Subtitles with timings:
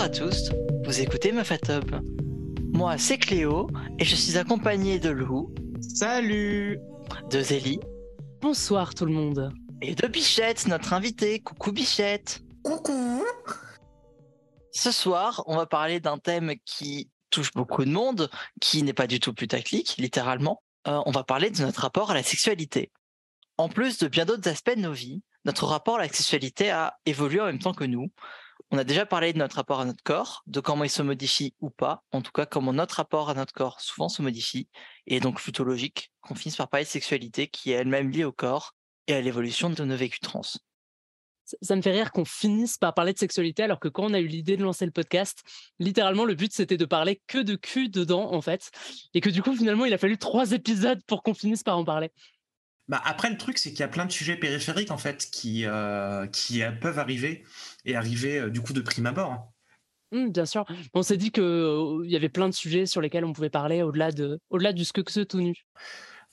[0.00, 0.50] Bonjour, bonsoir à tous,
[0.86, 1.94] vous écoutez Mafatub.
[2.72, 5.52] Moi, c'est Cléo et je suis accompagné de Lou.
[5.80, 6.78] Salut
[7.30, 7.80] De Zélie.
[8.40, 9.52] Bonsoir tout le monde.
[9.82, 11.40] Et de Bichette, notre invité.
[11.40, 12.40] Coucou Bichette.
[12.64, 13.22] Coucou.
[14.72, 19.06] Ce soir, on va parler d'un thème qui touche beaucoup de monde, qui n'est pas
[19.06, 20.62] du tout putaclic, littéralement.
[20.88, 22.90] Euh, on va parler de notre rapport à la sexualité.
[23.58, 26.94] En plus de bien d'autres aspects de nos vies, notre rapport à la sexualité a
[27.04, 28.10] évolué en même temps que nous.
[28.72, 31.54] On a déjà parlé de notre rapport à notre corps, de comment il se modifie
[31.60, 34.68] ou pas, en tout cas comment notre rapport à notre corps souvent se modifie,
[35.08, 38.30] et donc plutôt logique qu'on finisse par parler de sexualité qui est elle-même liée au
[38.30, 38.76] corps
[39.08, 40.42] et à l'évolution de nos vécus trans.
[41.62, 44.20] Ça me fait rire qu'on finisse par parler de sexualité alors que quand on a
[44.20, 45.42] eu l'idée de lancer le podcast,
[45.80, 48.70] littéralement le but c'était de parler que de cul dedans en fait,
[49.14, 51.84] et que du coup finalement il a fallu trois épisodes pour qu'on finisse par en
[51.84, 52.12] parler.
[52.90, 55.64] Bah après, le truc, c'est qu'il y a plein de sujets périphériques en fait qui,
[55.64, 57.44] euh, qui euh, peuvent arriver
[57.84, 59.32] et arriver euh, du coup de prime abord.
[59.32, 59.44] Hein.
[60.12, 60.64] Mmh, bien sûr.
[60.94, 64.10] On s'est dit qu'il y avait plein de sujets sur lesquels on pouvait parler au-delà
[64.10, 65.54] de, au-delà du ce que ce tout nu.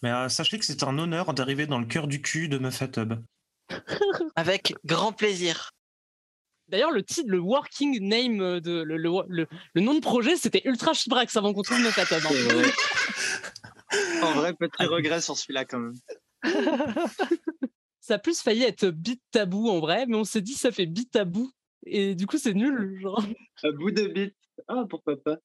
[0.01, 3.13] Mais sachez que c'est un honneur d'arriver dans le cœur du cul de Hub.
[4.35, 5.71] Avec grand plaisir.
[6.67, 10.93] D'ailleurs, le titre, le working name de le, le, le, nom de projet, c'était Ultra
[10.93, 12.25] Chibrax avant qu'on trouve Mefatub.
[14.21, 15.93] en vrai, petit regret sur celui-là quand même
[18.07, 20.85] ça a plus failli être bit tabou en vrai, mais on s'est dit ça fait
[20.85, 21.51] bit tabou.
[21.85, 22.97] Et du coup, c'est nul.
[23.01, 23.21] Genre.
[23.63, 24.33] À bout de bit.
[24.69, 25.35] Ah, pourquoi pas.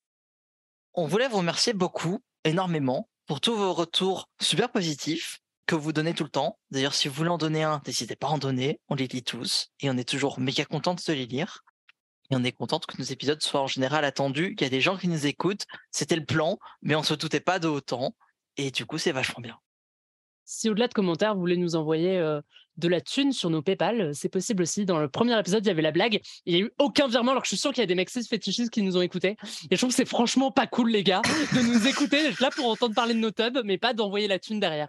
[0.95, 6.15] On voulait vous remercier beaucoup, énormément, pour tous vos retours super positifs que vous donnez
[6.15, 6.61] tout le temps.
[6.71, 8.79] D'ailleurs, si vous voulez en donner un, n'hésitez pas à en donner.
[8.89, 11.65] On les lit tous et on est toujours méga contente de les lire.
[12.31, 14.55] Et on est contente que nos épisodes soient en général attendus.
[14.57, 15.67] Il y a des gens qui nous écoutent.
[15.91, 18.15] C'était le plan, mais on se doutait pas de autant.
[18.57, 19.59] Et du coup, c'est vachement bien.
[20.53, 22.21] Si au-delà de commentaires, vous voulez nous envoyer
[22.77, 24.85] de la thune sur nos PayPal, c'est possible aussi.
[24.85, 26.21] Dans le premier épisode, il y avait la blague.
[26.45, 27.95] Il n'y a eu aucun virement, alors que je suis sûr qu'il y a des
[27.95, 29.39] mecs fétichistes qui nous ont écoutés.
[29.71, 31.23] Et je trouve que c'est franchement pas cool, les gars,
[31.55, 34.39] de nous écouter, d'être là pour entendre parler de nos tubs, mais pas d'envoyer la
[34.39, 34.89] thune derrière.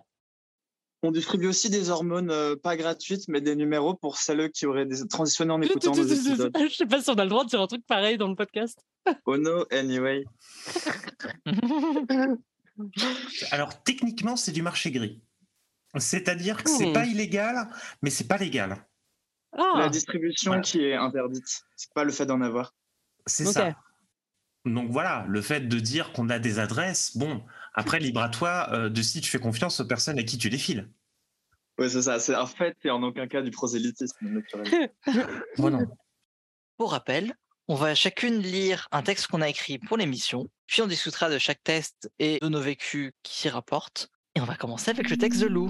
[1.01, 5.51] On distribue aussi des hormones pas gratuites, mais des numéros pour celles qui auraient transitionné
[5.53, 6.51] en écoutant nos épisodes.
[6.69, 8.35] Je sais pas si on a le droit de dire un truc pareil dans le
[8.35, 8.80] podcast.
[9.25, 10.25] Oh no, anyway.
[13.51, 15.22] alors, techniquement, c'est du marché gris.
[15.98, 17.09] C'est-à-dire que c'est pas hmm.
[17.09, 17.68] illégal,
[18.02, 18.78] mais c'est pas légal.
[19.58, 19.74] Ah.
[19.78, 21.46] La distribution qui est interdite,
[21.76, 22.74] c'est pas le fait d'en avoir.
[23.28, 23.76] C'est ça.
[24.66, 27.44] Donc voilà, le fait de dire qu'on a des adresses, bon,
[27.74, 30.50] après libre à toi euh, de si tu fais confiance aux personnes à qui tu
[30.50, 30.90] les files.
[31.78, 32.20] Oui, c'est ça.
[32.20, 34.42] C'est en fait et en aucun cas du prosélytisme
[35.58, 35.80] voilà.
[36.78, 37.36] Pour rappel,
[37.68, 41.38] on va chacune lire un texte qu'on a écrit pour l'émission, puis on discutera de
[41.38, 44.10] chaque test et de nos vécus qui s'y rapportent.
[44.35, 45.69] Et on va commencer avec le texte de Lou.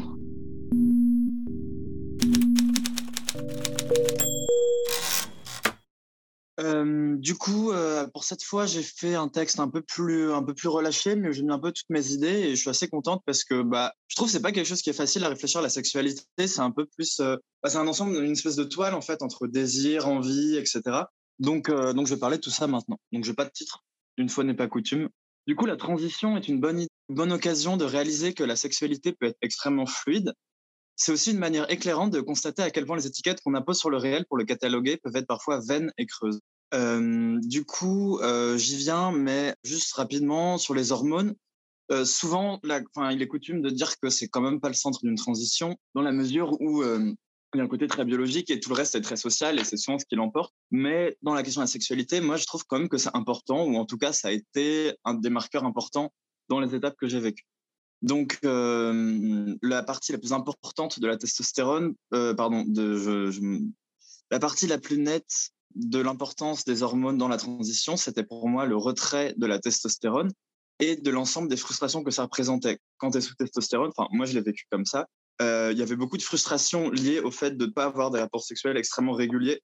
[6.62, 10.44] Euh, du coup, euh, pour cette fois, j'ai fait un texte un peu plus, un
[10.44, 12.88] peu plus relâché, mais j'ai mis un peu toutes mes idées et je suis assez
[12.88, 15.30] contente parce que bah, je trouve que c'est pas quelque chose qui est facile à
[15.30, 16.24] réfléchir à la sexualité.
[16.48, 19.22] C'est un peu plus, euh, bah, c'est un ensemble, une espèce de toile en fait
[19.24, 20.82] entre désir, envie, etc.
[21.40, 22.98] Donc, donc je vais parler de tout ça maintenant.
[23.12, 23.84] Donc, je n'ai pas de titre.
[24.18, 25.10] Une fois n'est pas coutume.
[25.48, 29.28] Du coup, la transition est une bonne, bonne occasion de réaliser que la sexualité peut
[29.28, 30.34] être extrêmement fluide.
[30.96, 33.90] C'est aussi une manière éclairante de constater à quel point les étiquettes qu'on impose sur
[33.90, 36.40] le réel pour le cataloguer peuvent être parfois vaines et creuses.
[36.74, 41.36] Euh, du coup, euh, j'y viens, mais juste rapidement sur les hormones.
[41.92, 45.16] Euh, souvent, il est coutume de dire que c'est quand même pas le centre d'une
[45.16, 48.76] transition, dans la mesure où il y a un côté très biologique et tout le
[48.76, 50.54] reste est très social et c'est souvent ce qui l'emporte.
[50.72, 53.66] Mais dans la question de la sexualité, moi, je trouve quand même que c'est important,
[53.66, 56.12] ou en tout cas, ça a été un des marqueurs importants
[56.50, 57.46] dans les étapes que j'ai vécues.
[58.02, 63.32] Donc, euh, la partie la plus importante de la testostérone, euh, pardon, de,
[64.30, 68.66] la partie la plus nette de l'importance des hormones dans la transition, c'était pour moi
[68.66, 70.32] le retrait de la testostérone
[70.80, 72.80] et de l'ensemble des frustrations que ça représentait.
[72.98, 75.08] Quand tu es sous testostérone, enfin, moi, je l'ai vécu comme ça,
[75.42, 78.20] euh, il y avait beaucoup de frustration liée au fait de ne pas avoir des
[78.20, 79.62] rapports sexuels extrêmement réguliers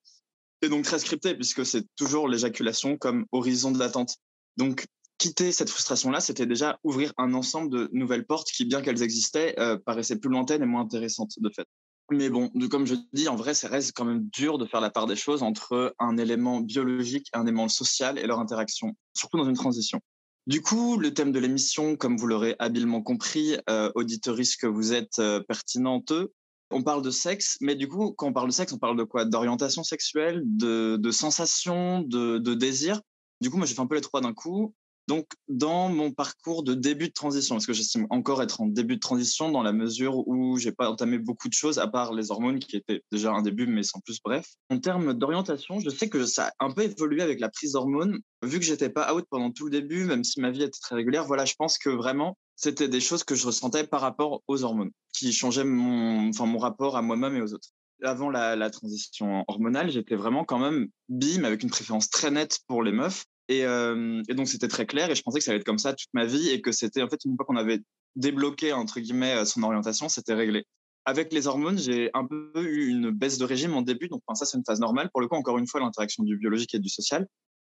[0.62, 4.16] et donc très scriptés, puisque c'est toujours l'éjaculation comme horizon de l'attente.
[4.58, 4.86] Donc,
[5.20, 9.54] quitter cette frustration-là, c'était déjà ouvrir un ensemble de nouvelles portes qui, bien qu'elles existaient,
[9.60, 11.68] euh, paraissaient plus lointaines et moins intéressantes de fait.
[12.12, 14.90] Mais bon, comme je dis, en vrai, ça reste quand même dur de faire la
[14.90, 19.48] part des choses entre un élément biologique un élément social et leur interaction, surtout dans
[19.48, 20.02] une transition.
[20.48, 25.20] Du coup, le thème de l'émission, comme vous l'aurez habilement compris, euh, que vous êtes
[25.20, 26.34] euh, pertinenteux,
[26.72, 29.04] on parle de sexe, mais du coup, quand on parle de sexe, on parle de
[29.04, 29.26] quoi?
[29.26, 33.02] D'orientation sexuelle, de, de sensation, de, de, désir.
[33.42, 34.74] Du coup, moi, j'ai fait un peu les trois d'un coup.
[35.10, 38.98] Donc, dans mon parcours de début de transition, parce que j'estime encore être en début
[38.98, 42.30] de transition dans la mesure où j'ai pas entamé beaucoup de choses, à part les
[42.30, 44.46] hormones qui étaient déjà un début, mais sans plus bref.
[44.70, 48.20] En termes d'orientation, je sais que ça a un peu évolué avec la prise d'hormones.
[48.44, 50.94] Vu que j'étais pas out pendant tout le début, même si ma vie était très
[50.94, 54.64] régulière, voilà, je pense que vraiment, c'était des choses que je ressentais par rapport aux
[54.64, 57.70] hormones, qui changeaient mon, enfin, mon rapport à moi-même et aux autres
[58.02, 62.60] avant la, la, transition hormonale, j'étais vraiment quand même bim avec une préférence très nette
[62.66, 63.26] pour les meufs.
[63.50, 65.80] Et, euh, et donc, c'était très clair et je pensais que ça allait être comme
[65.80, 67.82] ça toute ma vie et que c'était en fait une fois qu'on avait
[68.16, 70.66] débloqué, entre guillemets, euh, son orientation, c'était réglé.
[71.06, 74.08] Avec les hormones, j'ai un peu eu une baisse de régime en début.
[74.08, 75.10] Donc, ça, c'est une phase normale.
[75.12, 77.28] Pour le coup, encore une fois, l'interaction du biologique et du social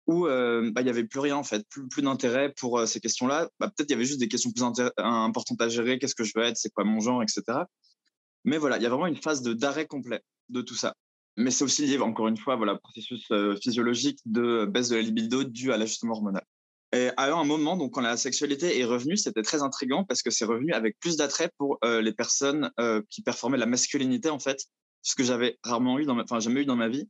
[0.07, 2.85] où euh, bah, il y avait plus rien en fait, plus, plus d'intérêt pour euh,
[2.85, 3.49] ces questions-là.
[3.59, 6.31] Bah, Peut-être il y avait juste des questions plus importantes à gérer, qu'est-ce que je
[6.35, 7.41] veux être, c'est quoi mon genre, etc.
[8.43, 10.95] Mais voilà, il y a vraiment une phase d'arrêt complet de tout ça
[11.37, 15.01] mais c'est aussi lié, encore une fois, voilà, processus euh, physiologique de baisse de la
[15.01, 16.45] libido dû à l'ajustement hormonal.
[16.93, 20.31] Et à un moment, donc, quand la sexualité est revenue, c'était très intriguant parce que
[20.31, 24.39] c'est revenu avec plus d'attrait pour euh, les personnes euh, qui performaient la masculinité, en
[24.39, 24.65] fait,
[25.01, 27.09] ce que j'avais rarement eu, dans enfin, jamais eu dans ma vie.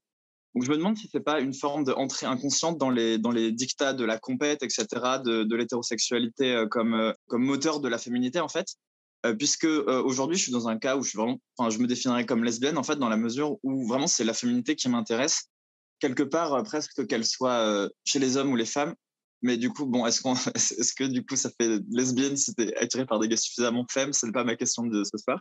[0.56, 3.52] Donc, je me demande si c'est pas une forme d'entrée inconsciente dans les, dans les
[3.52, 4.86] dictats de la compète, etc.,
[5.24, 8.68] de, de l'hétérosexualité comme, comme moteur de la féminité, en fait.
[9.26, 12.78] Euh, puisque euh, aujourd'hui je suis dans un cas où je me définirais comme lesbienne
[12.78, 15.46] en fait dans la mesure où vraiment c'est la féminité qui m'intéresse
[16.00, 18.94] quelque part euh, presque qu'elle soit chez les hommes ou les femmes.
[19.42, 20.22] Mais du coup, bon, est-ce
[20.98, 24.32] que du coup ça fait lesbienne si t'es attiré par des gars suffisamment femmes C'est
[24.32, 25.40] pas ma question de ce soir.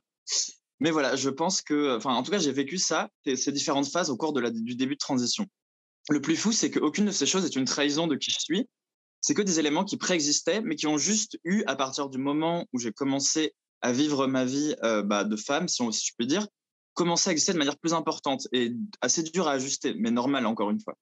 [0.80, 4.10] Mais voilà, je pense que, enfin, en tout cas, j'ai vécu ça, ces différentes phases
[4.10, 5.46] au cours du début de transition.
[6.10, 8.68] Le plus fou, c'est qu'aucune de ces choses est une trahison de qui je suis.
[9.20, 12.66] C'est que des éléments qui préexistaient, mais qui ont juste eu, à partir du moment
[12.72, 13.54] où j'ai commencé
[13.84, 16.48] à vivre ma vie bah, de femme, si, on, si je peux dire,
[16.94, 18.72] commencer à exister de manière plus importante et
[19.02, 20.96] assez dur à ajuster, mais normal encore une fois.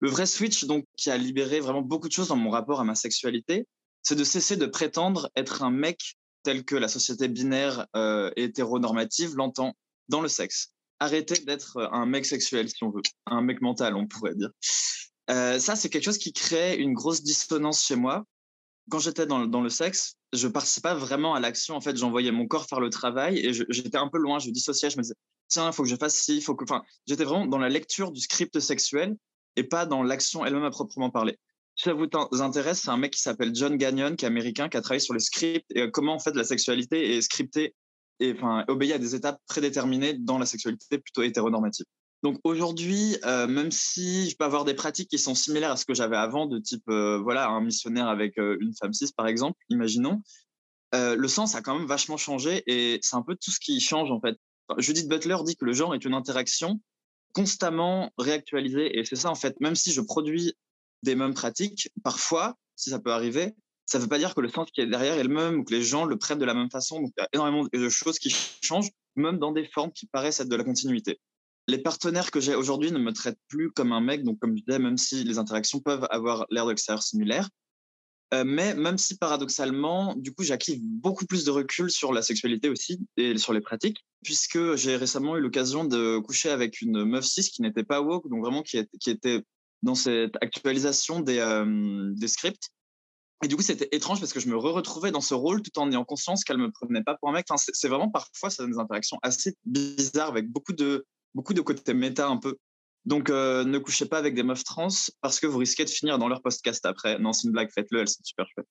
[0.00, 2.84] Le vrai switch, donc, qui a libéré vraiment beaucoup de choses dans mon rapport à
[2.84, 3.66] ma sexualité,
[4.02, 7.86] c'est de cesser de prétendre être un mec tel que la société binaire
[8.36, 9.72] hétéronormative l'entend
[10.08, 10.72] dans le sexe.
[11.00, 14.50] Arrêter d'être un mec sexuel, si on veut, un mec mental, on pourrait dire.
[15.28, 18.24] Ça, c'est quelque chose qui crée une grosse dissonance chez moi.
[18.88, 21.74] Quand j'étais dans, dans le sexe, je participais pas vraiment à l'action.
[21.74, 24.38] En fait, j'envoyais mon corps faire le travail et j'étais un peu loin.
[24.38, 24.90] Je dissociais.
[24.90, 25.14] Je me disais,
[25.48, 26.64] tiens, il faut que je fasse ci, il faut que.
[26.64, 29.16] Enfin, j'étais vraiment dans la lecture du script sexuel
[29.56, 31.38] et pas dans l'action elle-même à proprement parler.
[31.74, 32.08] Si ça vous
[32.40, 35.12] intéresse, c'est un mec qui s'appelle John Gagnon, qui est américain, qui a travaillé sur
[35.12, 37.74] le script et comment en fait la sexualité est scriptée
[38.18, 41.84] et enfin obéit à des étapes prédéterminées dans la sexualité plutôt hétéronormative.
[42.26, 45.84] Donc aujourd'hui, euh, même si je peux avoir des pratiques qui sont similaires à ce
[45.84, 49.28] que j'avais avant, de type euh, voilà un missionnaire avec euh, une femme cis par
[49.28, 50.20] exemple, imaginons,
[50.92, 54.10] le sens a quand même vachement changé et c'est un peu tout ce qui change
[54.10, 54.36] en fait.
[54.78, 56.80] Judith Butler dit que le genre est une interaction
[57.32, 59.60] constamment réactualisée et c'est ça en fait.
[59.60, 60.54] Même si je produis
[61.04, 64.48] des mêmes pratiques, parfois, si ça peut arriver, ça ne veut pas dire que le
[64.48, 66.54] sens qui est derrière est le même ou que les gens le prennent de la
[66.54, 67.00] même façon.
[67.02, 70.40] Donc il y a énormément de choses qui changent, même dans des formes qui paraissent
[70.40, 71.20] être de la continuité
[71.68, 74.62] les partenaires que j'ai aujourd'hui ne me traitent plus comme un mec, donc comme je
[74.62, 77.48] disais, même si les interactions peuvent avoir l'air d'extérieur similaire.
[78.34, 82.68] Euh, mais même si paradoxalement, du coup, j'acquive beaucoup plus de recul sur la sexualité
[82.68, 87.24] aussi et sur les pratiques, puisque j'ai récemment eu l'occasion de coucher avec une meuf
[87.24, 89.42] cis qui n'était pas woke, donc vraiment qui, était
[89.82, 92.70] dans cette actualisation des, euh, des scripts.
[93.44, 95.90] Et du coup, c'était étrange parce que je me re-retrouvais dans ce rôle tout en
[95.90, 97.46] ayant conscience qu'elle me prenait pas pour un mec.
[97.56, 101.04] C'est vraiment parfois, ça des interactions assez bizarres avec beaucoup de,
[101.36, 102.56] beaucoup de côté méta un peu.
[103.04, 104.88] Donc, euh, ne couchez pas avec des meufs trans
[105.20, 107.18] parce que vous risquez de finir dans leur podcast après.
[107.20, 108.66] Non, c'est une blague, faites-le, elles sont super chouettes.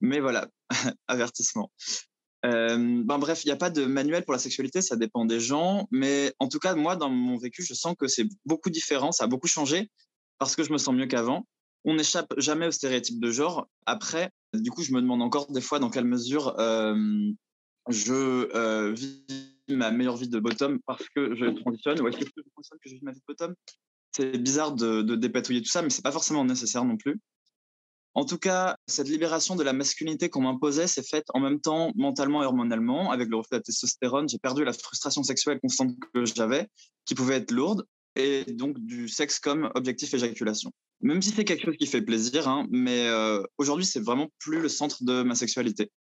[0.00, 0.48] Mais voilà,
[1.06, 1.70] avertissement.
[2.46, 5.38] Euh, ben bref, il n'y a pas de manuel pour la sexualité, ça dépend des
[5.38, 5.86] gens.
[5.92, 9.24] Mais en tout cas, moi, dans mon vécu, je sens que c'est beaucoup différent, ça
[9.24, 9.90] a beaucoup changé
[10.38, 11.46] parce que je me sens mieux qu'avant.
[11.84, 13.68] On n'échappe jamais aux stéréotypes de genre.
[13.86, 16.96] Après, du coup, je me demande encore des fois dans quelle mesure euh,
[17.88, 22.42] je vis ma meilleure vie de bottom parce que je transitionne ou est-ce que je
[22.52, 23.54] transitionne que je vis ma vie de bottom?
[24.12, 27.20] C'est bizarre de, dépatouiller tout ça, mais c'est pas forcément nécessaire non plus.
[28.14, 31.92] En tout cas, cette libération de la masculinité qu'on m'imposait s'est faite en même temps
[31.94, 33.12] mentalement et hormonalement.
[33.12, 36.66] Avec le reflet de la testostérone, j'ai perdu la frustration sexuelle constante que j'avais,
[37.04, 37.84] qui pouvait être lourde,
[38.16, 40.72] et donc du sexe comme objectif éjaculation.
[41.00, 44.60] Même si c'est quelque chose qui fait plaisir, hein, mais euh, aujourd'hui, c'est vraiment plus
[44.60, 45.92] le centre de ma sexualité.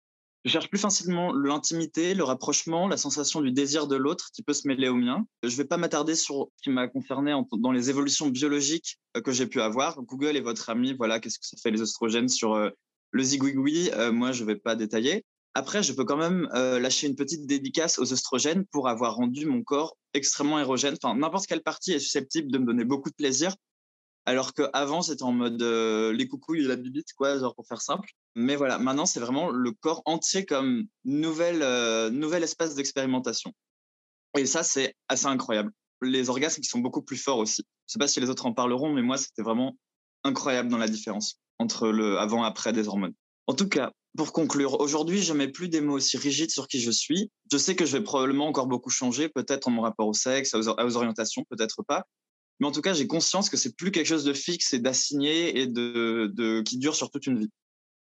[0.48, 4.54] Je cherche plus facilement l'intimité, le rapprochement, la sensation du désir de l'autre qui peut
[4.54, 5.28] se mêler au mien.
[5.44, 9.22] Je ne vais pas m'attarder sur ce qui m'a concerné dans les évolutions biologiques euh,
[9.22, 10.02] que j'ai pu avoir.
[10.04, 10.94] Google est votre ami.
[10.94, 12.70] Voilà, qu'est-ce que ça fait les oestrogènes sur euh,
[13.12, 15.26] le zigouigoui euh, Moi, je ne vais pas détailler.
[15.54, 19.64] Après, je peux quand même lâcher une petite dédicace aux oestrogènes pour avoir rendu mon
[19.64, 20.96] corps extrêmement érogène.
[21.02, 23.54] Enfin, n'importe quelle partie est susceptible de me donner beaucoup de plaisir.
[24.26, 28.08] Alors qu'avant, c'était en mode les coucouilles et la bibite, quoi, genre pour faire simple.
[28.40, 33.52] Mais voilà, maintenant, c'est vraiment le corps entier comme nouvelle, nouvel espace d'expérimentation.
[34.38, 35.72] Et ça, c'est assez incroyable.
[36.04, 37.64] Les orgasmes qui sont beaucoup plus forts aussi.
[37.88, 39.76] Je sais pas si les autres en parleront, mais moi, c'était vraiment
[40.24, 43.16] incroyable dans la différence entre le avant après des hormones.
[43.48, 46.80] En tout cas, pour conclure, aujourd'hui, je mets plus des mots aussi rigides sur qui
[46.80, 47.32] je suis.
[47.52, 50.54] Je sais que je vais probablement encore beaucoup changer, peut-être en mon rapport au sexe,
[50.54, 52.04] aux, orientations, peut-être pas.
[52.60, 55.60] Mais en tout cas, j'ai conscience que c'est plus quelque chose de fixe et d'assigné
[55.60, 57.50] et de, qui dure sur toute une vie.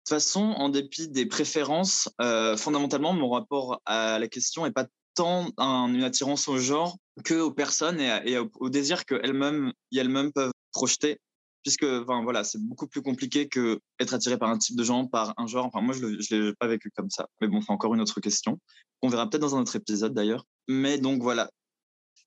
[0.05, 4.85] Toute façon, en dépit des préférences, euh, fondamentalement, mon rapport à la question est pas
[5.15, 10.51] tant une attirance au genre que aux personnes et, et au, désir qu'elles-mêmes elles-mêmes peuvent
[10.73, 11.19] projeter
[11.65, 15.07] puisque enfin, voilà, c'est beaucoup plus compliqué que être attiré par un type de gens,
[15.07, 15.65] par un genre.
[15.65, 17.27] Enfin, moi, je ne l'ai pas vécu comme ça.
[17.41, 18.59] Mais bon, c'est encore une autre question.
[19.01, 20.45] On verra peut-être dans un autre épisode d'ailleurs.
[20.67, 21.49] Mais donc voilà.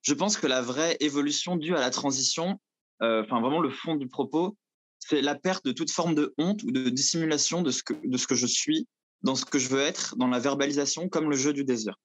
[0.03, 2.61] Je pense que la vraie évolution due à la transition,
[3.01, 4.57] euh, enfin vraiment le fond du propos,
[5.01, 8.47] c'est la perte de toute forme de honte ou de dissimulation de ce que, je
[8.47, 8.87] suis,
[9.23, 11.97] dans ce que je veux être, dans la verbalisation, comme le jeu du désir.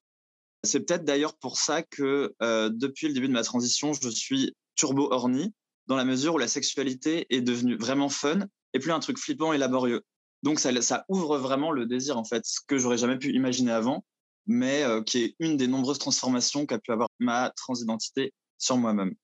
[0.62, 4.54] C'est peut-être d'ailleurs pour ça que euh, depuis le début de ma transition, je suis
[4.76, 5.52] turbo horny,
[5.86, 8.40] dans la mesure où la sexualité est devenue vraiment fun
[8.72, 10.02] et plus un truc flippant et laborieux.
[10.42, 13.72] Donc ça, ça ouvre vraiment le désir, en fait, ce que j'aurais jamais pu imaginer
[13.72, 14.04] avant,
[14.46, 19.14] mais euh, qui est une des nombreuses transformations qu'a pu avoir ma transidentité sur moi-même.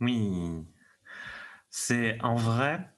[0.00, 0.64] Oui,
[1.70, 2.90] c'est en vrai,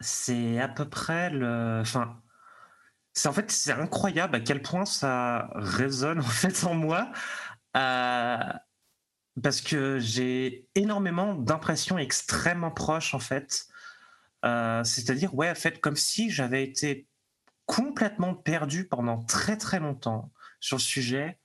[0.00, 2.22] c'est à peu près le, enfin,
[3.14, 7.12] c'est en fait c'est incroyable à quel point ça résonne en fait en moi.
[7.76, 8.38] Euh,
[9.42, 13.66] parce que j'ai énormément d'impressions extrêmement proches en fait.
[14.44, 17.06] Euh, c'est-à-dire, ouais, en fait, comme si j'avais été
[17.66, 21.38] complètement perdu pendant très très longtemps sur le sujet.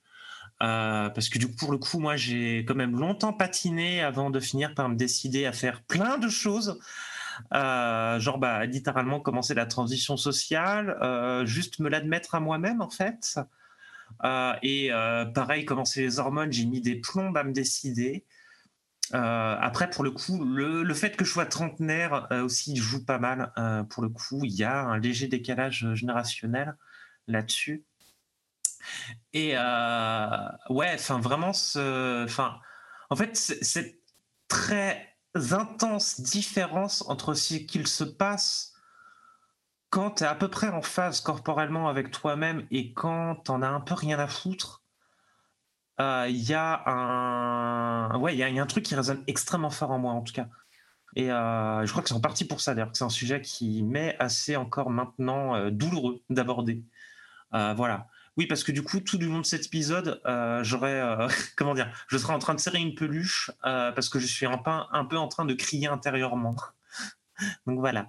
[0.62, 4.30] Euh, parce que du coup, pour le coup, moi, j'ai quand même longtemps patiné avant
[4.30, 6.78] de finir par me décider à faire plein de choses.
[7.54, 10.96] Euh, genre, bah, littéralement commencer la transition sociale,
[11.46, 13.38] juste me l'admettre à moi-même, en fait.
[14.24, 18.24] Euh, et euh, pareil, commencer les hormones, j'ai mis des plombes à me décider.
[19.14, 23.52] Euh, après, pour le coup, le, fait que je sois trentenaire aussi joue pas mal.
[23.90, 26.76] pour le coup, il y a un léger décalage générationnel
[27.26, 27.84] là-dessus.
[29.32, 32.60] Et ouais, enfin vraiment, enfin,
[33.10, 33.98] en fait, cette
[34.48, 38.74] très intense différence entre ce qu'il se passe
[39.90, 43.68] quand tu es à peu près en phase corporellement avec toi-même et quand t'en as
[43.68, 44.82] un peu rien à foutre,
[45.98, 49.98] il euh, y a un il y, a un truc qui résonne extrêmement fort en
[49.98, 50.48] moi en tout cas.
[51.16, 53.40] Et euh, je crois que c'est en partie pour ça d'ailleurs que c'est un sujet
[53.40, 56.82] qui m'est assez encore maintenant euh, douloureux d'aborder.
[57.50, 58.08] Voilà
[58.38, 60.20] oui parce que du coup tout du long de cet épisode
[60.62, 61.02] j'aurais
[61.56, 64.58] comment dire je serais en train de serrer une peluche parce que je suis un
[65.04, 66.56] peu en train de crier intérieurement.
[67.66, 68.08] Donc voilà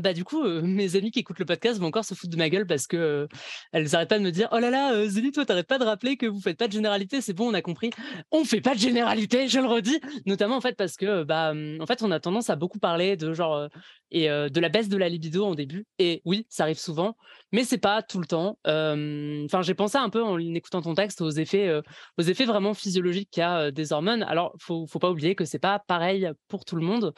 [0.00, 2.48] bah du coup, mes amis qui écoutent le podcast vont encore se foutre de ma
[2.50, 3.28] gueule parce que
[3.72, 6.16] elles arrêtent pas de me dire oh là là, Zélie, toi t'arrêtes pas de rappeler
[6.16, 7.90] que vous faites pas de généralité, c'est bon, on a compris.
[8.30, 11.86] On fait pas de généralité, je le redis, notamment en fait parce que bah en
[11.86, 13.68] fait on a tendance à beaucoup parler de genre
[14.10, 15.86] et de la baisse de la libido en début.
[15.98, 17.16] Et oui, ça arrive souvent,
[17.52, 18.58] mais c'est pas tout le temps.
[18.64, 21.80] Enfin, j'ai pensé un peu en écoutant ton texte aux effets,
[22.18, 24.22] aux effets vraiment physiologiques qu'il y a des hormones.
[24.24, 27.14] Alors, faut, faut pas oublier que c'est pas pareil pour tout le monde.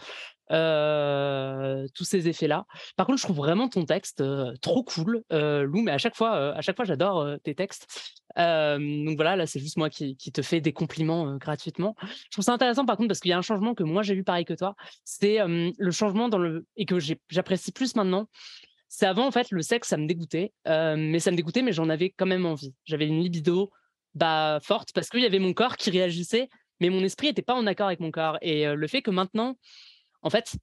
[0.48, 2.66] Tous ces effets-là.
[2.96, 4.22] Par contre, je trouve vraiment ton texte
[4.60, 5.82] trop cool, Lou.
[5.82, 7.86] Mais à chaque fois, à fois, j'adore tes textes.
[8.36, 11.94] donc voilà, là, c'est juste moi qui, te fais des compliments gratuitement.
[12.02, 14.14] Je trouve ça intéressant, par contre, parce qu'il y a un changement que moi j'ai
[14.14, 14.74] vu pareil que toi.
[15.04, 16.98] C'est le changement dans le et que
[17.30, 18.28] j'apprécie plus maintenant,
[18.94, 20.52] c'est avant, en fait, le sexe, ça me dégoûtait.
[20.68, 22.74] Euh, mais ça me dégoûtait, mais j'en avais quand même envie.
[22.84, 23.70] J'avais une libido
[24.14, 27.54] bah, forte parce qu'il y avait mon corps qui réagissait, mais mon esprit n'était pas
[27.54, 28.36] en accord avec mon corps.
[28.42, 29.56] Et euh, le fait que maintenant,
[30.22, 30.56] en fait,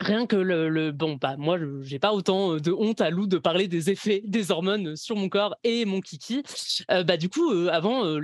[0.00, 3.68] rien que le, bon bah moi j'ai pas autant de honte à Lou de parler
[3.68, 6.42] des effets des hormones sur mon corps et mon kiki
[6.88, 8.20] bah du coup avant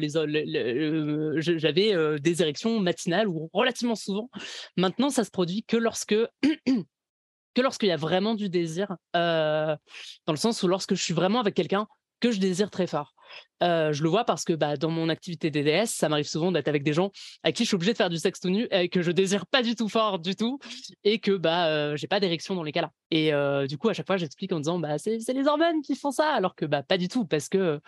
[1.39, 4.29] j'avais des érections matinales ou relativement souvent
[4.77, 6.17] maintenant ça se produit que lorsque
[7.55, 9.79] que lorsqu'il y a vraiment du désir, dans
[10.29, 11.87] le sens où lorsque je suis vraiment avec quelqu'un
[12.21, 13.15] que je désire très fort.
[13.61, 16.83] Je le vois parce que bah, dans mon activité DDS, ça m'arrive souvent d'être avec
[16.83, 17.11] des gens
[17.43, 19.47] à qui je suis obligé de faire du sexe tout nu et que je désire
[19.47, 20.59] pas du tout fort du tout
[21.05, 22.91] et que bah euh, j'ai pas d'érection dans les cas-là.
[23.11, 23.33] Et
[23.69, 26.33] du coup, à chaque fois, j'explique en disant bah c'est les hormones qui font ça,
[26.33, 27.81] alors que bah pas du tout parce que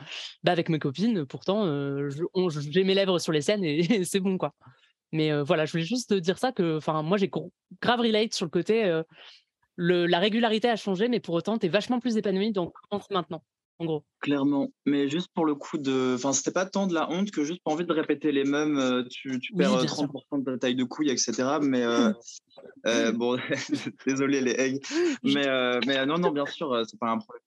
[0.47, 1.67] avec mes copines, pourtant
[2.09, 4.55] j'ai mes lèvres sur les scènes et, c'est bon quoi.
[5.13, 7.31] Mais voilà, je voulais juste dire ça que moi j'ai
[7.81, 9.03] grave relate sur le côté
[9.77, 12.75] la régularité a changé, mais pour autant, tu es vachement plus épanoui, donc
[13.11, 13.43] maintenant.
[13.83, 14.05] En gros.
[14.21, 14.69] Clairement.
[14.87, 16.15] Mais juste pour le coup de.
[16.15, 18.79] Enfin, c'était pas tant de la honte que juste pas envie de répéter les mêmes.
[18.79, 20.05] euh, Tu, tu Oui, perds euh, bien sûr.
[20.05, 21.59] 30% de ta taille de couille, etc.
[21.61, 22.13] Mais euh,
[22.87, 23.39] euh, bon,
[24.07, 24.83] désolé les eggs.
[25.23, 27.45] Mais, euh, mais euh, non, non, bien sûr, euh, c'est pas un problème.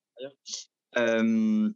[0.98, 1.70] Euh,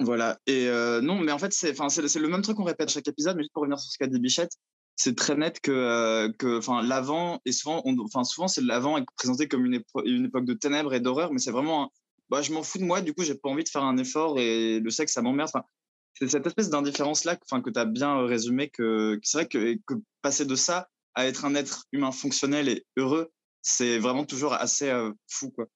[0.00, 0.38] voilà.
[0.46, 2.90] Et euh, non, mais en fait, c'est enfin, c'est c'est le même truc qu'on répète
[2.90, 4.52] chaque épisode, mais juste pour revenir sur ce qu'a dit Bichette,
[4.96, 9.04] c'est très net que, euh, que enfin, l'avant, et souvent, enfin, souvent c'est l'avant est
[9.16, 11.88] présenté comme une, une époque de ténèbres et d'horreur, mais c'est vraiment un,
[12.28, 14.38] bah, je m'en fous de moi, du coup, j'ai pas envie de faire un effort
[14.38, 15.50] et le sexe, ça m'emmerde.
[15.54, 15.64] Enfin,
[16.14, 19.78] c'est cette espèce d'indifférence-là que tu as bien euh, résumé, que, c'est vrai que,
[20.22, 23.30] passer de ça à être un être humain fonctionnel et heureux,
[23.62, 25.50] c'est vraiment toujours assez euh, fou.
[25.50, 25.66] Quoi.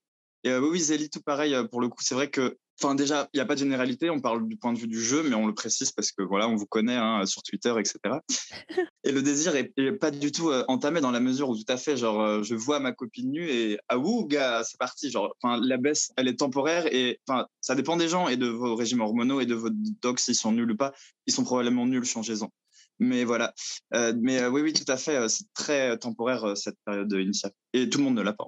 [0.45, 3.37] Et euh, oui, Zélie, tout pareil, pour le coup, c'est vrai que, enfin, déjà, il
[3.37, 5.47] n'y a pas de généralité, on parle du point de vue du jeu, mais on
[5.47, 7.99] le précise parce que, voilà, on vous connaît hein, sur Twitter, etc.
[9.05, 11.71] Et le désir est, est pas du tout euh, entamé dans la mesure où tout
[11.73, 15.11] à fait, genre, euh, je vois ma copine nue et ah ouh, gars, c'est parti.
[15.11, 18.47] Genre, enfin, la baisse, elle est temporaire et enfin, ça dépend des gens et de
[18.47, 20.93] vos régimes hormonaux et de vos docs s'ils sont nuls ou pas.
[21.27, 22.51] Ils sont probablement nuls, changez-en.
[22.99, 23.55] Mais voilà.
[23.95, 25.29] Euh, mais oui, oui, tout à fait.
[25.29, 28.47] c'est très temporaire cette période initiale et tout le monde ne l'a pas.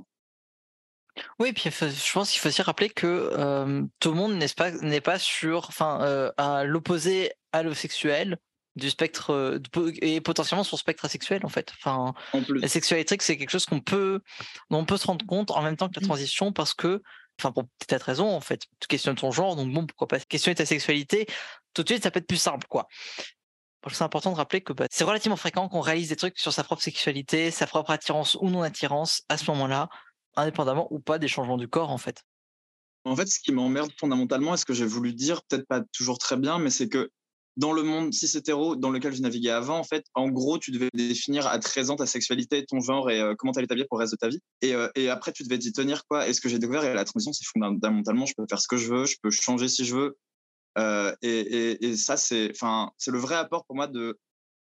[1.38, 4.71] Oui, puis je pense qu'il faut aussi rappeler que euh, tout le monde n'est pas,
[4.71, 8.38] n'est pas sur, enfin, euh, à l'opposé allosexuel
[8.76, 9.61] du spectre
[10.00, 11.71] et potentiellement sur le spectre asexuel en fait.
[11.78, 14.21] Enfin, En la sexualité, c'est quelque chose qu'on peut,
[14.71, 16.09] dont on peut se rendre compte en même temps que la Mm.
[16.09, 17.02] transition parce que,
[17.38, 20.54] enfin, pour peut-être raison en fait, tu questionnes ton genre, donc bon, pourquoi pas questionner
[20.54, 21.26] ta sexualité,
[21.75, 22.88] tout de suite ça peut être plus simple quoi.
[23.90, 26.62] C'est important de rappeler que bah, c'est relativement fréquent qu'on réalise des trucs sur sa
[26.62, 29.88] propre sexualité, sa propre attirance ou non attirance à ce moment-là,
[30.36, 32.22] indépendamment ou pas des changements du corps en fait?
[33.04, 36.18] En fait, ce qui m'emmerde fondamentalement, et ce que j'ai voulu dire, peut-être pas toujours
[36.18, 37.10] très bien, mais c'est que
[37.56, 40.70] dans le monde cis hétéro dans lequel je naviguais avant, en fait, en gros, tu
[40.70, 43.98] devais définir à 13 ans ta sexualité, ton genre et euh, comment t'allais t'habiller pour
[43.98, 44.40] le reste de ta vie.
[44.62, 46.28] Et, euh, et après, tu devais t'y tenir, quoi.
[46.28, 48.76] Et ce que j'ai découvert, et la transition, c'est fondamentalement, je peux faire ce que
[48.76, 50.16] je veux, je peux changer si je veux.
[50.78, 54.18] Euh, et, et, et ça, c'est, enfin, c'est le vrai apport pour moi de,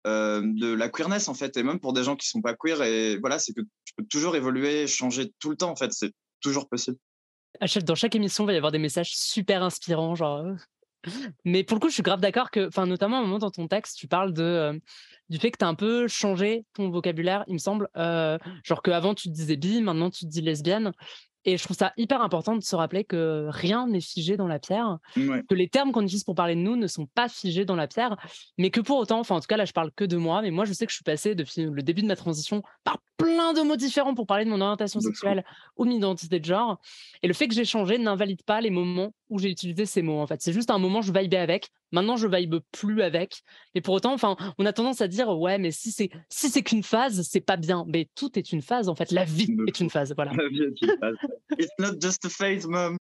[0.07, 1.57] euh, de la queerness, en fait.
[1.57, 4.05] Et même pour des gens qui sont pas queer, et voilà, c'est que tu peux
[4.05, 5.93] toujours évoluer, changer tout le temps, en fait.
[5.93, 6.97] C'est toujours possible.
[7.65, 10.39] Chaque- dans chaque émission, il va y avoir des messages super inspirants, genre.
[10.39, 10.55] euh.
[11.45, 13.51] Mais pour le coup, je suis grave d'accord que, enfin, notamment à un moment dans
[13.51, 14.79] ton texte, tu parles de, euh,
[15.29, 17.89] du fait que tu as un peu changé ton vocabulaire, il me semble.
[17.97, 20.93] euh, genre qu'avant, tu te disais bi, maintenant, tu te dis lesbienne.
[21.49, 24.59] Et je trouve ça hyper important de se rappeler que rien n'est figé dans la
[24.59, 25.43] pierre, Ouais.
[25.49, 27.87] que les termes qu'on utilise pour parler de nous ne sont pas figés dans la
[27.87, 28.17] pierre,
[28.59, 30.51] mais que pour autant, enfin en tout cas là je parle que de moi, mais
[30.51, 33.53] moi je sais que je suis passé depuis le début de ma transition par plein
[33.55, 35.45] de mots différents pour parler de mon orientation sexuelle
[35.77, 36.81] ou de mon identité de genre.
[37.23, 40.21] Et le fait que j'ai changé n'invalide pas les moments où j'ai utilisé ces mots
[40.21, 40.43] en fait.
[40.43, 43.43] C'est juste un moment je vibais avec, maintenant je vibe plus avec.
[43.75, 46.63] Et pour autant, enfin on a tendance à dire ouais mais si c'est si c'est
[46.63, 47.85] qu'une phase, c'est pas bien.
[47.89, 50.33] Mais tout est une phase en fait, la vie est une phase, voilà.
[50.33, 51.17] La vie est une phase.
[51.59, 52.97] It's not just a phase, mom.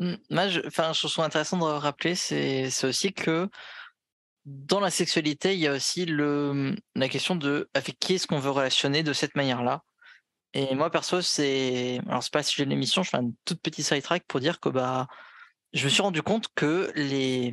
[0.00, 3.48] Mm, Moi, je, enfin, je trouve intéressant de rappeler, c'est c'est aussi que
[4.44, 8.38] dans la sexualité, il y a aussi le, la question de avec qui est-ce qu'on
[8.40, 9.82] veut relationner de cette manière-là.
[10.54, 12.00] Et moi, perso, c'est.
[12.08, 14.68] Alors, c'est pas si j'ai l'émission, je fais un toute petite sidetrack pour dire que
[14.68, 15.08] bah,
[15.74, 17.52] je me suis rendu compte que les,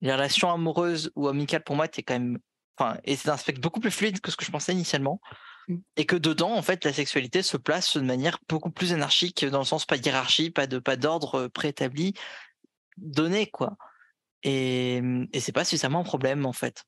[0.00, 2.38] les relations amoureuses ou amicales pour moi étaient quand même.
[2.76, 5.20] Enfin, et c'est un spectre beaucoup plus fluide que ce que je pensais initialement.
[5.68, 5.76] Mm.
[5.96, 9.60] Et que dedans, en fait, la sexualité se place de manière beaucoup plus anarchique, dans
[9.60, 12.14] le sens pas de hiérarchie, pas de pas d'ordre préétabli,
[12.96, 13.76] donné, quoi.
[14.42, 15.00] Et,
[15.32, 16.84] et c'est pas suffisamment un problème, en fait.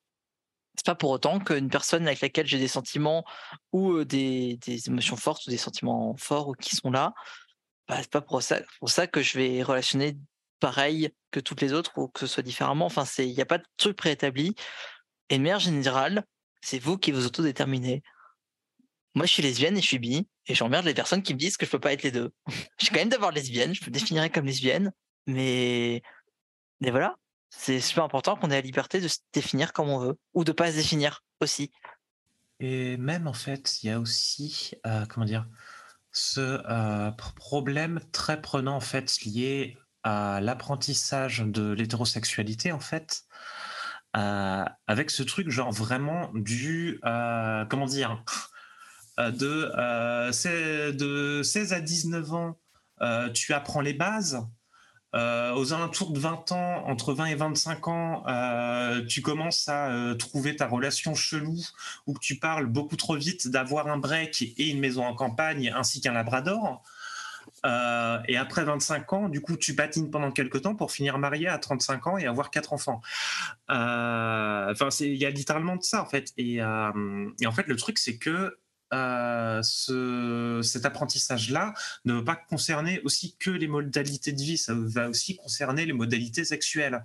[0.76, 3.24] C'est pas pour autant qu'une personne avec laquelle j'ai des sentiments
[3.72, 7.14] ou euh, des, des émotions fortes ou des sentiments forts ou qui sont là,
[7.88, 10.18] bah, c'est pas pour ça, pour ça que je vais relationner
[10.60, 12.86] pareil que toutes les autres ou que ce soit différemment.
[12.86, 14.54] Enfin, il n'y a pas de truc préétabli.
[15.28, 16.24] Et de manière générale,
[16.60, 18.02] c'est vous qui vous autodéterminez.
[19.14, 21.56] Moi, je suis lesbienne et je suis bi, et j'emmerde les personnes qui me disent
[21.56, 22.32] que je peux pas être les deux.
[22.78, 24.92] je suis quand même d'abord lesbienne, je me définirais comme lesbienne,
[25.26, 26.02] mais,
[26.80, 27.16] mais voilà,
[27.48, 30.52] c'est super important qu'on ait la liberté de se définir comme on veut, ou de
[30.52, 31.72] pas se définir aussi.
[32.60, 35.46] Et même en fait, il y a aussi, euh, comment dire,
[36.12, 43.24] ce euh, pr- problème très prenant en fait lié à l'apprentissage de l'hétérosexualité en fait,
[44.16, 48.22] euh, avec ce truc genre vraiment du, euh, comment dire,
[49.18, 52.58] euh, de, de 16 à 19 ans,
[53.34, 54.46] tu apprends les bases.
[55.12, 58.24] Aux alentours de 20 ans, entre 20 et 25 ans,
[59.08, 61.58] tu commences à trouver ta relation chelou
[62.06, 65.72] ou que tu parles beaucoup trop vite d'avoir un break et une maison en campagne
[65.74, 66.82] ainsi qu'un labrador.
[67.66, 71.48] Euh, et après 25 ans, du coup, tu patines pendant quelques temps pour finir marié
[71.48, 73.00] à 35 ans et avoir quatre enfants.
[73.70, 76.32] Euh, Enfin, c'est- il y a littéralement de ça en fait.
[76.36, 78.56] Et, euh, en fait, le truc, c'est que
[78.92, 81.74] ce, cet apprentissage-là
[82.04, 85.92] ne va pas concerner aussi que les modalités de vie, ça va aussi concerner les
[85.92, 87.04] modalités sexuelles.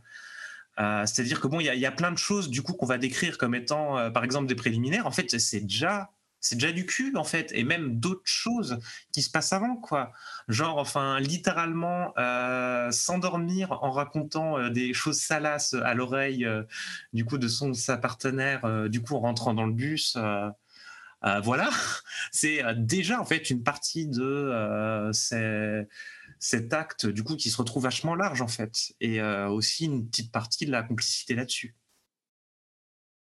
[0.78, 3.38] C'est-à-dire que bon, il y, y, a plein de choses du coup qu'on va décrire
[3.38, 5.06] comme étant, par exemple, des préliminaires.
[5.06, 6.10] En fait, c'est déjà
[6.42, 8.80] c'est déjà du cul en fait et même d'autres choses
[9.14, 10.12] qui se passent avant quoi.
[10.48, 16.64] Genre enfin littéralement euh, s'endormir en racontant euh, des choses salaces à l'oreille euh,
[17.14, 20.18] du coup de son sa partenaire du coup en rentrant dans le bus
[21.44, 21.70] voilà.
[22.32, 25.12] C'est déjà en fait une partie de
[26.40, 30.32] cet acte du coup qui se retrouve vachement large en fait et aussi une petite
[30.32, 31.76] partie de la complicité là-dessus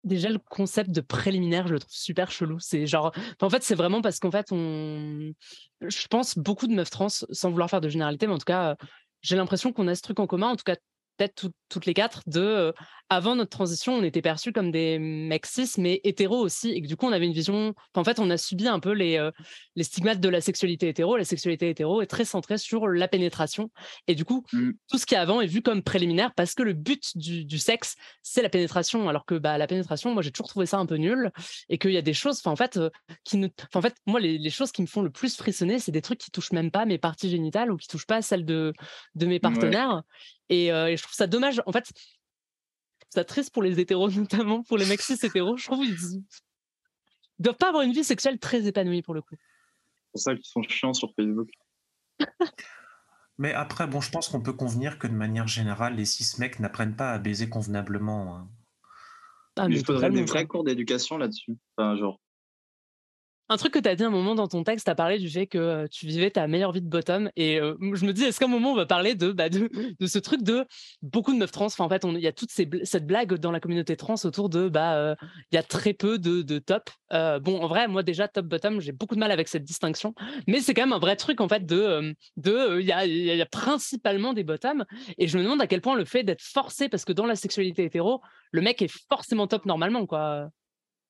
[0.05, 2.59] déjà le concept de préliminaire, je le trouve super chelou.
[2.59, 5.33] C'est genre, en fait, c'est vraiment parce qu'en fait, on,
[5.81, 8.77] je pense beaucoup de meufs trans, sans vouloir faire de généralité, mais en tout cas,
[9.23, 10.49] j'ai l'impression qu'on a ce truc en commun.
[10.49, 10.77] En tout cas,
[11.17, 12.73] peut-être toutes les quatre, de
[13.09, 16.87] avant notre transition, on était perçus comme des mecs cis, mais hétéros aussi, et que
[16.87, 17.75] du coup, on avait une vision.
[17.95, 19.31] en fait, on a subi un peu les,
[19.77, 21.17] les stigmates de la sexualité hétéro.
[21.17, 23.71] La sexualité hétéro est très centrée sur la pénétration,
[24.07, 24.71] et du coup, mmh.
[24.91, 27.97] tout ce qui est avant est vu comme préliminaire parce que le but du, sexe,
[28.23, 30.97] c'est la pénétration, alors que bah, la pénétration, moi, j'ai toujours trouvé ça un peu
[30.97, 31.31] nul,
[31.69, 32.79] et qu'il y a des choses, en fait,
[33.25, 33.49] qui ne.
[33.75, 36.31] en fait, moi, les, choses qui me font le plus frissonner, c'est des trucs qui
[36.31, 38.73] touchent même pas mes parties génitales ou qui touchent pas celles de,
[39.15, 40.03] de mes partenaires.
[40.49, 41.63] Et, et, je trouve ça dommage.
[41.67, 41.91] En fait,
[43.09, 45.57] ça triste pour les hétéros, notamment pour les mecs cis hétéros.
[45.57, 46.23] Je trouve qu'ils
[47.39, 49.35] doivent pas avoir une vie sexuelle très épanouie pour le coup.
[49.35, 51.49] C'est pour ça qu'ils sont chiants sur Facebook.
[53.39, 56.61] Mais après, bon, je pense qu'on peut convenir que de manière générale, les cis mecs
[56.61, 58.37] n'apprennent pas à baiser convenablement.
[58.37, 58.49] Hein.
[59.57, 61.57] Ah, mais il faudrait des vrais cours d'éducation là-dessus.
[61.77, 62.21] Enfin, genre,
[63.53, 65.29] un truc que tu as dit un moment dans ton texte, tu as parlé du
[65.29, 67.31] fait que tu vivais ta meilleure vie de bottom.
[67.37, 69.69] Et je me dis, est-ce qu'à un moment, on va parler de, bah, de,
[70.07, 70.65] ce truc de
[71.03, 73.61] beaucoup de meufs trans enfin, En fait, il y a toute cette blague dans la
[73.61, 75.17] communauté trans autour de, bah,
[75.51, 76.91] il y a très peu de, top.
[77.11, 80.15] bon, en vrai, moi, déjà, top-bottom, j'ai beaucoup de mal avec cette distinction.
[80.49, 82.15] Mais c'est quand même un vrai truc, en fait, de.
[82.37, 84.85] de il y, a, y, a, principalement des bottoms.
[85.19, 87.37] Et je me demande à quel point le fait d'être forcé, parce que dans la
[87.37, 90.49] sexualité hétéro, le mec est forcément top normalement, quoi.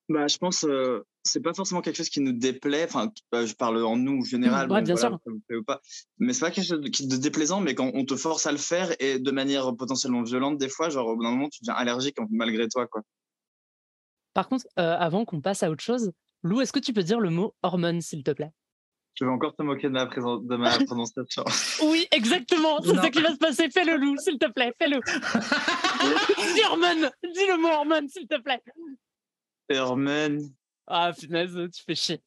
[0.08, 2.84] Bah, je pense euh, c'est pas forcément quelque chose qui nous déplaît.
[2.84, 4.70] Enfin, bah, je parle en nous général.
[4.70, 5.18] Ouais, bien sûr.
[5.26, 5.80] Ou pas.
[6.18, 8.94] Mais c'est pas quelque chose est déplaisant, mais quand on te force à le faire
[9.00, 12.16] et de manière potentiellement violente des fois, genre au bout d'un moment, tu deviens allergique
[12.30, 13.02] malgré toi, quoi.
[14.34, 17.20] Par contre, euh, avant qu'on passe à autre chose, Lou, est-ce que tu peux dire
[17.20, 18.50] le mot hormone, s'il te plaît?
[19.14, 21.44] Tu veux encore te moquer de ma, de ma prononciation.
[21.84, 22.80] oui, exactement.
[22.82, 23.70] C'est ça qui va se passer.
[23.70, 24.72] Fais-le, Lou, s'il te plaît.
[24.80, 25.00] Fais-le.
[26.54, 27.10] dis hormone.
[27.22, 28.62] Dis le mot hormone, s'il te plaît.
[29.68, 30.40] Herman.
[30.94, 32.20] Ah, punaise, tu fais chier.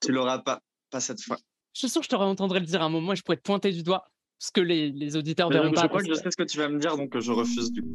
[0.00, 1.36] Tu l'auras pas, pas cette fois.
[1.74, 3.36] Je suis sûr que je t'aurais entendu le dire à un moment et je pourrais
[3.36, 4.06] te pointer du doigt.
[4.38, 5.82] Ce que les, les auditeurs verront pas.
[5.82, 7.82] Je crois que je sais ce que tu vas me dire, donc je refuse du
[7.82, 7.88] coup.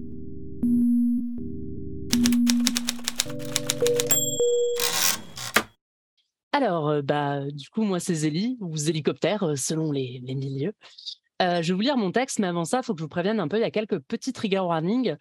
[6.51, 10.73] Alors, euh, bah, du coup, moi, c'est Zélie, ou Zélicoptère, euh, selon les, les milieux.
[11.43, 13.09] Euh, je vais vous lire mon texte, mais avant ça, il faut que je vous
[13.09, 13.57] prévienne un peu.
[13.57, 15.15] Il y a quelques petits trigger warnings.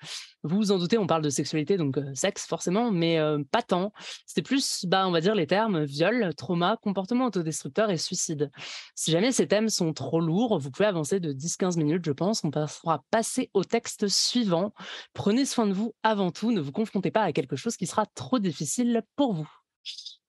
[0.45, 3.63] Vous vous en doutez, on parle de sexualité, donc euh, sexe forcément, mais euh, pas
[3.63, 3.93] tant.
[4.27, 8.51] C'était plus, bah, on va dire, les termes viol, trauma, comportement autodestructeur et suicide.
[8.95, 12.45] Si jamais ces thèmes sont trop lourds, vous pouvez avancer de 10-15 minutes, je pense.
[12.45, 14.73] On passera passer au texte suivant.
[15.15, 16.53] Prenez soin de vous avant tout.
[16.53, 19.49] Ne vous confrontez pas à quelque chose qui sera trop difficile pour vous.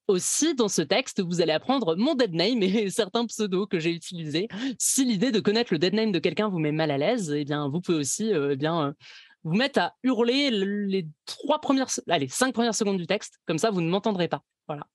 [0.07, 3.91] Aussi, dans ce texte, vous allez apprendre mon dead name et certains pseudos que j'ai
[3.91, 4.47] utilisés.
[4.77, 7.45] Si l'idée de connaître le dead name de quelqu'un vous met mal à l'aise, eh
[7.45, 8.93] bien, vous pouvez aussi euh, eh bien, euh,
[9.43, 13.39] vous mettre à hurler les trois premières, allez, cinq premières secondes du texte.
[13.45, 14.43] Comme ça, vous ne m'entendrez pas.
[14.67, 14.87] Voilà.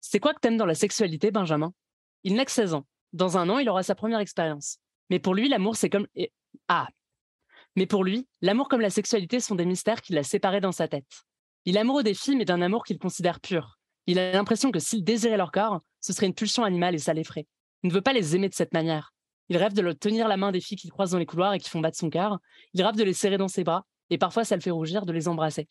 [0.00, 1.72] C'est quoi que t'aimes dans la sexualité, Benjamin?
[2.24, 2.86] Il n'a que 16 ans.
[3.12, 4.78] Dans un an, il aura sa première expérience.
[5.10, 6.06] Mais pour lui, l'amour, c'est comme...
[6.68, 6.88] Ah
[7.76, 10.88] Mais pour lui, l'amour comme la sexualité sont des mystères qu'il a séparés dans sa
[10.88, 11.24] tête.
[11.66, 13.78] Il est amoureux des filles, mais d'un amour qu'il considère pur.
[14.06, 17.14] Il a l'impression que s'il désirait leur corps, ce serait une pulsion animale et ça
[17.14, 17.46] l'effraie.
[17.82, 19.14] Il ne veut pas les aimer de cette manière.
[19.48, 21.70] Il rêve de tenir la main des filles qu'il croise dans les couloirs et qui
[21.70, 22.38] font battre son cœur.
[22.72, 25.12] Il rêve de les serrer dans ses bras, et parfois ça le fait rougir de
[25.12, 25.66] les embrasser.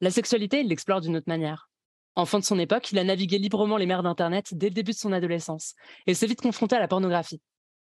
[0.00, 1.70] La sexualité, il l'explore d'une autre manière.
[2.14, 4.96] Enfant de son époque, il a navigué librement les mers d'Internet dès le début de
[4.96, 5.74] son adolescence,
[6.06, 7.40] et s'est vite confronté à la pornographie.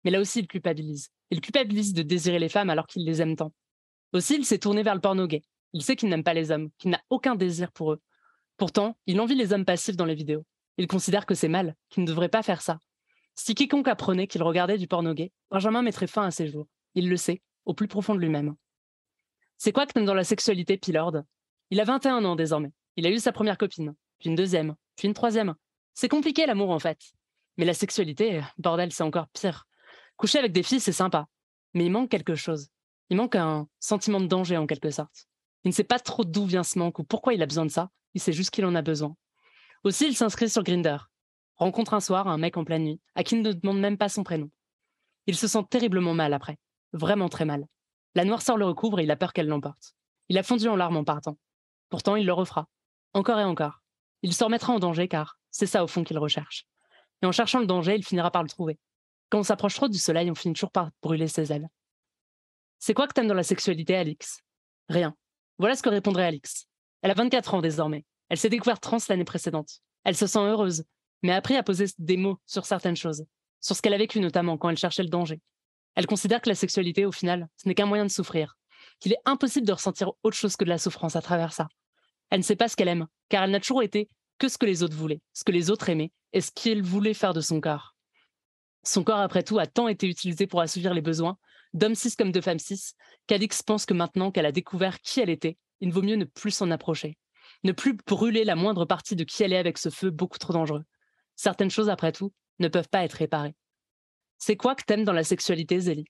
[0.04, 1.10] Mais là aussi, il culpabilise.
[1.30, 3.52] Il culpabilise de désirer les femmes alors qu'il les aime tant.
[4.12, 5.42] Aussi, il s'est tourné vers le porno gay,
[5.76, 8.00] il sait qu'il n'aime pas les hommes, qu'il n'a aucun désir pour eux.
[8.56, 10.42] Pourtant, il envie les hommes passifs dans les vidéos.
[10.78, 12.78] Il considère que c'est mal, qu'il ne devrait pas faire ça.
[13.34, 16.66] Si quiconque apprenait qu'il regardait du porno gay, Benjamin mettrait fin à ses jours.
[16.94, 18.54] Il le sait, au plus profond de lui-même.
[19.58, 21.18] C'est quoi que t'aimes dans la sexualité, Pilord
[21.68, 22.72] Il a 21 ans désormais.
[22.96, 25.56] Il a eu sa première copine, puis une deuxième, puis une troisième.
[25.92, 26.98] C'est compliqué l'amour en fait.
[27.58, 29.66] Mais la sexualité, bordel, c'est encore pire.
[30.16, 31.26] Coucher avec des filles, c'est sympa.
[31.74, 32.68] Mais il manque quelque chose.
[33.10, 35.28] Il manque un sentiment de danger en quelque sorte.
[35.66, 37.72] Il ne sait pas trop d'où vient ce manque ou pourquoi il a besoin de
[37.72, 39.16] ça, il sait juste qu'il en a besoin.
[39.82, 40.98] Aussi, il s'inscrit sur Grinder,
[41.56, 44.08] rencontre un soir un mec en pleine nuit, à qui il ne demande même pas
[44.08, 44.48] son prénom.
[45.26, 46.56] Il se sent terriblement mal après,
[46.92, 47.66] vraiment très mal.
[48.14, 49.96] La noirceur le recouvre et il a peur qu'elle l'emporte.
[50.28, 51.36] Il a fondu en larmes en partant.
[51.88, 52.68] Pourtant, il le refera,
[53.12, 53.82] encore et encore.
[54.22, 56.68] Il se remettra en danger car c'est ça au fond qu'il recherche.
[57.22, 58.78] Et en cherchant le danger, il finira par le trouver.
[59.30, 61.68] Quand on s'approche trop du soleil, on finit toujours par brûler ses ailes.
[62.78, 64.44] C'est quoi que t'aimes dans la sexualité, Alix?
[64.88, 65.16] Rien.
[65.58, 66.66] Voilà ce que répondrait Alix.
[67.02, 68.04] Elle a 24 ans désormais.
[68.28, 69.80] Elle s'est découverte trans l'année précédente.
[70.04, 70.84] Elle se sent heureuse,
[71.22, 73.24] mais a appris à poser des mots sur certaines choses,
[73.60, 75.40] sur ce qu'elle a vécu notamment quand elle cherchait le danger.
[75.94, 78.56] Elle considère que la sexualité, au final, ce n'est qu'un moyen de souffrir,
[79.00, 81.68] qu'il est impossible de ressentir autre chose que de la souffrance à travers ça.
[82.30, 84.66] Elle ne sait pas ce qu'elle aime, car elle n'a toujours été que ce que
[84.66, 87.60] les autres voulaient, ce que les autres aimaient, et ce qu'elle voulait faire de son
[87.60, 87.94] corps.
[88.82, 91.38] Son corps, après tout, a tant été utilisé pour assouvir les besoins,
[91.74, 92.92] d'hommes cis comme de femmes cis,
[93.26, 96.50] qu'Alix pense que maintenant qu'elle a découvert qui elle était, il vaut mieux ne plus
[96.50, 97.16] s'en approcher,
[97.64, 100.52] ne plus brûler la moindre partie de qui elle est avec ce feu beaucoup trop
[100.52, 100.84] dangereux.
[101.36, 103.54] Certaines choses, après tout, ne peuvent pas être réparées.
[104.38, 106.06] C'est quoi que t'aimes dans la sexualité, Zélie?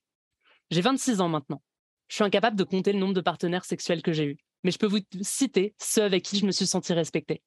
[0.71, 1.63] J'ai 26 ans maintenant.
[2.09, 4.79] Je suis incapable de compter le nombre de partenaires sexuels que j'ai eus, mais je
[4.79, 7.43] peux vous citer ceux avec qui je me suis senti respectée.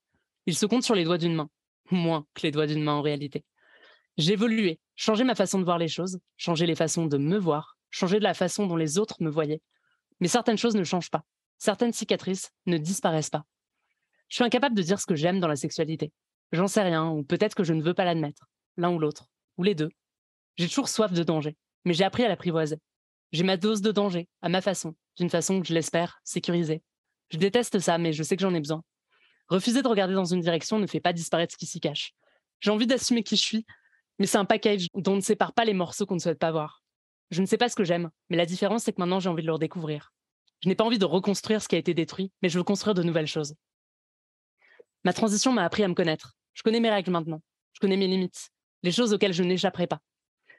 [0.45, 1.50] Ils se comptent sur les doigts d'une main,
[1.91, 3.45] moins que les doigts d'une main en réalité.
[4.17, 7.78] J'ai évolué, changé ma façon de voir les choses, changé les façons de me voir,
[7.91, 9.62] changé de la façon dont les autres me voyaient.
[10.19, 11.23] Mais certaines choses ne changent pas.
[11.58, 13.45] Certaines cicatrices ne disparaissent pas.
[14.28, 16.12] Je suis incapable de dire ce que j'aime dans la sexualité.
[16.52, 18.47] J'en sais rien, ou peut-être que je ne veux pas l'admettre,
[18.78, 19.89] l'un ou l'autre, ou les deux.
[20.58, 22.78] J'ai toujours soif de danger, mais j'ai appris à l'apprivoiser.
[23.32, 26.82] J'ai ma dose de danger, à ma façon, d'une façon que je l'espère, sécurisée.
[27.30, 28.84] Je déteste ça, mais je sais que j'en ai besoin.
[29.47, 32.13] Refuser de regarder dans une direction ne fait pas disparaître ce qui s'y cache.
[32.60, 33.65] J'ai envie d'assumer qui je suis,
[34.17, 36.52] mais c'est un package dont on ne sépare pas les morceaux qu'on ne souhaite pas
[36.52, 36.84] voir.
[37.32, 39.44] Je ne sais pas ce que j'aime, mais la différence, c'est que maintenant, j'ai envie
[39.44, 40.12] de le redécouvrir.
[40.62, 42.94] Je n'ai pas envie de reconstruire ce qui a été détruit, mais je veux construire
[42.94, 43.56] de nouvelles choses.
[45.04, 46.36] Ma transition m'a appris à me connaître.
[46.54, 47.42] Je connais mes règles maintenant.
[47.74, 48.50] Je connais mes limites,
[48.84, 50.02] les choses auxquelles je n'échapperai pas.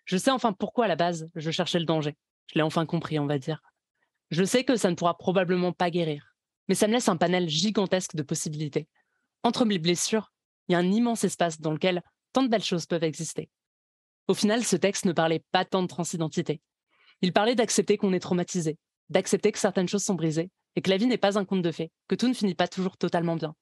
[0.06, 2.16] Je sais enfin pourquoi, à la base, je cherchais le danger.
[2.46, 3.60] Je l'ai enfin compris, on va dire.
[4.30, 6.34] Je sais que ça ne pourra probablement pas guérir,
[6.68, 8.88] mais ça me laisse un panel gigantesque de possibilités.
[9.42, 10.32] Entre mes blessures,
[10.68, 12.02] il y a un immense espace dans lequel
[12.32, 13.50] tant de belles choses peuvent exister.
[14.30, 16.60] Au final, ce texte ne parlait pas tant de transidentité.
[17.20, 20.98] Il parlait d'accepter qu'on est traumatisé, d'accepter que certaines choses sont brisées et que la
[20.98, 23.56] vie n'est pas un conte de fées, que tout ne finit pas toujours totalement bien.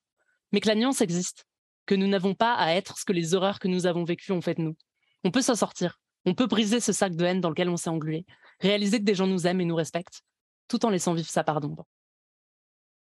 [0.52, 1.46] Mais que la nuance existe,
[1.86, 4.42] que nous n'avons pas à être ce que les horreurs que nous avons vécues ont
[4.42, 4.76] fait de nous.
[5.24, 7.88] On peut s'en sortir, on peut briser ce sac de haine dans lequel on s'est
[7.88, 8.26] englué,
[8.60, 10.20] réaliser que des gens nous aiment et nous respectent,
[10.68, 11.86] tout en laissant vivre sa part d'ombre.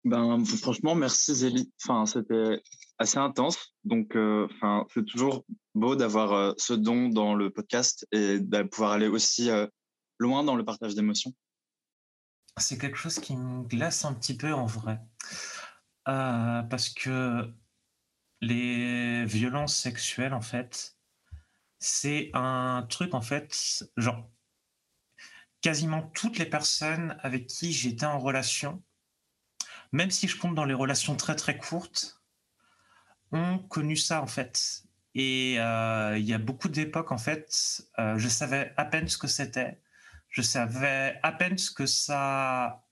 [0.03, 1.71] Ben, franchement, merci Zélie.
[1.83, 2.59] Enfin, c'était
[3.01, 3.75] assez intense.
[3.83, 8.63] Donc, euh, enfin, c'est toujours beau d'avoir euh, ce don dans le podcast et de
[8.63, 9.67] pouvoir aller aussi euh,
[10.19, 11.33] loin dans le partage d'émotions.
[12.57, 14.99] C'est quelque chose qui me glace un petit peu en vrai.
[16.05, 17.49] parce que
[18.41, 20.97] les violences sexuelles, en fait,
[21.79, 24.29] c'est un truc, en fait, genre,
[25.61, 28.83] quasiment toutes les personnes avec qui j'étais en relation,
[29.91, 32.20] même si je compte dans les relations très très courtes,
[33.31, 34.83] ont connu ça en fait.
[35.13, 39.17] Et euh, il y a beaucoup d'époques en fait, euh, je savais à peine ce
[39.17, 39.81] que c'était,
[40.29, 42.85] je savais à peine ce que ça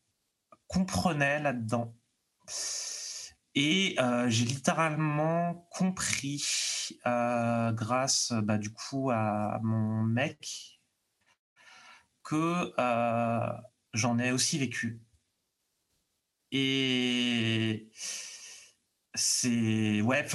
[0.68, 1.96] comprenait là-dedans.
[3.56, 6.44] Et euh, j'ai littéralement compris,
[7.06, 10.82] grâce bah, du coup à mon mec,
[12.24, 12.74] que
[13.94, 15.02] j'en ai aussi vécu.
[16.52, 17.90] Et
[19.16, 20.02] c'est.
[20.02, 20.26] Ouais.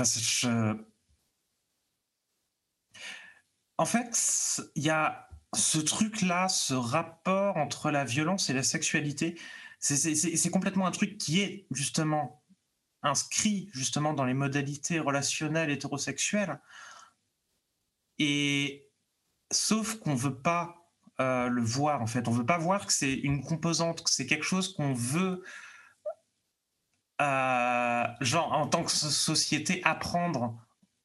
[3.76, 9.38] En fait, il y a ce truc-là, ce rapport entre la violence et la sexualité.
[9.80, 12.42] C'est complètement un truc qui est justement
[13.02, 16.58] inscrit justement dans les modalités relationnelles hétérosexuelles.
[18.18, 18.88] Et
[19.50, 23.12] sauf qu'on veut pas euh, le voir en fait, on veut pas voir que c'est
[23.12, 25.44] une composante, que c'est quelque chose qu'on veut
[27.20, 30.60] euh, genre en tant que société apprendre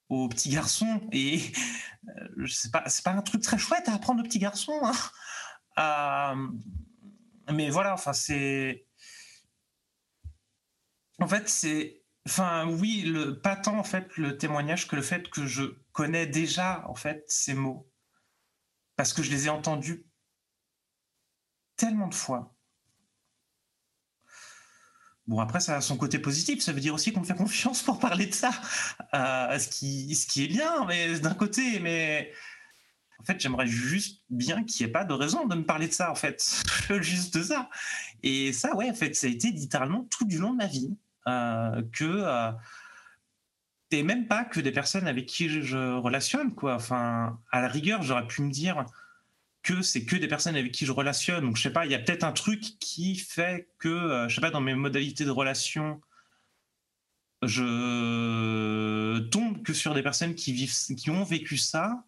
[0.09, 1.39] aux petits garçons et
[2.39, 6.33] euh, sais pas c'est pas un truc très chouette à apprendre aux petits garçons hein.
[6.37, 8.87] euh, mais voilà enfin c'est
[11.19, 15.29] en fait c'est enfin oui le pas tant en fait le témoignage que le fait
[15.29, 17.87] que je connais déjà en fait ces mots
[18.95, 20.07] parce que je les ai entendus
[21.75, 22.55] tellement de fois
[25.29, 26.59] Bon, après, ça a son côté positif.
[26.59, 28.49] Ça veut dire aussi qu'on me fait confiance pour parler de ça.
[29.13, 32.31] Euh, ce, qui, ce qui est bien, mais d'un côté, mais
[33.19, 35.93] en fait, j'aimerais juste bien qu'il n'y ait pas de raison de me parler de
[35.93, 36.63] ça, en fait.
[37.01, 37.69] juste de ça.
[38.23, 40.97] Et ça, ouais, en fait, ça a été littéralement tout du long de ma vie.
[41.27, 42.51] Euh, que, euh,
[43.89, 46.73] t'es même pas que des personnes avec qui je, relationne, quoi.
[46.73, 48.83] Enfin, à la rigueur, j'aurais pu me dire
[49.61, 51.43] que c'est que des personnes avec qui je relationne.
[51.45, 54.35] Donc, je sais pas, il y a peut-être un truc qui fait que, euh, je
[54.35, 56.01] sais pas, dans mes modalités de relation,
[57.41, 62.03] je tombe que sur des personnes qui vivent, qui ont vécu ça.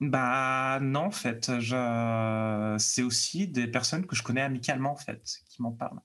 [0.00, 1.50] Bah non, en fait,
[2.78, 6.00] c'est aussi des personnes que je connais amicalement, en fait, qui m'en parlent.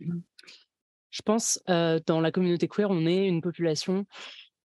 [0.00, 4.04] Je pense, dans la communauté queer, on est une population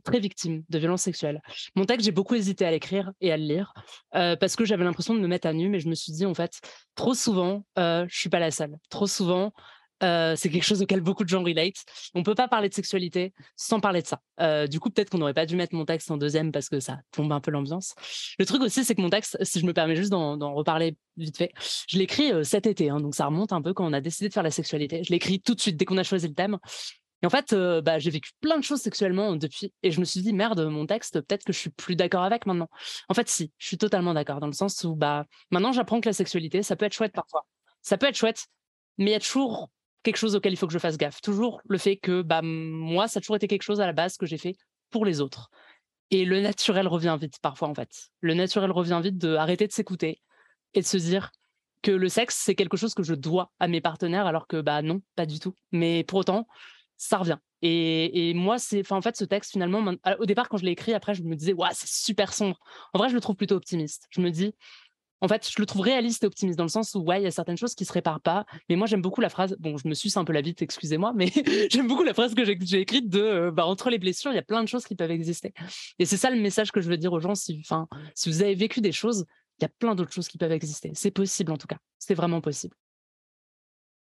[0.04, 1.40] très victime de violences sexuelles.
[1.74, 3.74] Mon texte, j'ai beaucoup hésité à l'écrire et à le lire
[4.12, 6.34] parce que j'avais l'impression de me mettre à nu, mais je me suis dit, en
[6.34, 6.60] fait,
[6.94, 8.76] trop souvent, je suis pas la seule.
[8.90, 9.52] Trop souvent,
[10.02, 11.84] euh, c'est quelque chose auquel beaucoup de gens relate.
[12.14, 14.20] On peut pas parler de sexualité sans parler de ça.
[14.40, 16.80] Euh, du coup, peut-être qu'on n'aurait pas dû mettre mon texte en deuxième parce que
[16.80, 17.94] ça tombe un peu l'ambiance.
[18.38, 21.36] Le truc aussi, c'est que mon texte, si je me permets juste d'en reparler vite
[21.36, 21.52] fait,
[21.88, 21.98] je
[22.32, 24.42] euh, cet été, hein, donc ça remonte un peu quand on a décidé de faire
[24.42, 25.04] la sexualité.
[25.04, 26.58] Je l'ai écrit tout de suite dès qu'on a choisi le thème.
[27.22, 30.20] Et en fait, bah, j'ai vécu plein de choses sexuellement depuis, et je me suis
[30.22, 32.68] dit merde, mon texte, peut-être que je suis plus d'accord avec maintenant.
[33.08, 36.08] En fait, si, je suis totalement d'accord dans le sens où bah maintenant j'apprends que
[36.08, 37.46] la sexualité, ça peut être chouette parfois.
[37.80, 38.46] Ça peut être chouette,
[38.98, 39.70] mais il y a toujours
[40.02, 41.20] quelque chose auquel il faut que je fasse gaffe.
[41.20, 44.16] Toujours le fait que bah, moi, ça a toujours été quelque chose à la base
[44.16, 44.56] que j'ai fait
[44.90, 45.50] pour les autres.
[46.10, 48.10] Et le naturel revient vite parfois, en fait.
[48.20, 50.20] Le naturel revient vite de arrêter de s'écouter
[50.74, 51.30] et de se dire
[51.82, 54.82] que le sexe, c'est quelque chose que je dois à mes partenaires, alors que bah
[54.82, 55.56] non, pas du tout.
[55.72, 56.46] Mais pour autant,
[57.02, 57.38] ça revient.
[57.62, 59.84] Et, moi, c'est, en fait, ce texte, finalement,
[60.18, 62.58] au départ, quand je l'ai écrit, après, je me disais, ouais, c'est super sombre.
[62.92, 64.06] En vrai, je le trouve plutôt optimiste.
[64.10, 64.54] Je me dis,
[65.20, 67.26] en fait, je le trouve réaliste et optimiste dans le sens où, ouais, il y
[67.26, 68.46] a certaines choses qui se réparent pas.
[68.68, 69.56] Mais moi, j'aime beaucoup la phrase.
[69.58, 71.26] Bon, je me suis un peu la bite, excusez-moi, mais
[71.70, 74.38] j'aime beaucoup la phrase que j'ai écrite de, euh, bah, entre les blessures, il y
[74.40, 75.52] a plein de choses qui peuvent exister.
[75.98, 77.34] Et c'est ça le message que je veux dire aux gens.
[77.34, 79.24] Si, enfin, si vous avez vécu des choses,
[79.58, 80.92] il y a plein d'autres choses qui peuvent exister.
[80.94, 81.78] C'est possible en tout cas.
[81.98, 82.76] C'est vraiment possible.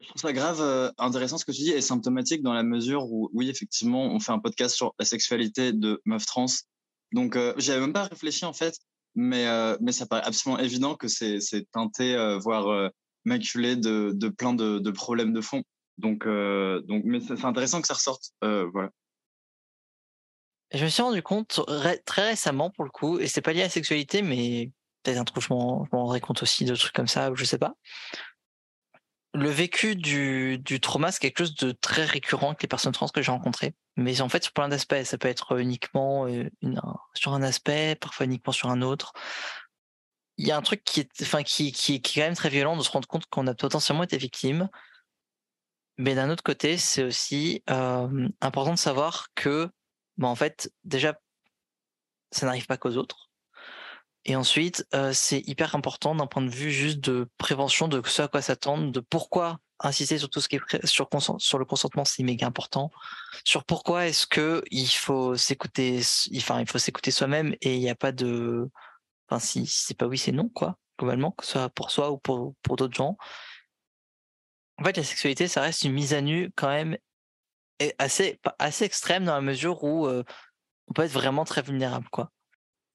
[0.02, 3.12] Je trouve ça grave euh, intéressant ce que tu dis et symptomatique dans la mesure
[3.12, 6.46] où, oui, effectivement, on fait un podcast sur la sexualité de meufs trans.
[7.12, 8.78] Donc, euh, j'avais même pas réfléchi en fait
[9.16, 11.40] mais, euh, mais ça paraît absolument évident que c'est
[11.72, 12.92] teinté, euh, voire
[13.26, 15.64] maculé de, de plein de, de, problèmes de fond.
[15.98, 18.32] Donc, donc mais c'est intéressant que ça ressorte.
[18.42, 18.92] voilà.
[20.72, 21.60] Je me suis rendu compte
[22.06, 24.72] très récemment, pour le coup, et c'est pas lié à la sexualité, mais
[25.04, 27.58] peut-être un truc, je m'en rendrai compte aussi de trucs comme ça, ou je sais
[27.58, 27.74] pas
[29.34, 33.22] le vécu du, trauma, c'est quelque chose de très récurrent avec les personnes trans que
[33.22, 33.76] j'ai rencontrées.
[33.96, 36.50] Mais en fait, sur plein d'aspects, ça peut être uniquement euh,
[37.14, 39.14] sur un aspect, parfois uniquement sur un autre.
[40.38, 42.78] Il y a un truc qui est, enfin, qui, qui, est quand même très violent
[42.78, 44.70] de se rendre compte qu'on a potentiellement été victime.
[45.98, 49.70] Mais d'un autre côté, c'est aussi euh, important de savoir que,
[50.18, 51.20] bah, en fait, déjà,
[52.32, 53.29] ça n'arrive pas qu'aux autres.
[54.26, 58.28] Et ensuite, c'est hyper important d'un point de vue juste de prévention de ce à
[58.28, 62.24] quoi s'attendre, de pourquoi insister sur tout ce qui est sur, sur le consentement, c'est
[62.24, 62.92] méga important.
[63.46, 66.02] Sur pourquoi est-ce que il faut s'écouter,
[66.36, 68.70] enfin, il faut s'écouter soi-même et il n'y a pas de,
[69.30, 72.18] enfin, si, c'est pas oui, c'est non, quoi, globalement, que ce soit pour soi ou
[72.18, 73.18] pour, pour d'autres gens.
[74.78, 76.98] En fait, la sexualité, ça reste une mise à nu quand même
[77.98, 82.32] assez, assez extrême dans la mesure où on peut être vraiment très vulnérable, quoi.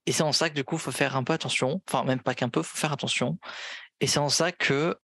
[0.07, 1.83] Et c'est en ça que du coup, faut faire un peu attention.
[1.88, 3.38] Enfin, même pas qu'un peu, faut faire attention.
[4.01, 4.99] Et c'est en ça que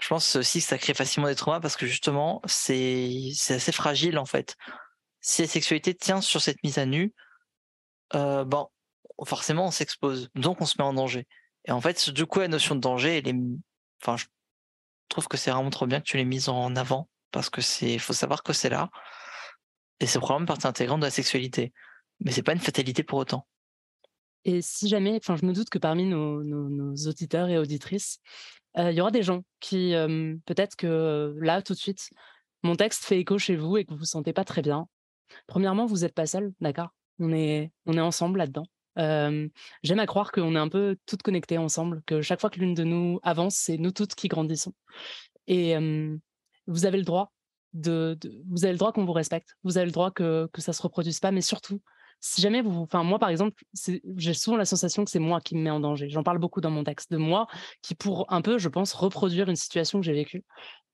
[0.00, 4.18] je pense aussi que ça crée facilement des traumas parce que justement, c'est assez fragile
[4.18, 4.56] en fait.
[5.20, 7.12] Si la sexualité tient sur cette mise à nu,
[8.14, 8.68] euh, bon,
[9.24, 10.30] forcément, on s'expose.
[10.34, 11.26] Donc, on se met en danger.
[11.66, 13.22] Et en fait, du coup, la notion de danger,
[14.02, 14.24] enfin, je
[15.08, 17.98] trouve que c'est vraiment trop bien que tu l'aies mise en avant parce que c'est,
[17.98, 18.90] faut savoir que c'est là.
[20.00, 21.72] Et c'est probablement partie intégrante de la sexualité.
[22.20, 23.46] Mais c'est pas une fatalité pour autant.
[24.44, 28.18] Et si jamais, enfin, je me doute que parmi nos, auditeurs et auditrices,
[28.76, 29.92] il y aura des gens qui,
[30.46, 32.10] peut-être que là, tout de suite,
[32.62, 34.86] mon texte fait écho chez vous et que vous vous sentez pas très bien.
[35.46, 36.88] Premièrement, vous n'êtes pas seul, d'accord?
[37.18, 38.66] On est, on est ensemble là-dedans.
[38.96, 42.74] J'aime à croire qu'on est un peu toutes connectées ensemble, que chaque fois que l'une
[42.74, 44.74] de nous avance, c'est nous toutes qui grandissons.
[45.46, 45.74] Et
[46.66, 47.32] vous avez le droit
[47.72, 50.72] de, vous avez le droit qu'on vous respecte, vous avez le droit que, que ça
[50.72, 51.80] se reproduise pas, mais surtout,
[52.20, 53.62] si jamais vous, enfin moi par exemple,
[54.16, 56.08] j'ai souvent la sensation que c'est moi qui me mets en danger.
[56.10, 57.46] J'en parle beaucoup dans mon texte de moi
[57.82, 60.44] qui pour un peu, je pense, reproduire une situation que j'ai vécue,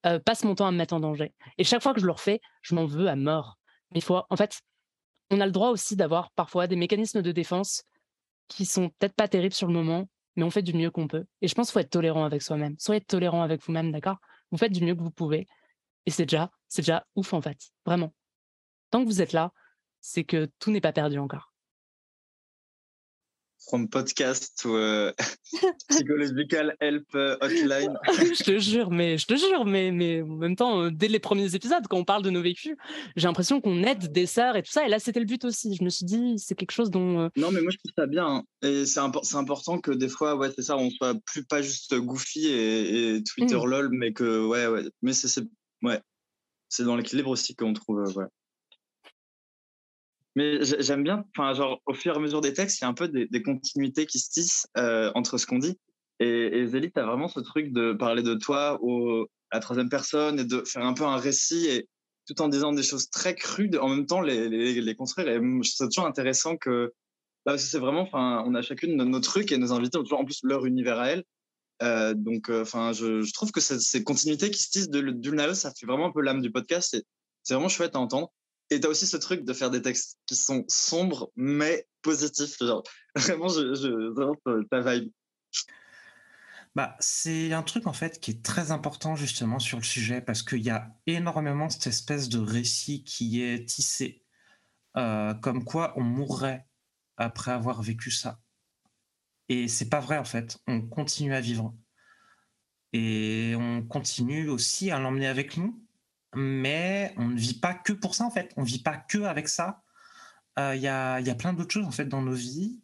[0.07, 1.35] euh, passe mon temps à me mettre en danger.
[1.59, 3.59] Et chaque fois que je le refais, je m'en veux à mort.
[3.91, 4.61] Mais il faut, en fait,
[5.31, 7.83] on a le droit aussi d'avoir parfois des mécanismes de défense
[8.49, 11.24] qui sont peut-être pas terribles sur le moment, mais on fait du mieux qu'on peut.
[11.43, 12.77] Et je pense qu'il faut être tolérant avec soi-même.
[12.79, 14.18] Soyez tolérant avec vous-même, d'accord?
[14.53, 15.47] Vous faites du mieux que vous pouvez.
[16.05, 18.14] Et c'est déjà, c'est déjà ouf en fait, vraiment.
[18.91, 19.51] Tant que vous êtes là,
[20.07, 21.53] c'est que tout n'est pas perdu encore.
[23.69, 25.13] from podcast ou euh,
[25.89, 27.99] psychological help euh, hotline.
[28.07, 31.19] je te jure, mais je te jure, mais, mais en même temps, euh, dès les
[31.19, 32.77] premiers épisodes, quand on parle de nos vécus,
[33.17, 34.87] j'ai l'impression qu'on aide des sœurs et tout ça.
[34.87, 35.75] Et là, c'était le but aussi.
[35.75, 37.29] Je me suis dit, c'est quelque chose dont.
[37.37, 38.27] Non, mais moi, je trouve ça bien.
[38.27, 38.45] Hein.
[38.63, 42.47] Et c'est important que des fois, ouais, c'est ça, on soit plus pas juste goofy
[42.47, 43.67] et, Twitter mmh.
[43.67, 44.85] lol, mais que, ouais, ouais.
[45.03, 45.43] Mais c'est,
[45.83, 46.01] ouais,
[46.69, 48.27] c'est dans l'équilibre aussi qu'on trouve, ouais.
[50.37, 52.89] Mais j'aime bien, enfin, genre, au fur et à mesure des textes, il y a
[52.89, 55.78] un peu des, continuités qui se tissent euh, entre ce qu'on dit.
[56.20, 59.61] Et, et Zélie, tu as vraiment ce truc de parler de toi au, à la
[59.61, 61.89] troisième personne et de faire un peu un récit et
[62.26, 65.28] tout en disant des choses très crudes, en même temps les, les, construire.
[65.28, 66.93] Et ça toujours intéressant que
[67.47, 70.24] bah, c'est vraiment, enfin, on a chacune nos trucs et nos invités ont toujours en
[70.24, 71.24] plus leur univers à elles.
[71.82, 75.72] Euh, donc, euh, enfin, je, trouve que ces continuités qui se tissent de, de ça
[75.78, 76.97] fait vraiment un peu l'âme du podcast.
[77.43, 78.32] C'est vraiment chouette à entendre.
[78.71, 82.57] Et t'as aussi ce truc de faire des textes qui sont sombres mais positifs.
[82.61, 82.83] Genre,
[83.14, 85.11] vraiment, je, je, ta vibe.
[86.75, 90.43] Bah, c'est un truc en fait qui est très important justement sur le sujet parce
[90.43, 94.23] qu'il y a énormément cette espèce de récit qui est tissé,
[94.99, 96.67] euh, comme quoi on mourrait
[97.17, 98.41] après avoir vécu ça.
[99.49, 100.59] Et c'est pas vrai en fait.
[100.67, 101.75] On continue à vivre
[102.93, 105.86] et on continue aussi à l'emmener avec nous
[106.35, 108.53] mais on ne vit pas que pour ça en fait.
[108.57, 109.83] On ne vit pas que avec ça.
[110.59, 112.81] Euh, il y, a, y, a, plein d'autres choses en fait dans nos vies,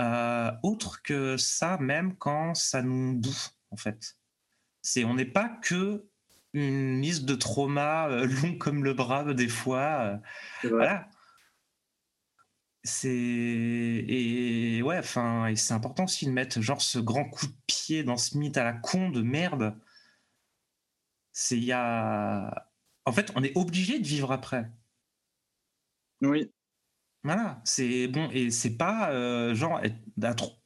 [0.00, 4.16] euh, autres que ça, même quand ça nous bouffe en fait.
[4.80, 6.06] C'est on n'est pas que
[6.54, 10.18] une liste de traumas euh, long comme le bras des fois.
[10.62, 11.08] voilà.
[12.84, 18.02] C'est et ouais, enfin, c'est important aussi de mettre genre ce grand coup de pied
[18.02, 19.74] dans ce mythe à la con de merde
[21.38, 22.68] c'est il y a.
[23.04, 24.72] En fait, on est obligé de vivre après.
[26.20, 26.50] Oui.
[27.22, 29.80] Voilà, c'est bon et c'est pas euh, genre
[30.16, 30.60] d'être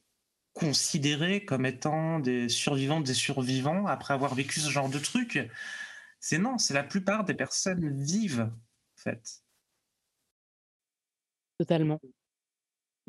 [0.53, 5.39] considéré comme étant des survivants des survivants après avoir vécu ce genre de truc.
[6.19, 9.43] C'est non, c'est la plupart des personnes vivent en fait.
[11.59, 12.01] Totalement.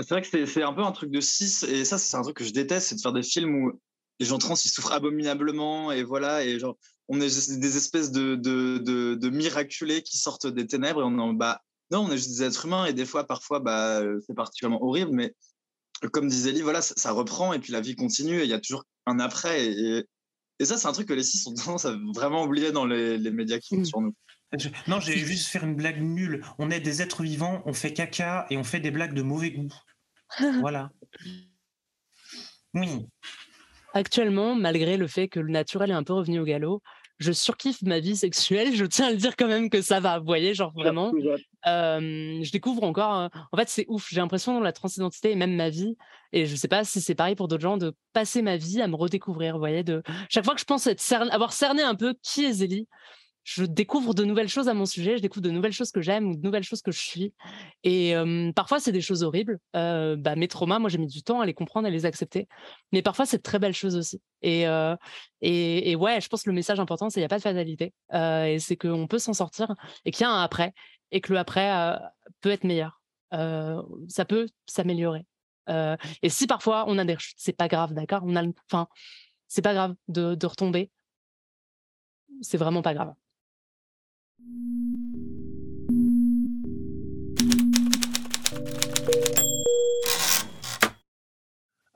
[0.01, 2.37] C'est vrai que c'est un peu un truc de 6 et ça c'est un truc
[2.37, 3.81] que je déteste, c'est de faire des films où
[4.21, 6.77] les gens trans ils souffrent abominablement et voilà et genre
[7.09, 8.79] on est des espèces de, de,
[9.15, 12.43] de, miraculés qui sortent des ténèbres et on en bah non on est juste des
[12.43, 15.35] êtres humains et des fois parfois bah c'est particulièrement horrible mais
[16.13, 18.61] comme disait Lee voilà ça, reprend et puis la vie continue et il y a
[18.61, 20.05] toujours un après et,
[20.59, 23.19] et ça c'est un truc que les six ont tendance à vraiment oublier dans les,
[23.19, 23.85] les médias qui font mmh.
[23.85, 24.15] sur nous.
[24.87, 26.45] Non j'ai juste faire une blague nulle.
[26.59, 29.51] On est des êtres vivants on fait caca et on fait des blagues de mauvais
[29.51, 29.73] goût.
[30.61, 30.91] Voilà.
[32.75, 33.07] Oui
[33.95, 36.83] Actuellement, malgré le fait que le naturel est un peu revenu au galop,
[37.19, 38.75] je surkiffe ma vie sexuelle.
[38.75, 40.19] Je tiens à le dire quand même que ça va.
[40.19, 41.13] Vous voyez, genre vraiment.
[41.65, 43.31] je découvre encore.
[43.53, 44.09] En fait, c'est ouf.
[44.11, 45.97] J'ai l'impression dans la transidentité et même ma vie.
[46.33, 48.89] Et je sais pas si c'est pareil pour d'autres gens de passer ma vie à
[48.89, 49.55] me redécouvrir.
[49.55, 52.53] Vous voyez, de chaque fois que je pense être avoir cerné un peu qui est
[52.53, 52.89] Zélie,
[53.45, 56.31] je découvre de nouvelles choses à mon sujet, je découvre de nouvelles choses que j'aime
[56.31, 57.35] ou de nouvelles choses que je suis.
[57.83, 58.15] Et
[58.57, 59.59] parfois, c'est des choses horribles.
[59.75, 62.49] bah, mes traumas, moi, j'ai mis du temps à les comprendre, à les accepter.
[62.93, 64.23] Mais parfois, c'est de très belles choses aussi.
[64.41, 64.65] Et,
[65.43, 67.93] et, ouais, je pense que le message important, c'est qu'il n'y a pas de fatalité.
[68.13, 69.75] et c'est qu'on peut s'en sortir
[70.07, 70.73] et qu'il y a un après.
[71.13, 71.99] Et que le après
[72.41, 73.03] peut être meilleur.
[73.31, 75.27] ça peut s'améliorer.
[75.69, 78.23] et si parfois on a des chutes, c'est pas grave, d'accord?
[78.25, 78.89] On a, enfin,
[79.49, 80.91] c'est pas grave de, de retomber.
[82.41, 83.15] C'est vraiment pas grave.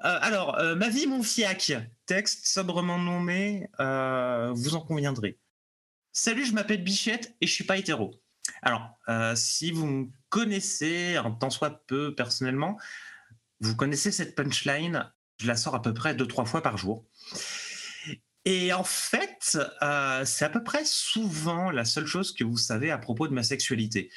[0.04, 1.72] Euh, alors, euh, ma vie, mon fiac,
[2.06, 5.38] texte sobrement nommé, euh, vous en conviendrez.
[6.12, 8.14] Salut, je m'appelle Bichette et je suis pas hétéro.
[8.62, 8.98] Alors,
[9.36, 12.78] si vous me connaissez un tant soit peu personnellement,
[13.60, 17.04] vous connaissez cette punchline, je la sors à peu près deux, trois fois par jour.
[18.44, 22.90] Et en fait, euh, c'est à peu près souvent la seule chose que vous savez
[22.90, 24.10] à propos de ma sexualité.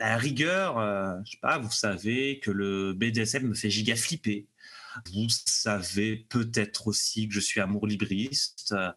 [0.00, 3.94] à la rigueur, euh, je sais pas, vous savez que le BDSM me fait giga
[3.96, 4.48] flipper.
[5.12, 8.72] Vous savez peut-être aussi que je suis amour libriste.
[8.72, 8.90] Euh,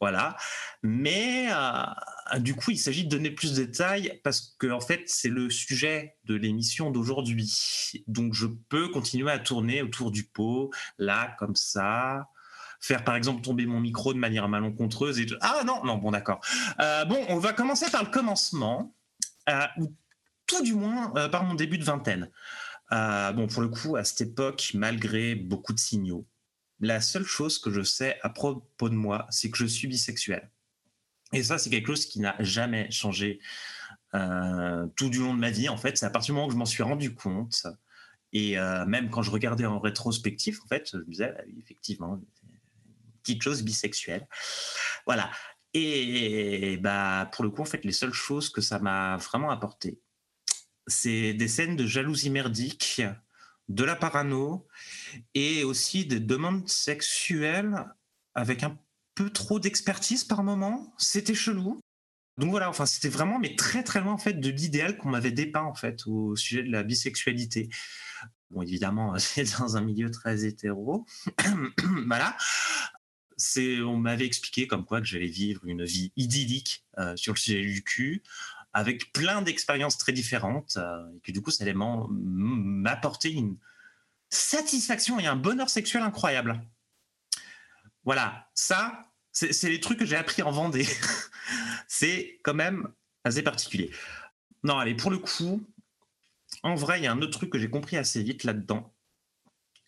[0.00, 0.36] voilà.
[0.82, 1.48] Mais
[2.38, 5.48] du coup, il s'agit de donner plus de détails parce que en fait, c'est le
[5.48, 7.52] sujet de l'émission d'aujourd'hui.
[8.08, 12.26] Donc, je peux continuer à tourner autour du pot, là, comme ça
[12.82, 16.40] faire par exemple tomber mon micro de manière malencontreuse et ah non non bon d'accord.
[16.80, 18.94] Euh, bon on va commencer par le commencement
[19.48, 19.94] euh, ou
[20.46, 22.30] tout du moins euh, par mon début de vingtaine.
[22.90, 26.26] Bon pour le coup à cette époque malgré beaucoup de signaux
[26.80, 30.50] la seule chose que je sais à propos de moi c'est que je suis bisexuel.
[31.32, 33.40] Et ça c'est quelque chose qui n'a jamais changé
[34.12, 35.96] tout du long de ma vie en fait.
[35.96, 37.66] C'est à partir du moment où je m'en suis rendu compte
[38.32, 38.56] Et
[38.86, 42.20] même quand je regardais en rétrospectif, en fait, je me disais, bah effectivement,
[43.22, 44.26] petite chose bisexuelle.
[45.06, 45.30] Voilà.
[45.74, 50.00] Et bah, pour le coup, en fait, les seules choses que ça m'a vraiment apporté,
[50.86, 53.02] c'est des scènes de jalousie merdique,
[53.68, 54.66] de la parano
[55.34, 57.86] et aussi des demandes sexuelles
[58.34, 58.78] avec un
[59.14, 60.94] peu trop d'expertise par moment.
[60.98, 61.80] C'était chelou.
[62.38, 65.32] Donc voilà, enfin, c'était vraiment, mais très très loin en fait de l'idéal qu'on m'avait
[65.32, 67.68] dépeint en fait au sujet de la bisexualité.
[68.50, 71.06] Bon, évidemment, c'est dans un milieu très hétéro.
[72.06, 72.36] voilà
[73.82, 77.62] on m'avait expliqué comme quoi que j'allais vivre une vie idyllique euh, sur le sujet
[77.62, 78.22] du cul,
[78.72, 83.56] avec plein d'expériences très différentes, euh, et que du coup, ça allait m'apporter une
[84.30, 86.62] satisfaction et un bonheur sexuel incroyable.
[88.04, 90.86] Voilà, ça, c'est les trucs que j'ai appris en Vendée.
[91.88, 92.88] c'est quand même
[93.24, 93.90] assez particulier.
[94.64, 95.64] Non, allez, pour le coup,
[96.62, 98.91] en vrai, il y a un autre truc que j'ai compris assez vite là-dedans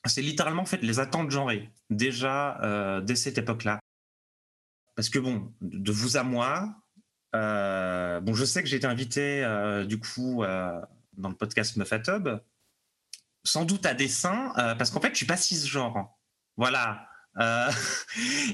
[0.07, 3.81] c'est littéralement en fait les attentes genrées déjà euh, dès cette époque-là.
[4.97, 6.77] Parce que bon, de vous à moi,
[7.35, 10.45] euh, bon, je sais que j'ai été invité euh, du coup
[11.17, 11.93] dans le podcast Meuf
[13.47, 16.17] sans doute à dessein, parce qu'en fait je suis pas cisgenre.
[16.57, 17.09] Voilà.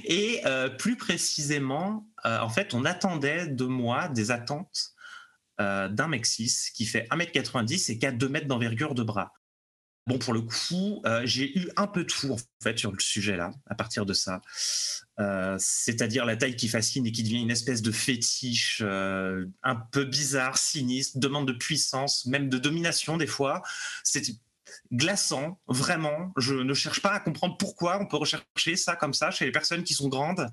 [0.04, 0.42] et
[0.78, 4.94] plus précisément, en fait, on attendait de moi des attentes
[5.58, 9.32] d'un mec qui fait 1m90 et qui a 2 mètres d'envergure de bras.
[10.10, 12.98] Bon, pour le coup, euh, j'ai eu un peu de tout en fait sur le
[12.98, 14.40] sujet là, à partir de ça.
[15.20, 19.76] Euh, c'est-à-dire la taille qui fascine et qui devient une espèce de fétiche euh, un
[19.76, 23.62] peu bizarre, sinistre, demande de puissance, même de domination des fois.
[24.02, 24.24] C'est
[24.92, 26.32] glaçant, vraiment.
[26.36, 29.52] Je ne cherche pas à comprendre pourquoi on peut rechercher ça comme ça chez les
[29.52, 30.48] personnes qui sont grandes.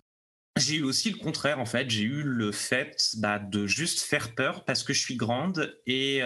[0.55, 1.89] J'ai eu aussi le contraire en fait.
[1.89, 6.21] J'ai eu le fait bah, de juste faire peur parce que je suis grande et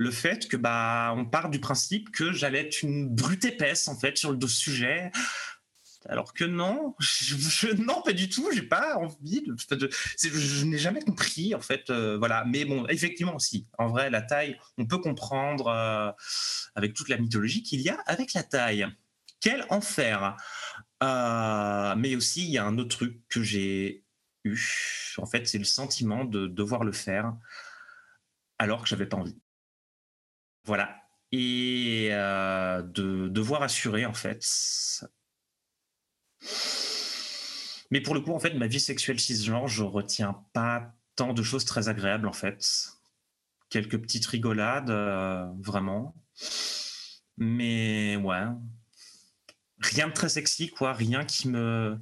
[0.00, 3.98] le fait que bah on part du principe que j'allais être une brute épaisse en
[3.98, 5.12] fait sur le sujet.
[6.08, 8.48] Alors que non, je, non pas du tout.
[8.50, 9.54] J'ai pas envie de.
[10.22, 11.90] je, n'ai jamais compris en fait.
[11.90, 12.46] Euh, voilà.
[12.46, 13.66] Mais bon, effectivement aussi.
[13.76, 16.10] En vrai, la taille, on peut comprendre euh,
[16.74, 18.86] avec toute la mythologie qu'il y a avec la taille.
[19.38, 20.34] Quel enfer.
[21.02, 24.06] Euh, mais aussi, il y a un autre truc que j'ai
[24.44, 24.58] eu.
[25.18, 27.34] En fait, c'est le sentiment de devoir le faire
[28.58, 29.36] alors que j'avais pas envie.
[30.70, 31.02] Voilà.
[31.32, 34.46] Et euh, de devoir assurer, en fait.
[37.90, 41.42] Mais pour le coup, en fait, ma vie sexuelle cisgenre, je retiens pas tant de
[41.42, 42.64] choses très agréables, en fait.
[43.68, 46.14] Quelques petites rigolades, euh, vraiment.
[47.36, 48.44] Mais ouais.
[49.80, 50.92] Rien de très sexy, quoi.
[50.92, 51.98] Rien qui me,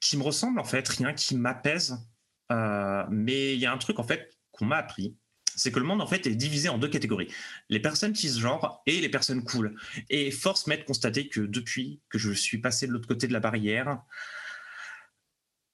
[0.00, 0.88] qui me ressemble, en fait.
[0.88, 2.08] Rien qui m'apaise.
[2.50, 5.18] Euh, mais il y a un truc, en fait, qu'on m'a appris
[5.56, 7.28] c'est que le monde en fait est divisé en deux catégories
[7.68, 9.76] les personnes cisgenres et les personnes cool.
[10.10, 13.32] Et force m'est de constater que depuis que je suis passé de l'autre côté de
[13.32, 14.02] la barrière,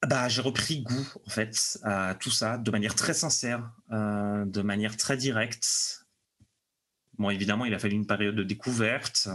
[0.07, 4.63] bah, j'ai repris goût en fait à tout ça de manière très sincère, euh, de
[4.63, 6.07] manière très directe.
[7.19, 9.29] Bon, évidemment, il a fallu une période de découverte.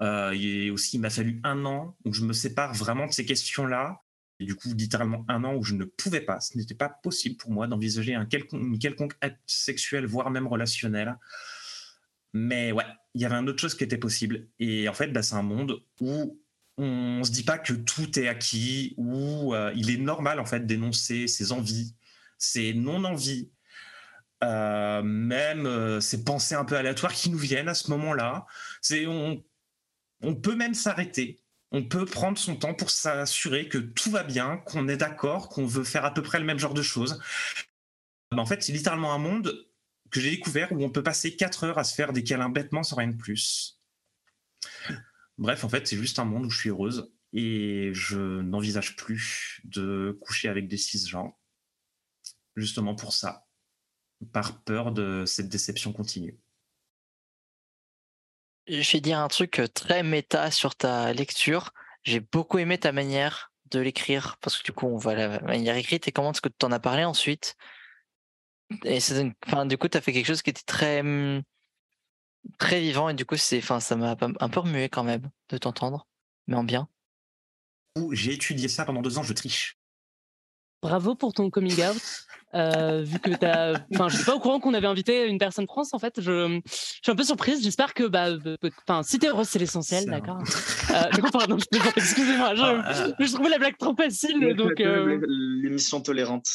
[0.00, 3.24] Euh, et aussi, il m'a fallu un an où je me sépare vraiment de ces
[3.24, 4.02] questions-là
[4.44, 7.50] du coup, littéralement un an où je ne pouvais pas, ce n'était pas possible pour
[7.50, 11.16] moi d'envisager un une quelconque acte sexuel, voire même relationnel.
[12.34, 12.84] Mais ouais,
[13.14, 14.48] il y avait une autre chose qui était possible.
[14.58, 16.38] Et en fait, bah, c'est un monde où
[16.76, 20.66] on se dit pas que tout est acquis, où euh, il est normal en fait
[20.66, 21.94] d'énoncer ses envies,
[22.36, 23.50] ses non-envies,
[24.44, 28.46] euh, même euh, ces pensées un peu aléatoires qui nous viennent à ce moment-là.
[28.92, 29.42] On,
[30.20, 31.40] on peut même s'arrêter
[31.72, 35.66] on peut prendre son temps pour s'assurer que tout va bien, qu'on est d'accord, qu'on
[35.66, 37.20] veut faire à peu près le même genre de choses.
[38.32, 39.66] en fait, c'est littéralement un monde
[40.10, 42.82] que j'ai découvert où on peut passer 4 heures à se faire des câlins bêtement
[42.82, 43.80] sans rien de plus.
[45.38, 49.60] Bref, en fait, c'est juste un monde où je suis heureuse et je n'envisage plus
[49.64, 51.38] de coucher avec des gens
[52.56, 53.46] justement pour ça,
[54.32, 56.38] par peur de cette déception continue.
[58.68, 61.72] Je vais dire un truc euh, très méta sur ta lecture.
[62.02, 65.76] J'ai beaucoup aimé ta manière de l'écrire parce que du coup, on voit la manière
[65.76, 67.56] écrite et comment est-ce que tu en as parlé ensuite.
[68.84, 71.42] Et c'est enfin, du coup, tu as fait quelque chose qui était très, mmh,
[72.58, 75.58] très vivant et du coup, c'est, enfin, ça m'a un peu remué quand même de
[75.58, 76.06] t'entendre,
[76.46, 76.88] mais en bien.
[78.12, 79.78] J'ai étudié ça pendant deux ans, je triche.
[80.82, 82.26] Bravo pour ton coming out.
[82.56, 85.66] Euh, vu que t'as, enfin, je suis pas au courant qu'on avait invité une personne
[85.66, 85.82] trans.
[85.92, 87.62] En fait, je, suis un peu surprise.
[87.62, 88.28] J'espère que, bah,
[88.88, 90.38] enfin, si t'es heureuse, c'est l'essentiel, d'accord.
[90.90, 91.58] Euh, pardon,
[91.96, 93.08] Excusez-moi, je, ah, ah.
[93.18, 94.80] je, trouvais la blague trop facile, donc.
[94.80, 95.20] Euh...
[95.62, 96.46] L'émission tolérante.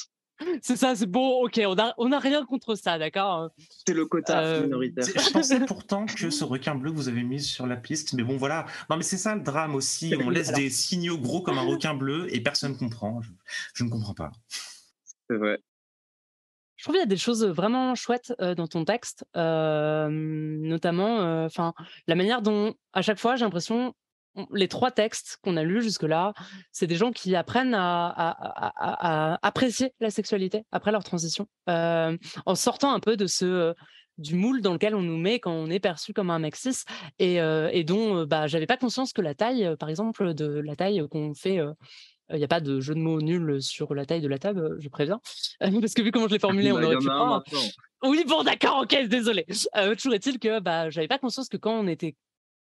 [0.62, 3.50] C'est ça, c'est bon, ok, on a, on a rien contre ça, d'accord
[3.86, 5.04] C'est le quota Euh, minoritaire.
[5.04, 8.14] C'est- Je pensais pourtant que ce requin bleu que vous avez mis sur la piste,
[8.14, 8.66] mais bon voilà.
[8.90, 10.14] Non mais c'est ça le drame aussi.
[10.20, 13.22] On laisse des signaux gros comme un requin bleu et personne comprend.
[13.22, 13.30] Je,
[13.76, 14.32] je ne comprends pas.
[15.30, 15.60] C'est vrai.
[16.82, 21.76] Je trouve qu'il y a des choses vraiment chouettes dans ton texte, notamment enfin
[22.08, 23.94] la manière dont, à chaque fois, j'ai l'impression,
[24.34, 26.34] on- les trois textes qu'on a lus jusque-là,
[26.72, 33.00] c'est des gens qui apprennent à, apprécier la sexualité après leur transition, en sortant un
[33.00, 33.76] peu de ce
[34.18, 36.56] du moule dans lequel on nous met quand on est perçu comme un mec
[37.20, 41.08] et, dont euh, bah, j'avais pas conscience que la taille, par exemple, de la taille
[41.10, 41.60] qu'on fait
[42.32, 44.60] il n'y a pas de jeu de mots nul sur la taille de la table,
[44.60, 45.20] euh, je préviens.
[45.60, 47.44] Parce que vu comment je l'ai formulé, on aurait pu maintenant.
[48.04, 49.46] Oui, bon, d'accord, ok, désolé.
[49.78, 52.16] Euh, toujours est-il que bah, j'avais pas conscience que quand on était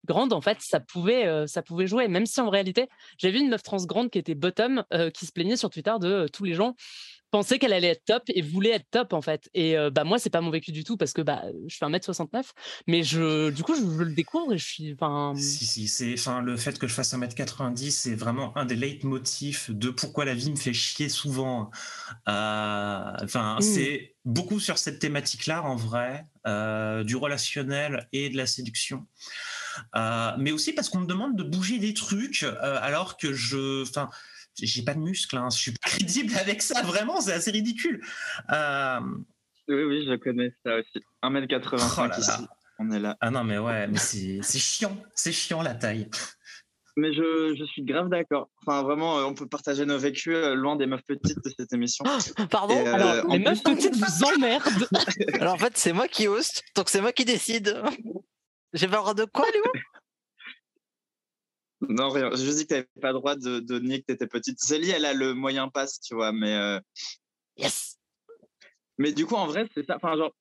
[0.08, 2.08] grande, en fait, ça pouvait, euh, ça pouvait jouer.
[2.08, 5.26] Même si en réalité, j'ai vu une meuf trans grande qui était bottom, euh, qui
[5.26, 6.76] se plaignait sur Twitter de euh, tous les gens
[7.32, 9.50] pensaient qu'elle allait être top et voulaient être top en fait.
[9.54, 11.86] Et euh, bah moi c'est pas mon vécu du tout parce que bah je fais
[11.86, 12.44] 1m69
[12.88, 16.14] mais je du coup je, je le découvre et je suis enfin Si, si, c'est,
[16.14, 20.34] enfin, le fait que je fasse 1m90, c'est vraiment un des leitmotifs de pourquoi la
[20.34, 21.70] vie me fait chier souvent.
[22.28, 23.62] Euh, Enfin, Mm.
[23.62, 29.06] c'est beaucoup sur cette thématique-là, en vrai, euh, du relationnel et de la séduction.
[29.96, 34.10] Euh, mais aussi parce qu'on me demande de bouger des trucs, alors que je, enfin,
[34.62, 38.02] j'ai pas de muscles, hein, je suis pas crédible avec ça, vraiment, c'est assez ridicule.
[38.52, 39.00] Euh,
[39.68, 41.04] Oui, oui, je connais ça aussi.
[41.24, 42.18] 1m85 Oh là là.
[42.20, 42.32] ici.
[42.80, 43.18] On est là.
[43.22, 46.10] ah non, mais ouais, mais c'est, c'est chiant, c'est chiant la taille.
[47.00, 48.50] Mais je, je suis grave d'accord.
[48.66, 51.72] Enfin, vraiment, euh, on peut partager nos vécus euh, loin des meufs petites de cette
[51.74, 52.04] émission.
[52.50, 54.88] Pardon euh, alors en les plus- meufs petites vous emmerdent
[55.40, 57.82] Alors en fait, c'est moi qui host, donc c'est moi qui décide.
[58.74, 59.64] J'ai pas le droit de quoi, Léo?
[61.82, 62.34] Non, rien.
[62.36, 64.60] Juste dit que t'avais pas le droit de, de nier que t'étais petite.
[64.60, 66.32] Zélie, elle a le moyen passe, tu vois.
[66.32, 66.80] Mais, euh,
[67.58, 67.98] Yes
[68.98, 69.98] mais du coup, en vrai, c'est ça.
[69.98, 70.32] Enfin, genre,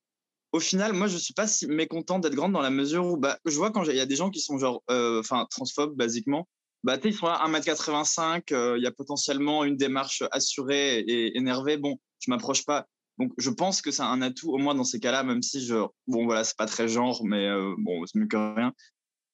[0.52, 3.38] au final, moi, je suis pas si mécontent d'être grande dans la mesure où, bah,
[3.44, 6.48] je vois quand il y a des gens qui sont genre, euh, transphobes, basiquement.
[6.84, 11.36] Bah, tu ils sont là, 1m85, euh, il y a potentiellement une démarche assurée et
[11.36, 11.76] énervée.
[11.76, 12.86] Bon, je m'approche pas.
[13.18, 15.74] Donc, je pense que c'est un atout, au moins dans ces cas-là, même si, je,
[16.06, 18.72] bon, voilà, c'est pas très genre, mais euh, bon, c'est mieux que rien.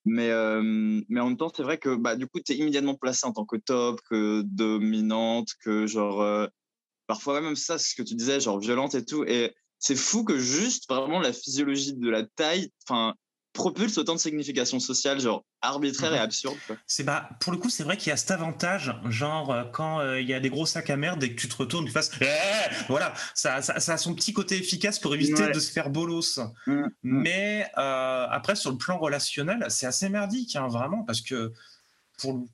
[0.05, 0.63] Mais, euh,
[1.09, 3.33] mais en même temps, c'est vrai que bah, du coup, tu es immédiatement placé en
[3.33, 6.23] tant que top, que dominante, que genre.
[6.23, 6.47] euh,
[7.07, 9.25] parfois, même ça, c'est ce que tu disais, genre violente et tout.
[9.25, 13.15] Et c'est fou que juste vraiment la physiologie de la taille enfin,
[13.53, 16.23] propulse autant de significations sociales, genre arbitraires et Mhm.
[16.23, 16.59] absurdes.
[16.67, 16.77] quoi.
[16.87, 20.01] C'est bah pour le coup c'est vrai qu'il y a cet avantage genre euh, quand
[20.01, 21.93] euh, il y a des gros sacs à merde et que tu te retournes tu
[21.93, 22.27] fasses Eh
[22.89, 25.53] voilà ça, ça, ça a son petit côté efficace pour éviter Ouais.
[25.53, 30.57] de se faire bolos Mm, mais euh, après sur le plan relationnel c'est assez merdique
[30.57, 31.53] hein, vraiment parce que
[32.19, 32.45] pour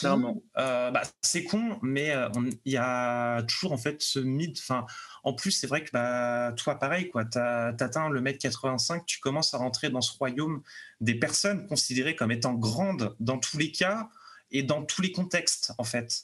[0.00, 0.42] Clairement.
[0.58, 2.28] euh, bah, c'est con mais euh,
[2.64, 4.84] il y a toujours en fait ce mythe enfin
[5.22, 9.54] en plus c'est vrai que bah, toi pareil quoi t'atteins le mètre 85 tu commences
[9.54, 10.62] à rentrer dans ce royaume
[11.00, 14.08] des personnes considérées comme étant grandes dans tous les cas
[14.50, 16.22] et dans tous les contextes en fait.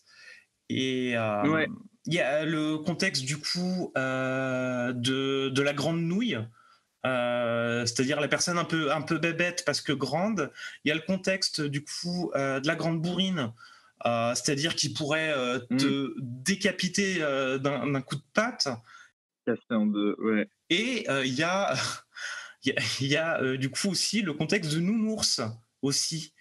[0.68, 1.68] Et euh, Ouais.
[2.06, 6.38] il y a le contexte du coup euh, de, de la grande nouille,
[7.04, 10.50] euh, c'est-à-dire la personne un peu, un peu bébête parce que grande.
[10.84, 13.52] Il y a le contexte du coup euh, de la grande bourrine,
[14.06, 18.68] euh, c'est-à-dire qui pourrait euh, te décapiter d'un coup de patte.
[19.70, 20.48] En deux, ouais.
[20.70, 21.74] Et il y a,
[22.64, 25.40] y a, il y a, du coup aussi le contexte de nounours
[25.82, 26.32] aussi.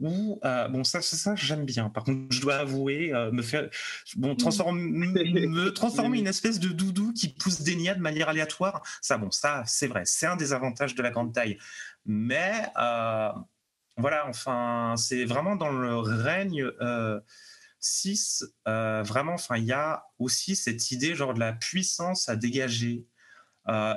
[0.00, 1.90] Où, euh, bon, ça, ça, ça, j'aime bien.
[1.90, 3.68] Par contre, je dois avouer, euh, me faire,
[4.16, 8.82] bon, transforme, me transformer une espèce de doudou qui pousse des niais de manière aléatoire.
[9.02, 11.58] Ça, bon, ça, c'est vrai, c'est un des avantages de la grande taille.
[12.06, 13.30] Mais euh,
[13.96, 17.20] voilà, enfin, c'est vraiment dans le règne euh,
[17.80, 22.36] 6, euh, vraiment, enfin, il y a aussi cette idée genre de la puissance à
[22.36, 23.06] dégager.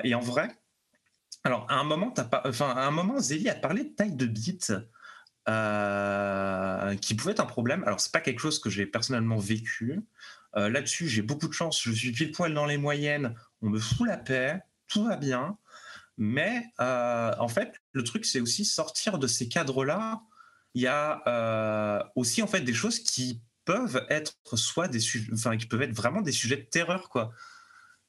[0.04, 0.50] Et en vrai,
[1.46, 4.16] alors à un moment, t'as pas, enfin, à un moment, Zélie a parlé de taille
[4.16, 4.74] de bite.
[5.50, 7.84] Euh, qui pouvait être un problème.
[7.86, 10.00] Alors, c'est pas quelque chose que j'ai personnellement vécu.
[10.56, 11.82] Euh, Là-dessus, j'ai beaucoup de chance.
[11.82, 13.36] Je suis pile poil dans les moyennes.
[13.62, 14.62] On me fout la paix.
[14.88, 15.58] Tout va bien.
[16.18, 20.22] Mais euh, en fait, le truc, c'est aussi sortir de ces cadres-là.
[20.76, 25.02] Il y a aussi en fait des choses qui peuvent être soit des
[25.34, 27.32] enfin qui peuvent être vraiment des sujets de terreur, quoi.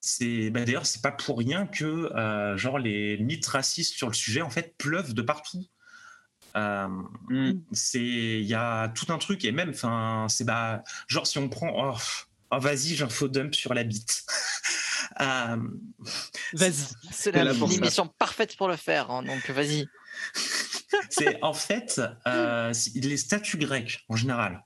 [0.00, 2.08] C'est bah, d'ailleurs c'est pas pour rien que
[2.56, 5.66] genre les mythes racistes sur le sujet en fait pleuvent de partout.
[6.56, 6.88] Euh,
[7.28, 7.52] Mm.
[7.72, 11.48] c'est il y a tout un truc et même enfin c'est bah genre si on
[11.48, 11.96] prend oh,
[12.50, 14.24] oh, vas-y j'ai un faux dump sur la bite.
[15.20, 15.56] Euh,
[16.54, 16.72] vas-y
[17.10, 19.86] C'est l'émission parfaite pour le faire, hein, donc vas-y.
[21.10, 24.64] c'est en fait euh, les statues grecques en général.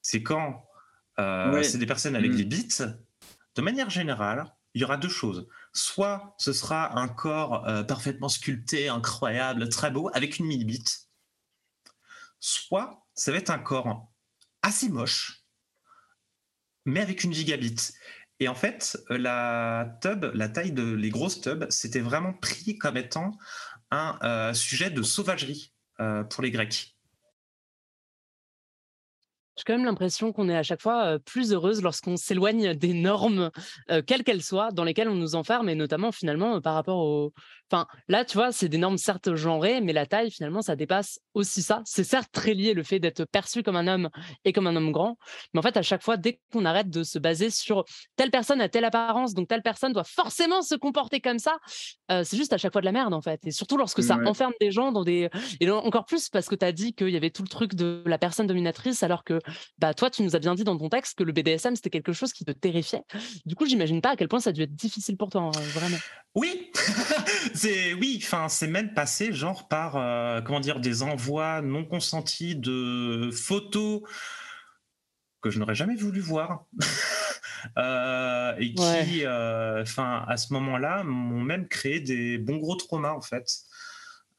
[0.00, 0.64] C'est quand
[1.18, 1.62] euh, Ouais.
[1.64, 2.36] c'est des personnes avec Mm.
[2.36, 2.82] des bites.
[3.56, 5.46] de manière générale, il y aura deux choses.
[5.72, 11.08] Soit ce sera un corps euh, parfaitement sculpté, incroyable, très beau, avec une mini-bite.
[12.40, 14.10] Soit ça va être un corps
[14.62, 15.44] assez moche,
[16.84, 17.92] mais avec une gigabit.
[18.40, 22.96] Et en fait, la tub, la taille de les grosses tubs, c'était vraiment pris comme
[22.96, 23.32] étant
[23.90, 26.96] un euh, sujet de sauvagerie euh, pour les Grecs.
[29.60, 33.50] J'ai quand même l'impression qu'on est à chaque fois plus heureuse lorsqu'on s'éloigne des normes,
[34.06, 37.32] quelles qu'elles soient, dans lesquelles on nous enferme, et notamment finalement par rapport au.
[37.70, 41.20] Enfin, là, tu vois, c'est des normes certes genrées, mais la taille, finalement, ça dépasse
[41.34, 41.82] aussi ça.
[41.84, 44.08] C'est certes très lié le fait d'être perçu comme un homme
[44.44, 45.18] et comme un homme grand,
[45.52, 47.84] mais en fait, à chaque fois, dès qu'on arrête de se baser sur
[48.16, 51.58] telle personne a telle apparence, donc telle personne doit forcément se comporter comme ça,
[52.08, 53.40] c'est juste à chaque fois de la merde, en fait.
[53.46, 55.28] Et surtout lorsque ça enferme des gens dans des.
[55.60, 58.02] Et encore plus parce que tu as dit qu'il y avait tout le truc de
[58.06, 59.38] la personne dominatrice, alors que
[59.78, 62.12] bah, toi, tu nous as bien dit dans ton texte que le BDSM, c'était quelque
[62.12, 63.02] chose qui te terrifiait.
[63.46, 65.60] Du coup, j'imagine pas à quel point ça a dû être difficile pour toi, hein,
[65.72, 65.98] vraiment.
[66.34, 66.70] Oui,
[67.54, 72.54] c'est oui, enfin, c'est même passé genre par euh, comment dire des envois non consentis
[72.54, 74.02] de photos
[75.42, 76.66] que je n'aurais jamais voulu voir.
[77.76, 83.12] Euh, et qui, euh, enfin, à ce moment-là, m'ont même créé des bons gros traumas
[83.12, 83.44] en fait.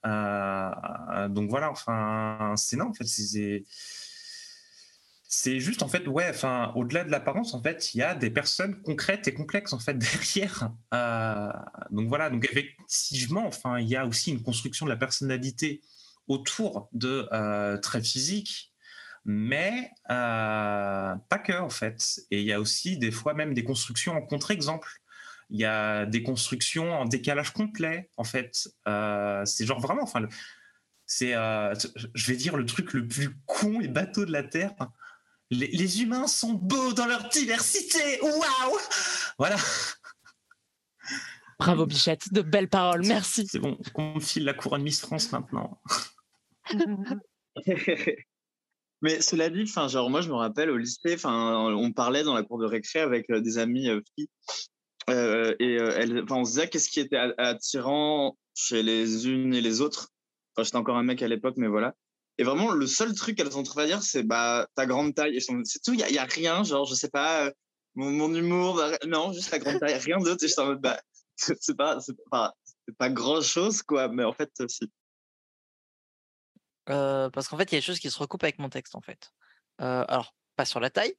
[0.03, 3.64] donc voilà, enfin, c'est non, en fait, c'est
[5.34, 8.30] c'est juste en fait ouais enfin au-delà de l'apparence en fait il y a des
[8.30, 11.50] personnes concrètes et complexes en fait derrière euh,
[11.90, 15.80] donc voilà donc effectivement enfin il y a aussi une construction de la personnalité
[16.28, 18.74] autour de euh, traits physiques
[19.24, 23.64] mais euh, pas que en fait et il y a aussi des fois même des
[23.64, 24.90] constructions en contre-exemple.
[25.50, 28.68] Il y a des constructions en décalage complet en fait
[29.46, 30.28] c'est genre vraiment enfin
[31.06, 34.74] c'est je vais dire le truc le plus con et bateau de la terre
[35.52, 38.20] les, humains sont beaux dans leur diversité.
[38.22, 38.78] Waouh
[39.38, 39.58] Voilà.
[41.60, 43.45] Bravo Bichette, de belles paroles, merci.
[43.47, 45.80] C'est bon, on me file la couronne Miss France maintenant.
[49.04, 52.34] Mais cela dit, enfin, genre moi je me rappelle au lycée, enfin, on parlait dans
[52.34, 54.30] la cour de récré avec euh, des amis euh, filles,
[55.10, 59.82] euh, et elles, on se disait qu'est-ce qui était attirant chez les unes et les
[59.82, 60.10] autres?
[60.56, 61.95] Enfin, j'étais encore un mec à l'époque, mais voilà.
[62.38, 65.40] Et vraiment, le seul truc qu'elles ont trouvé à dire, c'est bah, ta grande taille.
[65.42, 67.52] C'est tout, il n'y a, rien, genre, je sais pas, euh,
[67.96, 70.44] mon, humour, bah, non, juste ta grande taille, rien d'autre.
[70.44, 71.02] Et je suis en mode, bah,
[71.36, 72.54] c'est pas, pas,
[72.98, 74.92] pas grand chose, quoi, mais en fait, si.
[76.90, 78.96] Euh, parce qu'en fait, il y a des choses qui se recoupent avec mon texte,
[78.96, 79.32] en fait.
[79.82, 81.16] Euh, alors, pas sur la taille.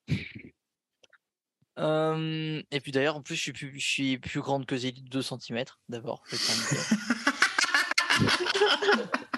[1.79, 5.09] et puis d'ailleurs, en plus, je suis plus, je suis plus grande que Zélie de
[5.09, 6.23] 2 cm, d'abord.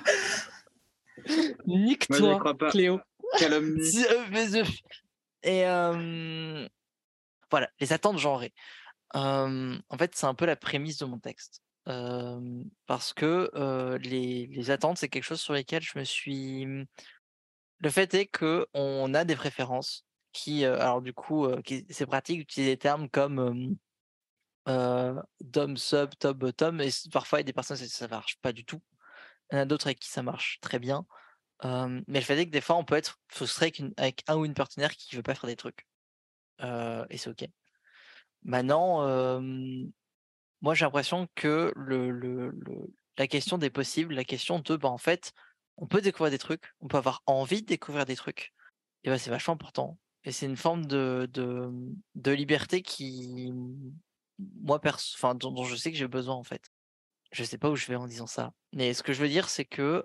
[1.66, 3.00] Nique-toi, Cléo.
[3.38, 4.04] Calomnie.
[5.42, 5.64] Et
[7.50, 8.52] voilà, les attentes genrées.
[9.14, 11.62] en fait, c'est un peu la prémisse de mon texte.
[11.84, 13.50] parce que
[14.02, 16.66] les, les, attentes, c'est quelque chose sur lesquels je me suis.
[17.80, 21.46] Le fait est que on a des préférences qui, alors du coup,
[21.90, 23.76] c'est pratique d'utiliser des termes comme
[24.66, 28.52] dom, sub, top, bottom, et parfois il y a des personnes ça ne marche pas
[28.52, 28.80] du tout.
[29.50, 31.06] Il y en a d'autres avec qui ça marche très bien.
[31.62, 34.54] mais le fait est que des fois, on peut être frustré avec, un ou une
[34.54, 35.86] partenaire qui ne veut pas faire des trucs.
[36.60, 37.46] et c'est OK.
[38.44, 39.40] Maintenant,
[40.64, 42.52] moi, j'ai l'impression que le,
[43.18, 45.32] la question des possibles, la question de, bah, en fait,
[45.76, 48.54] on peut découvrir des trucs, on peut avoir envie de découvrir des trucs,
[49.02, 49.98] et bah, c'est vachement important.
[50.24, 51.28] Et c'est une forme de,
[52.14, 53.52] de, liberté qui,
[54.38, 56.70] moi, enfin, dont, je sais que j'ai besoin, en fait
[57.34, 58.52] je sais pas où je vais en disant ça.
[58.72, 60.02] Mais ce que je veux dire, c'est que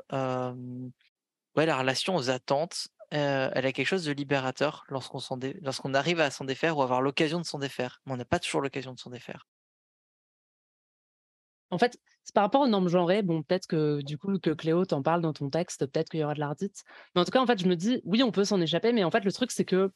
[1.56, 5.20] ouais, la relation aux attentes, elle a quelque chose de libérateur lorsqu'on
[5.62, 8.02] lorsqu'on arrive à s'en défaire ou avoir l'occasion de s'en défaire.
[8.06, 9.48] Mais on n'a pas toujours l'occasion de s'en défaire.
[11.72, 12.00] En fait,
[12.34, 13.22] par rapport aux normes genrées.
[13.22, 16.24] Bon, peut-être que du coup, que Cléo t'en parle dans ton texte, peut-être qu'il y
[16.24, 16.84] aura de l'ardite.
[17.14, 19.04] Mais en tout cas, en fait, je me dis, oui, on peut s'en échapper, mais
[19.04, 19.92] en fait, le truc, c'est que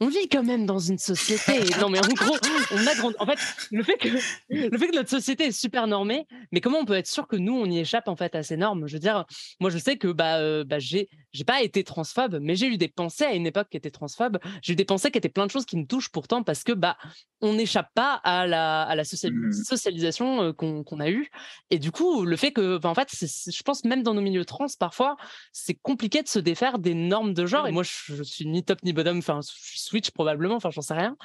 [0.00, 1.60] on vit quand même dans une société.
[1.80, 2.36] non, mais en gros,
[2.72, 3.12] on a grand...
[3.18, 3.38] En fait,
[3.70, 6.94] le fait, que, le fait que notre société est super normée, mais comment on peut
[6.94, 8.88] être sûr que nous, on y échappe en fait à ces normes?
[8.88, 9.24] Je veux dire,
[9.60, 12.76] moi, je sais que bah, euh, bah j'ai, j'ai pas été transphobe, mais j'ai eu
[12.76, 14.38] des pensées à une époque qui étaient transphobe.
[14.62, 16.72] J'ai eu des pensées qui étaient plein de choses qui me touchent pourtant parce que
[16.72, 16.96] bah,
[17.40, 19.52] on n'échappe pas à la, à la mmh.
[19.52, 21.30] socialisation euh, qu'on, a eue.
[21.70, 24.44] Et du coup, le fait que, bah, en fait, je pense même dans nos milieux
[24.44, 25.16] trans, parfois,
[25.52, 27.68] c'est compliqué de se défaire des normes de genre.
[27.68, 30.70] Et moi, je, je suis ni top ni bottom, enfin, je suis Switch probablement, enfin
[30.70, 31.16] j'en sais rien.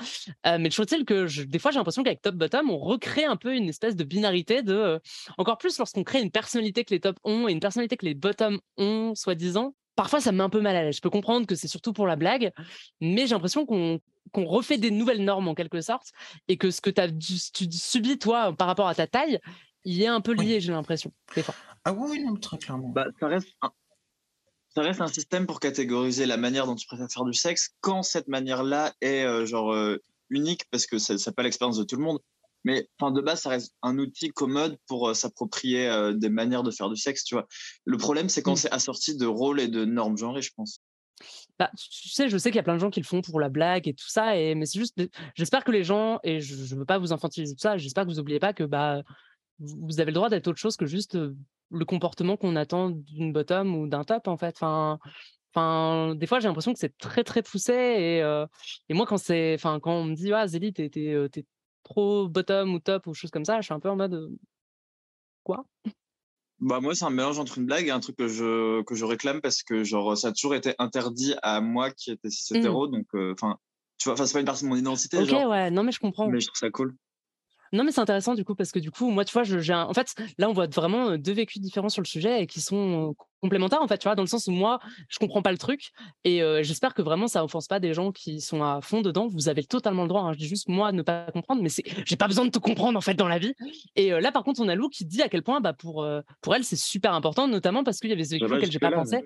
[0.46, 3.36] Euh, mais je trouve que des fois j'ai l'impression qu'avec Top Bottom, on recrée un
[3.36, 5.00] peu une espèce de binarité de euh,
[5.38, 8.14] encore plus lorsqu'on crée une personnalité que les top ont et une personnalité que les
[8.14, 9.76] bottom ont, soi-disant.
[9.96, 10.96] Parfois ça me met un peu mal à l'aise.
[10.96, 12.52] Je peux comprendre que c'est surtout pour la blague,
[13.02, 14.00] mais j'ai l'impression qu'on
[14.32, 16.12] qu'on refait des nouvelles normes en quelque sorte,
[16.48, 19.40] et que ce que as, tu subis toi par rapport à ta taille,
[19.84, 21.12] il est un peu lié, j'ai l'impression,
[21.84, 22.90] Ah oui, non, très clairement.
[22.90, 23.72] Bah, ça reste un...
[24.76, 28.04] Ça reste un système pour catégoriser la manière dont tu préfères faire du sexe quand
[28.04, 29.98] cette manière-là est euh, genre euh,
[30.30, 32.20] unique parce que ça n'est pas l'expérience de tout le monde.
[32.66, 36.72] Mais enfin, de base, ça reste un outil commode pour euh, s'approprier des manières de
[36.72, 37.48] faire du sexe, tu vois.
[37.86, 38.58] Le problème, c'est quand mmh.
[38.58, 40.82] c'est assorti de rôles et de normes genrées, je pense.
[41.58, 43.40] Bah, tu sais, je sais qu'il y a plein de gens qui le font pour
[43.40, 44.96] la blague et tout ça, et, mais c'est juste,
[45.36, 48.10] j'espère que les gens, et je ne veux pas vous infantiliser tout ça, j'espère que
[48.10, 49.02] vous n'oubliez pas que bah,
[49.60, 51.18] vous avez le droit d'être autre chose que juste
[51.72, 54.56] le comportement qu'on attend d'une bottom ou d'un top, en fait.
[54.58, 55.00] Enfin,
[55.54, 58.20] enfin, des fois, j'ai l'impression que c'est très, très poussé, et,
[58.90, 61.46] et moi, quand, c'est, enfin, quand on me dit, ah, Zélie, t'es, t'es,
[61.84, 64.32] trop bottom ou top ou chose comme ça, je suis un peu en mode,
[65.44, 65.66] quoi?
[66.62, 69.06] Bah moi c'est un mélange entre une blague et un truc que je que je
[69.06, 72.58] réclame parce que genre ça a toujours été interdit à moi qui était cis mmh.
[72.58, 73.58] hétéro donc enfin
[73.98, 76.00] tu vois enfin c'est pas une partie de mon identité ok ouais non mais je
[76.00, 76.96] comprends mais je trouve ça cool
[77.74, 79.94] non, mais c'est intéressant du coup parce que du coup, moi, tu vois, j'ai en
[79.94, 83.82] fait, là, on voit vraiment deux vécus différents sur le sujet et qui sont complémentaires
[83.82, 85.92] en fait, tu vois, dans le sens où moi, je comprends pas le truc
[86.24, 89.28] et j'espère que vraiment ça offense pas des gens qui sont à fond dedans.
[89.28, 90.24] Vous avez totalement le droit.
[90.24, 90.34] Hein.
[90.34, 92.98] Je dis juste moi ne pas comprendre, mais c'est, j'ai pas besoin de te comprendre
[92.98, 93.54] en fait dans la vie.
[93.96, 96.08] Et là, par contre, on a Lou qui dit à quel point, bah, pour
[96.42, 98.92] pour elle, c'est super important, notamment parce qu'il y avait ce vécu auquel j'ai pas
[98.92, 99.24] pensé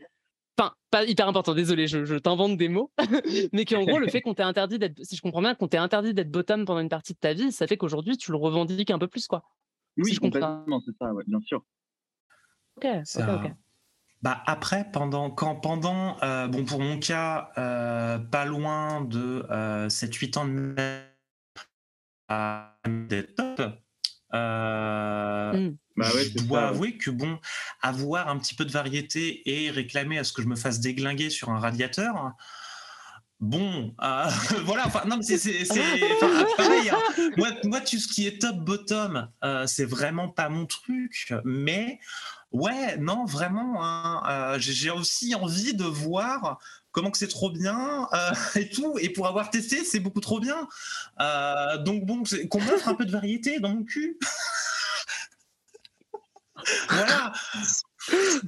[0.57, 2.91] enfin pas hyper important, désolé, je, t'invente des mots,
[3.53, 5.77] mais qu'en gros le fait qu'on t'ait interdit d'être, si je comprends bien, qu'on t'ait
[5.77, 8.91] interdit d'être bottom pendant une partie de ta vie, ça fait qu'aujourd'hui tu le revendiques
[8.91, 9.43] un peu plus, quoi.
[9.97, 11.63] Oui, je complètement, c'est ça, ouais, bien sûr.
[12.77, 12.85] Ok,
[13.15, 13.51] ok,
[14.21, 19.45] Bah après, pendant, quand pendant, euh, bon pour mon cas, euh, pas loin de
[19.89, 20.75] 7-8 euh, ans de
[23.07, 23.59] d'être top,
[24.33, 25.75] mmh.
[25.95, 27.39] Bah je dois avouer que bon,
[27.81, 31.29] avoir un petit peu de variété et réclamer à ce que je me fasse déglinguer
[31.29, 32.33] sur un radiateur,
[33.43, 34.25] bon, euh,
[34.65, 35.67] voilà, enfin, non, mais c'est
[36.57, 36.89] pareil.
[36.89, 37.29] Hein.
[37.37, 41.99] Moi, moi, tout ce qui est top bottom, euh, c'est vraiment pas mon truc, mais
[42.51, 46.59] ouais, non, vraiment, hein, euh, j'ai aussi envie de voir
[46.91, 48.07] comment que c'est trop bien
[48.55, 48.97] et tout.
[48.99, 50.67] Et pour avoir testé, c'est beaucoup trop bien.
[51.83, 54.17] donc bon, qu'on m'offre un peu de variété dans mon cul.
[56.89, 57.31] Voilà.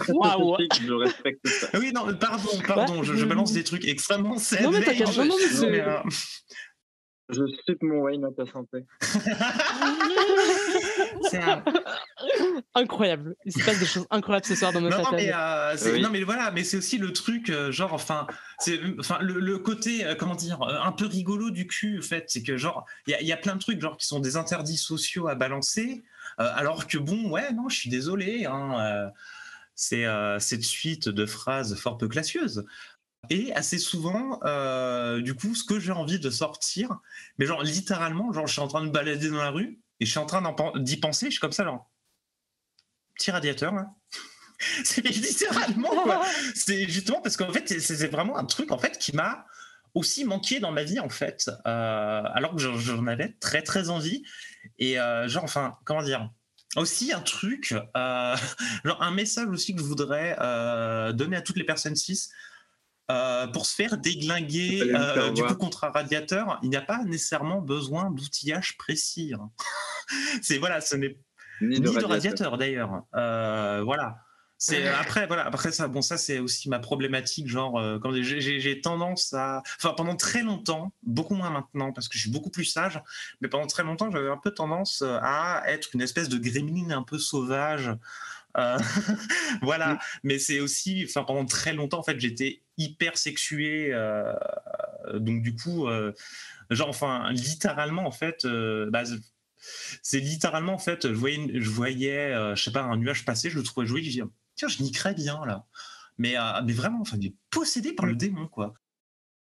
[0.10, 0.58] Wow.
[0.82, 1.68] Je respecte ça.
[1.76, 4.62] Oui, non, pardon, pardon, je, balance des trucs extrêmement sains.
[4.62, 5.38] Non, mais t'inquiète, non,
[5.70, 6.00] mais euh,
[7.30, 8.86] Je suis mon wine à ta santé.
[11.24, 11.42] c'est
[12.76, 13.36] incroyable.
[13.46, 16.22] Il se passe des choses incroyables ce soir dans notre non, mais, euh, non mais
[16.22, 18.28] voilà, mais c'est aussi le truc, euh, genre, enfin,
[18.60, 22.58] c'est, enfin, le, côté, comment dire, un peu rigolo du cul, en fait, c'est que
[22.58, 25.34] genre, il y, y, a plein de trucs, genre, qui sont des interdits sociaux à
[25.34, 26.04] balancer.
[26.40, 28.46] Euh, alors que bon, ouais, non, je suis désolé.
[28.46, 29.10] Hein, euh,
[29.76, 32.66] c'est euh, cette suite de phrases fort peu classieuses.
[33.32, 34.40] Et assez souvent,
[35.18, 37.00] du coup, ce que j'ai envie de sortir,
[37.40, 40.12] mais genre littéralement, genre je suis en train de balader dans la rue et je
[40.12, 40.44] suis en train
[40.76, 41.90] d'y penser, je suis comme ça, genre,
[43.16, 43.88] petit radiateur, là.
[44.84, 46.24] c'est littéralement quoi.
[46.56, 49.48] c'est justement parce qu'en fait, c'est vraiment un truc en fait qui m'a
[49.96, 54.24] aussi manqué dans ma vie en fait, alors que j'en avais très très envie.
[54.80, 56.30] Et euh, genre, enfin, comment dire?
[56.76, 58.36] Aussi un truc, euh,
[58.86, 62.30] genre un message aussi que je voudrais euh, donner à toutes les personnes cis.
[63.54, 64.94] pour se faire déglinguer
[65.34, 69.34] du coup contre un radiateur, il n'y a pas nécessairement besoin d'outillage précis.
[69.34, 69.52] Hein.
[70.42, 71.18] C'est voilà, ce n'est
[71.62, 73.04] ni, de radiateur d'ailleurs.
[73.14, 74.25] voilà.
[74.58, 79.34] C'est après voilà après ça bon ça c'est aussi ma problématique genre euh, j'ai tendance
[79.34, 83.02] à enfin pendant très longtemps beaucoup moins maintenant parce que je suis beaucoup plus sage
[83.42, 86.92] mais pendant très longtemps j'avais un peu tendance euh, à être une espèce de gremlin
[86.92, 87.92] un peu sauvage
[88.58, 88.78] euh,
[89.62, 90.00] voilà.
[90.24, 93.94] Mais c'est aussi enfin pendant très longtemps en fait j'étais hyper sexué
[95.16, 95.88] donc du coup
[96.70, 98.48] genre enfin littéralement en fait
[98.90, 99.04] bah,
[100.02, 103.58] c'est littéralement en fait je voyais je voyais je sais pas un nuage passer je
[103.58, 104.24] le trouvais joli je
[104.56, 105.66] tiens, je crée bien là.
[106.18, 107.18] Mais, euh, mais vraiment, enfin,
[107.50, 108.74] possédé par le démon, quoi.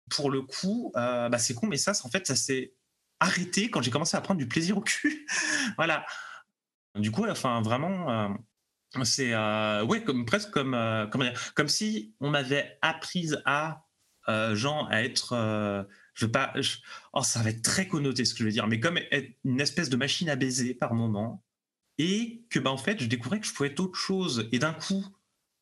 [0.08, 2.74] Pour le coup, euh, bah, c'est con, mais ça, en fait, ça s'est
[3.20, 5.26] arrêté quand j'ai commencé à prendre du plaisir au cul.
[5.76, 6.06] voilà.
[6.96, 8.28] Du coup, enfin, vraiment, euh,
[9.04, 9.36] c'est
[9.82, 10.76] ouais, comme presque comme
[11.54, 13.84] comme si on m'avait appris à
[14.54, 16.52] genre à être je veux pas
[17.12, 19.60] oh ça va être très connoté ce que je veux dire mais comme être une
[19.60, 21.44] espèce de machine à baiser par moment
[22.00, 24.48] et que bah, en fait je découvrais que je pouvais être autre chose.
[24.52, 25.04] Et d'un coup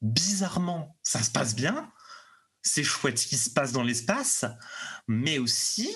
[0.02, 1.92] bizarrement ça se passe bien.
[2.62, 4.44] C'est chouette ce qui se passe dans l'espace.
[5.08, 5.90] Mais aussi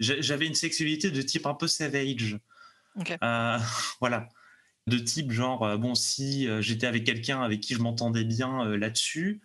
[0.00, 2.40] j'avais une sexualité de type un peu savage.
[3.22, 3.58] Euh,
[4.00, 4.28] voilà.
[4.88, 8.64] De type genre euh, bon si euh, j'étais avec quelqu'un avec qui je m'entendais bien
[8.76, 9.40] là-dessus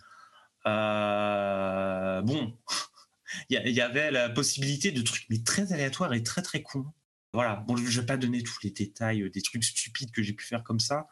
[0.66, 2.58] bon
[3.50, 6.88] Il y, avait la possibilité de trucs mais très aléatoires et très très cons.
[7.34, 10.24] Voilà, bon, je ne vais pas donner tous les détails euh, des trucs stupides que
[10.24, 11.08] j'ai pu faire comme ça.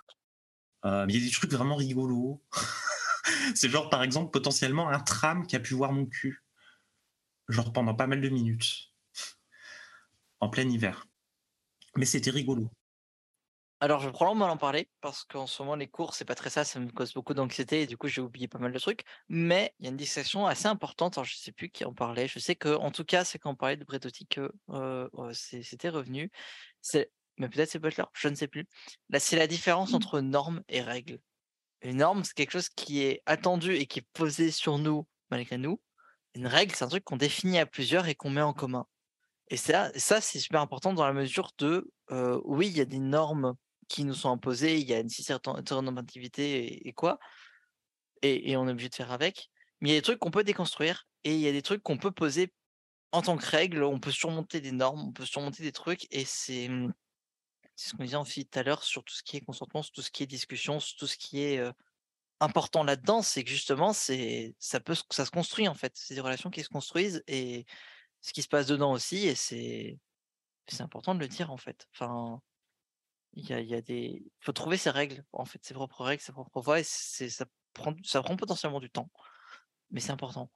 [0.85, 2.43] Euh, mais il y a des trucs vraiment rigolos.
[3.55, 6.43] c'est genre, par exemple, potentiellement un tram qui a pu voir mon cul.
[7.49, 8.91] Genre pendant pas mal de minutes.
[10.39, 11.07] En plein hiver.
[11.95, 12.71] Mais c'était rigolo.
[13.79, 16.33] Alors, je vais probablement mal en parler parce qu'en ce moment, les cours, c'est pas
[16.33, 18.79] très ça, ça me cause beaucoup d'anxiété et du coup, j'ai oublié pas mal de
[18.79, 19.03] trucs.
[19.29, 21.17] Mais il y a une distinction assez importante.
[21.17, 22.27] Alors, je sais plus qui en parlait.
[22.27, 25.89] Je sais que, en tout cas, c'est quand on parlait de Bretotti que euh, c'était
[25.89, 26.31] revenu.
[26.81, 28.67] C'est, mais peut-être c'est Butler, je ne sais plus.
[29.09, 29.95] Là, c'est la différence mmh.
[29.95, 31.19] entre normes et règles.
[31.81, 35.57] Une norme, c'est quelque chose qui est attendu et qui est posé sur nous malgré
[35.57, 35.79] nous.
[36.33, 38.87] Une règle, c'est un truc qu'on définit à plusieurs et qu'on met en commun.
[39.49, 42.85] Et ça, ça c'est super important dans la mesure de, euh, oui, il y a
[42.85, 43.55] des normes
[43.87, 47.19] qui nous sont imposées, il y a une certaine normativité et, quoi,
[48.21, 49.49] et, on est obligé de faire avec.
[49.81, 51.83] Mais il y a des trucs qu'on peut déconstruire et il y a des trucs
[51.83, 52.53] qu'on peut poser
[53.11, 53.83] en tant que règle.
[53.83, 56.93] On peut surmonter des normes, on peut surmonter des trucs et c'est mmh,
[57.75, 60.01] ce qu'on disait en tout à l'heure sur tout ce qui est consentement, sur tout
[60.01, 61.61] ce qui est discussion, sur tout ce qui est
[62.39, 65.93] important là-dedans, c'est que justement, ça peut ça se construit en fait.
[65.95, 67.65] C'est des relations qui se construisent et
[68.21, 69.97] ce qui se passe dedans aussi et c'est
[70.67, 71.87] c'est important de le dire en fait.
[71.93, 72.41] Enfin,
[73.33, 74.23] il y y a des.
[74.39, 77.93] faut trouver ses règles, en fait, ses propres règles, ses propres voies, et ça, prend,
[78.03, 79.09] ça prend potentiellement du temps,
[79.91, 80.49] mais c'est important.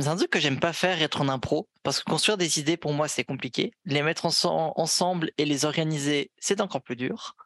[0.00, 2.76] c'est un truc que j'aime pas faire être en impro parce que construire des idées
[2.76, 3.72] pour moi c'est compliqué.
[3.84, 7.36] Les mettre ensemble et les organiser c'est encore plus dur.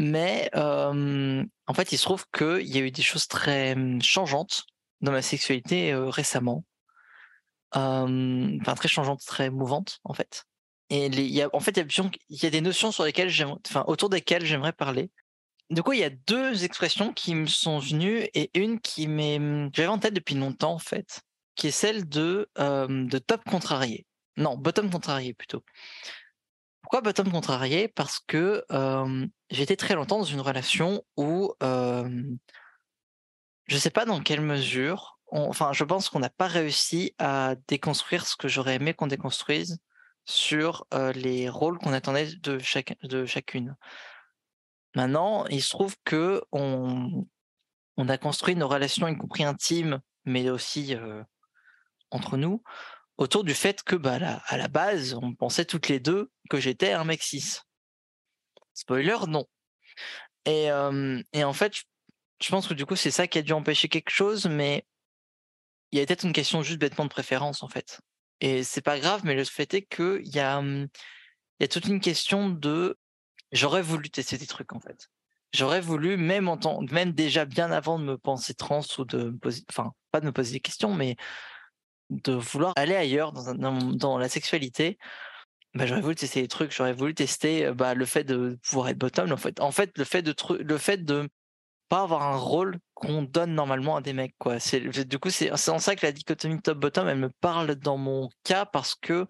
[0.00, 4.64] Mais en fait, il se trouve qu'il y a eu des choses très changeantes
[5.02, 6.64] dans ma sexualité récemment.
[7.72, 10.44] Enfin, très changeantes, très mouvantes, en fait.
[10.88, 11.86] Et il y a, en fait, il
[12.30, 13.30] y a, des notions sur lesquelles
[13.86, 15.10] autour desquelles j'aimerais parler.
[15.68, 19.38] Du coup, il y a deux expressions qui me sont venues et une qui m'est,
[19.74, 21.20] j'avais en tête depuis longtemps, en fait,
[21.56, 24.06] qui est celle de, de top contrarié.
[24.38, 25.62] Non, bottom contrarié plutôt.
[26.90, 27.86] Pourquoi bottom contrarié?
[27.86, 28.64] Parce que
[29.48, 32.16] j'ai été très longtemps dans une relation où je
[33.70, 38.26] ne sais pas dans quelle mesure, enfin je pense qu'on n'a pas réussi à déconstruire
[38.26, 39.78] ce que j'aurais aimé qu'on déconstruise
[40.24, 40.84] sur
[41.14, 42.58] les rôles qu'on attendait de,
[43.06, 43.76] de chacune.
[44.96, 47.24] Maintenant, il se trouve que on,
[47.98, 50.96] on a construit nos relations, y compris intimes, mais aussi
[52.10, 52.64] entre nous,
[53.20, 56.92] autour du fait que, bah, à la base, on pensait toutes les deux que j'étais
[56.92, 57.58] un mec cis.
[58.74, 59.46] Spoiler, non.
[60.46, 60.68] Et,
[61.34, 61.74] et en fait,
[62.42, 64.86] je pense que du coup, c'est ça qui a dû empêcher quelque chose, mais
[65.92, 68.00] il y a peut-être une question juste bêtement de préférence, en fait.
[68.40, 70.88] Et c'est pas grave, mais le fait est qu'il y a, il
[71.60, 72.98] y a toute une question de
[73.52, 75.08] j'aurais voulu tester des trucs, en fait.
[75.52, 79.24] J'aurais voulu, même en temps, même déjà bien avant de me penser trans ou de
[79.24, 81.16] me poser, enfin, pas de me poser des questions, mais
[82.10, 84.98] de vouloir aller ailleurs dans, la sexualité,
[85.74, 88.98] bah, j'aurais voulu tester des trucs, j'aurais voulu tester bah, le fait de pouvoir être
[88.98, 91.28] bottom, en fait, le fait de le
[91.90, 94.60] pas avoir un rôle qu'on donne normalement à des mecs quoi.
[94.60, 97.98] C'est du coup c'est en ça que la dichotomie top bottom elle me parle dans
[97.98, 99.26] mon cas parce que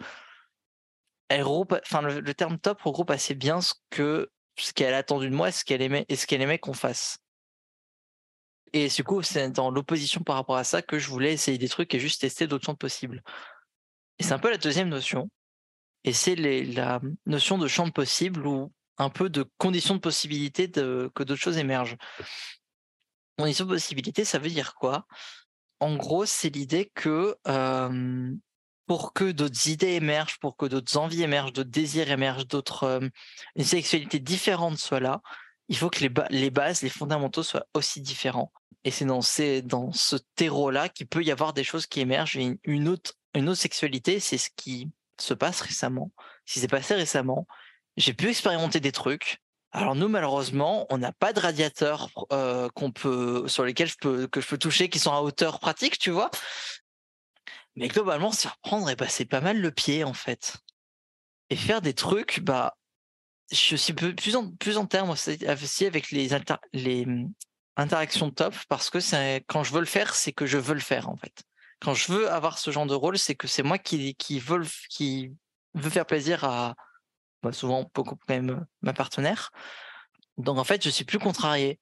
[1.28, 5.64] elle le, terme top regroupe assez bien ce que ce qu'elle attendait de moi, ce
[5.64, 7.18] qu'elle aimait et ce qu'elle aimait qu'on fasse.
[8.72, 11.68] Et du coup, c'est dans l'opposition par rapport à ça que je voulais essayer des
[11.68, 13.22] trucs et juste tester d'autres champs possibles.
[14.18, 15.28] Et c'est un peu la deuxième notion.
[16.04, 21.10] Et c'est la notion de champ possible ou un peu de conditions de possibilité de,
[21.14, 21.96] que d'autres choses émergent.
[23.36, 25.06] Conditions de possibilité, ça veut dire quoi?
[25.80, 27.36] En gros, c'est l'idée que
[28.86, 33.00] pour que d'autres idées émergent, pour que d'autres envies émergent, d'autres désirs émergent, d'autres
[33.56, 35.22] une sexualité différente soit là,
[35.70, 38.52] il faut que les, bases, les fondamentaux soient aussi différents.
[38.82, 39.04] Et c'est
[39.62, 42.36] dans, ce terreau-là qu'il peut y avoir des choses qui émergent.
[42.64, 43.14] Une autre,
[43.54, 44.90] sexualité, c'est ce qui
[45.20, 46.10] se passe récemment.
[46.44, 47.46] Ce qui s'est passé récemment,
[47.96, 49.38] j'ai pu expérimenter des trucs.
[49.70, 52.68] Alors nous, malheureusement, on n'a pas de radiateurs euh,
[53.46, 56.32] sur lesquels je peux, que je peux toucher, qui sont à hauteur pratique, tu vois.
[57.76, 60.56] Mais globalement, se faire prendre et passer pas mal le pied, en fait.
[61.48, 62.76] Et faire des trucs, bah,
[63.50, 67.32] je suis plus en, plus en termes aussi avec les, mmh,
[67.76, 68.98] interactions top parce que
[69.46, 71.42] quand je veux le faire, c'est que je veux le faire en fait.
[71.80, 74.64] Quand je veux avoir ce genre de rôle, c'est que c'est moi qui, qui, veut
[75.90, 76.74] faire plaisir à
[77.42, 79.50] bah, souvent beaucoup même ma partenaire.
[80.36, 81.80] Donc en fait, je suis plus contrarié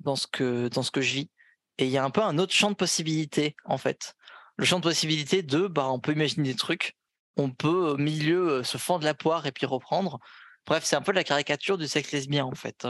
[0.00, 1.30] dans ce que dans ce que je vis.
[1.78, 4.14] Et il y a un peu un autre champ de possibilités en fait.
[4.56, 6.96] Le champ de possibilités de bah on peut imaginer des trucs,
[7.36, 10.18] on peut au milieu se fendre la poire et puis reprendre
[10.66, 12.86] Bref, c'est un peu la caricature du sexe lesbien, en fait.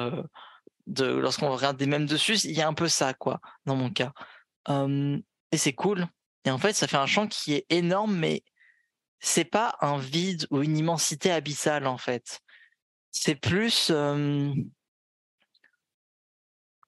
[0.86, 3.90] de Lorsqu'on regarde des mêmes dessus, il y a un peu ça, quoi, dans mon
[3.90, 4.12] cas.
[4.68, 6.06] et c'est cool.
[6.44, 8.42] Et en fait, ça fait un champ qui est énorme, mais
[9.20, 12.40] c'est pas un vide ou une immensité abyssale, en fait.
[13.10, 13.92] C'est plus.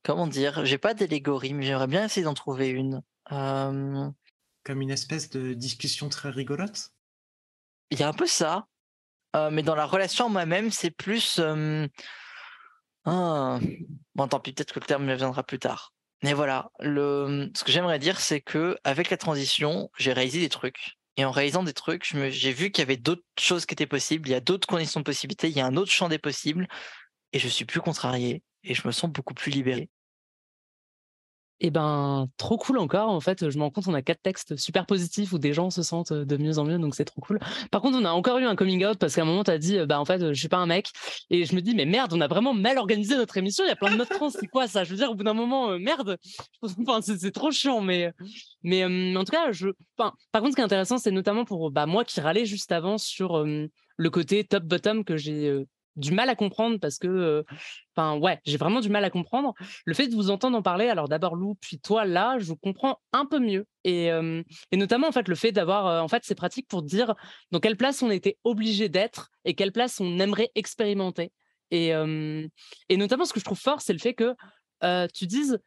[0.03, 3.03] comment dire J'ai pas d'allégorie, mais j'aimerais bien essayer d'en trouver une.
[3.29, 6.91] Comme une espèce de discussion très rigolote?
[7.91, 8.67] Il y a un peu ça.
[9.51, 11.41] Mais dans la relation moi-même, c'est plus.
[13.05, 13.59] Ah,
[14.15, 15.95] bon, tant pis, peut-être que le terme me viendra plus tard.
[16.23, 20.99] Mais voilà, ce que j'aimerais dire, c'est que avec la transition, j'ai réalisé des trucs.
[21.17, 24.29] Et en réalisant des trucs, j'ai vu qu'il y avait d'autres choses qui étaient possibles,
[24.29, 26.69] il y a d'autres conditions de possibilité, il y a un autre champ des possibles,
[27.33, 29.89] et je suis plus contrarié, et je me sens beaucoup plus libéré.
[31.61, 33.11] Eh ben, trop cool encore.
[33.11, 35.71] En fait, je me rends compte, on a quatre textes super positifs où des gens
[35.71, 37.41] se sentent de mieux en mieux, donc c'est trop cool.
[37.73, 39.59] Par contre, on a encore eu un coming out parce qu'à un moment, tu as
[39.59, 40.91] dit, bah en fait, je suis pas un mec.
[41.31, 43.65] Et je me dis, mais merde, on a vraiment mal organisé notre émission.
[43.65, 44.31] Il y a plein de notes trans.
[44.31, 44.85] C'est quoi ça?
[44.85, 46.17] Je veux dire, au bout d'un moment, merde.
[46.63, 48.13] Enfin, c'est trop chiant, mais,
[48.63, 49.69] mais en tout cas, je.
[49.97, 52.99] par contre, ce qui est intéressant, c'est notamment pour bah, moi qui râlais juste avant
[52.99, 55.65] sur le côté top-bottom que j'ai
[55.99, 57.45] du mal à comprendre parce que,
[57.95, 59.55] enfin, ouais, j'ai vraiment du mal à comprendre.
[59.85, 63.01] Le fait de vous entendre en parler, alors d'abord Lou, puis toi, là, je comprends
[63.13, 63.67] un peu mieux.
[63.85, 64.11] Et,
[64.73, 67.15] notamment, en fait, le fait d'avoir, en fait, ces pratiques pour dire
[67.51, 71.33] dans quelle place on était obligé d'être et quelle place on aimerait expérimenter.
[71.71, 71.89] Et,
[72.89, 74.35] et notamment, ce que je trouve fort, c'est le fait que
[75.13, 75.59] tu dises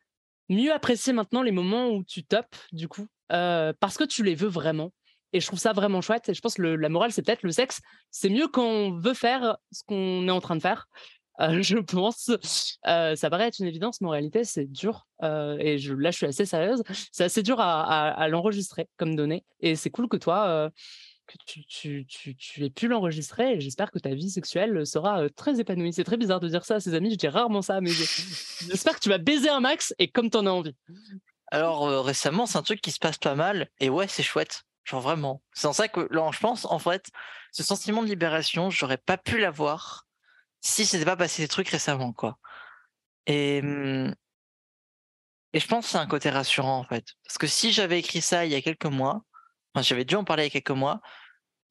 [0.50, 4.50] mieux apprécier maintenant les moments où tu topes, du coup, parce que tu les veux
[4.50, 4.92] vraiment.
[5.34, 6.30] Et je trouve ça vraiment chouette.
[6.30, 7.82] Et je pense que la morale, c'est peut-être le sexe.
[8.10, 10.88] C'est mieux quand on veut faire ce qu'on est en train de faire.
[11.40, 12.32] Euh, je pense.
[12.88, 15.08] Euh, ça paraît être une évidence, mais en réalité, c'est dur.
[15.24, 16.84] Euh, et je, là, je suis assez sérieuse.
[17.12, 19.44] C'est assez dur à, l'enregistrer comme données.
[19.60, 20.72] Et c'est cool que toi,
[21.28, 23.54] que tu, tu, tu, tu, aies pu l'enregistrer.
[23.54, 25.94] Et j'espère que ta vie sexuelle sera très épanouie.
[25.94, 27.12] C'est très bizarre de dire ça à ses amis.
[27.12, 27.92] Je dis rarement ça, mais
[28.70, 30.76] j'espère que tu vas baiser un max et comme tu en as envie.
[31.54, 33.68] Alors, récemment, c'est un truc qui se passe pas mal.
[33.80, 34.64] Et ouais, c'est chouette.
[34.84, 35.44] Genre vraiment.
[35.54, 37.08] C'est en ça que, là, je pense, en fait,
[37.52, 40.08] ce sentiment de libération, j'aurais pas pu l'avoir
[40.62, 42.38] si c'était pas passé des trucs récemment, quoi.
[43.28, 44.16] Et, mmh,
[45.54, 47.06] et je pense que c'est un côté rassurant, en fait.
[47.26, 49.24] Parce que si j'avais écrit ça il y a quelques mois,
[49.76, 51.02] j'avais dû en parler il y a quelques mois,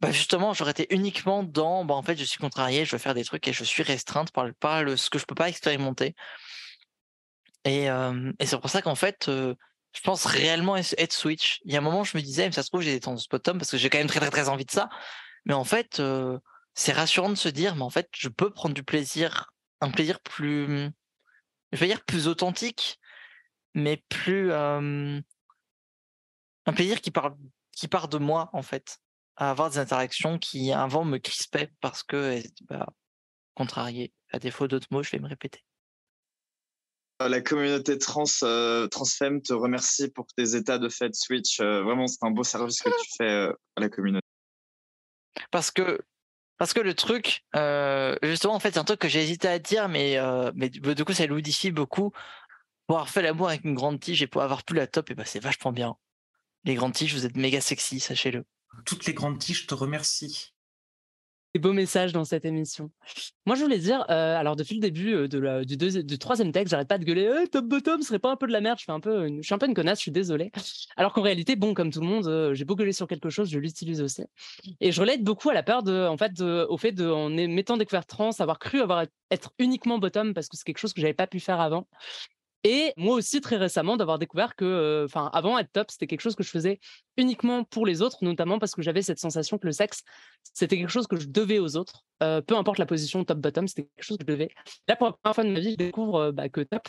[0.01, 3.15] bah justement, j'aurais été uniquement dans, bah, en fait, je suis contrarié, je veux faire
[3.15, 6.15] des trucs et je suis restreinte par, par le, ce que je peux pas expérimenter.
[7.65, 7.87] Et,
[8.39, 9.31] et c'est pour ça qu'en fait,
[9.93, 11.61] je pense réellement être Switch.
[11.64, 13.28] Il y a un moment, je me disais, mais ça se trouve, j'ai des tendances
[13.28, 14.88] bottom parce que j'ai quand même très, très, très envie de ça.
[15.45, 16.03] Mais en fait,
[16.74, 20.20] c'est rassurant de se dire, mais en fait, je peux prendre du plaisir, un plaisir
[20.20, 20.91] plus,
[21.72, 22.99] je vais dire plus authentique,
[23.74, 25.22] mais plus, un
[26.74, 27.34] plaisir qui part,
[27.72, 28.99] qui part de moi, en fait,
[29.36, 32.86] à avoir des interactions qui avant me crispaient parce que, bah,
[33.55, 34.12] contrarié.
[34.32, 35.64] À défaut d'autres mots, je vais me répéter.
[37.21, 41.61] Euh, la communauté trans, euh, transfemme te remercie pour tes états de fait Switch.
[41.61, 44.27] Euh, vraiment, c'est un beau service que tu fais à la communauté.
[45.51, 46.01] Parce que,
[46.57, 47.45] parce que le truc,
[48.23, 50.18] justement, en fait, c'est un truc que j'ai hésité à dire, mais,
[50.55, 52.12] mais du coup, ça ludifie beaucoup.
[52.87, 55.14] Pour avoir fait l'amour avec une grande tige et pour avoir plus la top, et
[55.14, 55.97] bah, c'est vachement bien.
[56.64, 58.45] Les grandes tiges, vous êtes méga sexy, sachez-le.
[58.85, 60.53] Toutes les grandes tiges te remercient
[61.55, 62.91] des beaux messages dans cette émission.
[63.47, 66.89] Moi, je voulais dire, euh, alors depuis le début euh, du, du, troisième texte, j'arrête
[66.89, 68.79] pas de gueuler hey, top bottom, ce serait pas un peu de la merde?
[68.79, 70.53] Je fais un peu, une, je suis un peu une connasse, je suis désolé.
[70.97, 73.51] Alors qu'en réalité, bon, comme tout le monde, euh, j'ai beau gueuler sur quelque chose,
[73.51, 74.23] je l'utilise aussi.
[74.81, 78.07] Et je relate beaucoup à la peur de, en fait, au fait de, en découvert
[78.07, 81.27] trans, avoir cru avoir être uniquement bottom parce que c'est quelque chose que j'avais pas
[81.27, 81.87] pu faire avant.
[82.65, 86.35] Et moi aussi, très récemment, d'avoir découvert que, enfin, avant être top, c'était quelque chose
[86.35, 86.79] que je faisais
[87.17, 90.03] uniquement pour les autres, notamment parce que j'avais cette sensation que le sexe,
[90.53, 94.05] c'était quelque chose que je devais aux autres, peu importe la position top-bottom, c'était quelque
[94.05, 94.51] chose que je devais.
[94.89, 96.89] Là, pour la première fois de ma vie, je découvre bah, que top,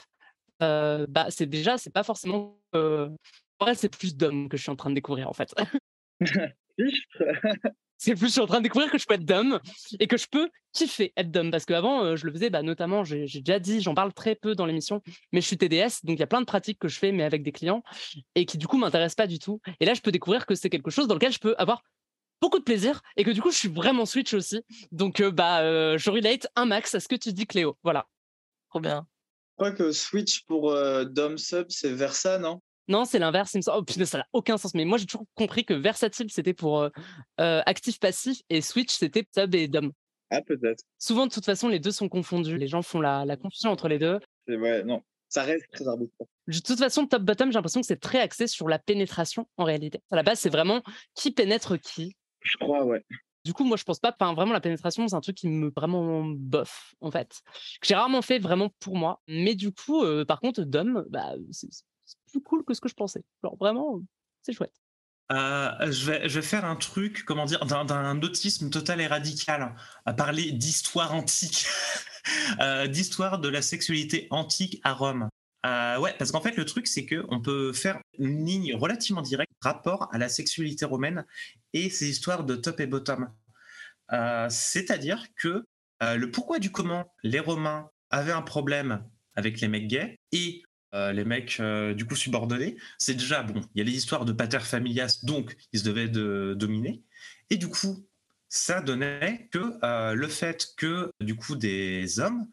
[0.59, 2.59] bah, c'est déjà, c'est pas forcément.
[2.73, 3.15] en
[3.61, 5.53] vrai, c'est plus d'hommes que je suis en train de découvrir, en fait.
[8.01, 9.59] c'est plus je suis en train de découvrir que je peux être dumb
[9.99, 13.03] et que je peux kiffer être dumb parce qu'avant euh, je le faisais bah, notamment
[13.03, 16.19] j'ai déjà dit j'en parle très peu dans l'émission mais je suis TDS donc il
[16.19, 17.83] y a plein de pratiques que je fais mais avec des clients
[18.33, 19.61] et qui du coup m'intéressent pas du tout.
[19.79, 21.83] Et là je peux découvrir que c'est quelque chose dans lequel je peux avoir
[22.41, 24.63] beaucoup de plaisir et que du coup je suis vraiment switch aussi.
[24.91, 27.77] Donc euh, bah euh, je relate un max à ce que tu dis Cléo.
[27.83, 28.07] Voilà.
[28.69, 29.05] Trop bien.
[29.51, 30.75] Je crois que switch pour
[31.05, 32.61] dom sub c'est Versa non?
[32.91, 33.57] Non, c'est l'inverse.
[33.73, 34.73] Oh putain, ça n'a aucun sens.
[34.73, 36.89] Mais moi, j'ai toujours compris que versatile, c'était pour euh,
[37.39, 39.91] euh, actif-passif et switch, c'était sub et dom.
[40.29, 40.83] Ah, peut-être.
[40.99, 42.57] Souvent, de toute façon, les deux sont confondus.
[42.57, 44.19] Les gens font la, confusion entre les deux.
[44.47, 45.01] Ouais, non.
[45.29, 46.27] Ça reste très arbitraire.
[46.47, 50.01] De toute façon, top-bottom, j'ai l'impression que c'est très axé sur la pénétration en réalité.
[50.11, 50.81] À la base, c'est vraiment
[51.15, 52.15] qui pénètre qui.
[52.41, 53.01] Je crois, ouais.
[53.45, 54.13] Du coup, moi, je pense pas.
[54.17, 57.41] Enfin, vraiment, la pénétration, c'est un truc qui me vraiment bof, en fait.
[57.79, 59.21] Que j'ai rarement fait vraiment pour moi.
[59.27, 61.69] Mais du coup, euh, par contre, Dom, bah, c'est
[62.31, 63.23] plus cool que ce que je pensais.
[63.43, 64.01] Alors, vraiment,
[64.41, 64.73] c'est chouette.
[65.31, 69.75] Euh, je, vais, faire un truc, comment dire, d'un autisme total et radical,
[70.05, 71.67] à parler d'histoire antique,
[72.59, 75.29] euh, d'histoire de la sexualité antique à Rome.
[75.65, 79.51] Euh, ouais, parce qu'en fait, le truc, c'est qu'on peut faire une ligne relativement directe
[79.61, 81.25] rapport à la sexualité romaine
[81.71, 83.29] et ces histoires de top et bottom.
[84.49, 85.63] C'est-à-dire que
[86.01, 89.05] le pourquoi du comment les Romains avaient un problème
[89.35, 90.63] avec les mecs gays et
[90.93, 93.61] euh, les mecs euh, du coup subordonnés, c'est déjà bon.
[93.73, 97.01] Il y a les histoires de pater familias, donc ils se devaient de dominer.
[97.49, 98.05] Et du coup,
[98.49, 102.47] ça donnait que euh, le fait que du coup des hommes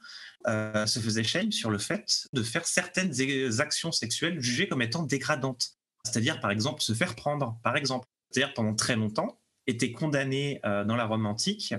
[0.47, 3.12] se faisaient shame sur le fait de faire certaines
[3.60, 5.73] actions sexuelles jugées comme étant dégradantes.
[6.05, 8.09] C'est-à-dire par exemple se faire prendre, par exemple.
[8.31, 11.74] C'est-à-dire pendant très longtemps étaient condamnés dans la Rome antique,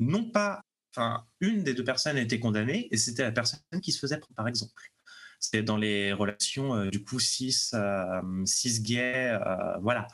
[0.00, 4.00] non pas, enfin une des deux personnes était condamnée et c'était la personne qui se
[4.00, 4.72] faisait prendre, par exemple
[5.42, 10.06] c'était dans les relations euh, du coup cis, euh, cis gay, euh, voilà.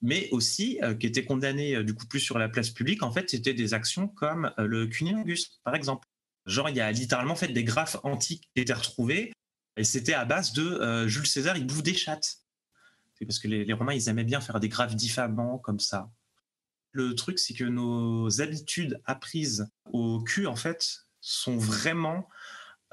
[0.00, 3.02] Mais aussi qui étaient condamnés du coup plus sur la place publique.
[3.02, 6.08] En fait, c'était des actions comme le cunilingus, par exemple.
[6.46, 9.30] Genre, il y a littéralement fait des graphes antiques qui étaient retrouvés
[9.76, 12.38] et c'était à base de Jules César, il bouffe des chattes.
[13.12, 16.10] C'est parce que les, les, Romains, ils aimaient bien faire des graphes diffamants comme ça.
[16.92, 22.26] Le truc, c'est que nos habitudes apprises au cul, en fait, sont vraiment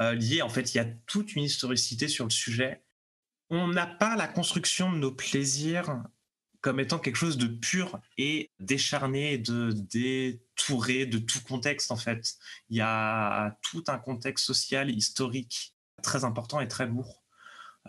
[0.02, 0.42] euh.
[0.42, 2.84] En fait, il y a toute une historicité sur le sujet.
[3.50, 6.04] On n'a pas la construction de nos plaisirs
[6.62, 12.36] comme étant quelque chose de pur et décharné, de détouré de tout contexte en fait.
[12.70, 17.24] Il y a tout un contexte social, historique très important et très lourd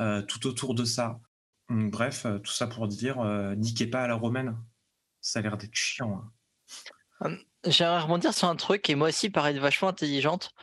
[0.00, 1.20] euh, tout autour de ça.
[1.68, 4.56] Bref, euh, tout ça pour dire, euh, niquez pas à la romaine.
[5.20, 6.22] Ça a l'air d'être chiant.
[7.20, 7.36] Hein.
[7.64, 10.54] J'aimerais rebondir sur un truc qui moi aussi paraît vachement intelligente.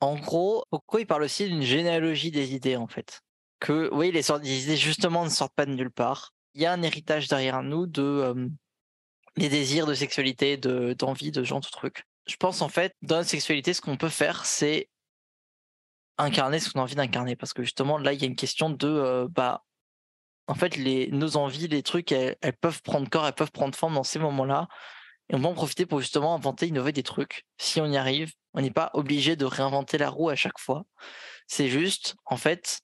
[0.00, 3.20] En gros, pourquoi il parle aussi d'une généalogie des idées, en fait?
[3.60, 6.32] Que, oui, les, idées, justement, ne sortent pas de nulle part.
[6.54, 8.50] Il y a un héritage derrière nous de
[9.38, 12.04] des désirs de sexualité, de, d'envie, de genre de trucs.
[12.26, 14.90] Je pense, en fait, dans notre sexualité, ce qu'on peut faire, c'est
[16.18, 17.36] incarner ce qu'on a envie d'incarner.
[17.36, 19.64] Parce que, justement, là, il y a une question de, bah,
[20.46, 23.94] en fait, les, nos envies, les trucs, elles, peuvent prendre corps, elles peuvent prendre forme
[23.94, 24.68] dans ces moments-là.
[25.30, 27.44] Et on va en profiter pour justement inventer, innover des trucs.
[27.58, 30.84] Si on y arrive, on n'est pas obligé de réinventer la roue à chaque fois.
[31.46, 32.80] C'est juste, en fait,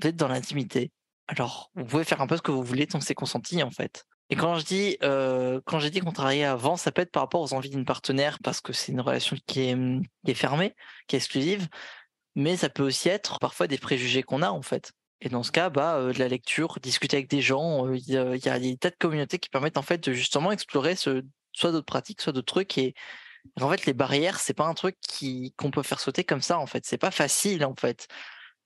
[0.00, 0.90] vous êtes dans l'intimité.
[1.28, 3.70] Alors, vous pouvez faire un peu ce que vous voulez tant que c'est consenti, en
[3.70, 4.04] fait.
[4.28, 7.22] Et quand je dis, euh, quand j'ai dit qu'on travaillait avant, ça peut être par
[7.22, 10.74] rapport aux envies d'une partenaire parce que c'est une relation qui est, fermée,
[11.06, 11.68] qui est exclusive,
[12.34, 14.92] mais ça peut aussi être parfois des préjugés qu'on a, en fait.
[15.20, 18.08] Et dans ce cas, bah, euh, de la lecture, discuter avec des gens, euh, il
[18.08, 21.72] y, a des tas de communautés qui permettent en fait de justement explorer ce, soit
[21.72, 22.78] d'autres pratiques, soit d'autres trucs.
[22.78, 22.94] Et
[23.60, 26.58] en fait, les barrières, c'est pas un truc qui qu'on peut faire sauter comme ça.
[26.58, 27.64] En fait, c'est pas facile.
[27.64, 28.08] En fait,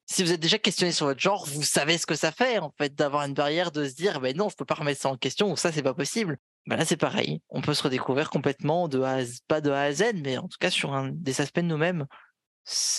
[0.06, 2.72] si vous êtes déjà questionné sur votre genre, vous savez ce que ça fait en
[2.78, 5.16] fait d'avoir une barrière, de se dire, ben non, je peux pas remettre ça en
[5.16, 6.38] question ou ça, c'est pas possible.
[6.66, 7.42] Ben là, c'est pareil.
[7.48, 9.18] On peut se redécouvrir complètement de A
[9.48, 12.06] pas de A à Z, mais en tout cas sur un, des aspects de nous-mêmes.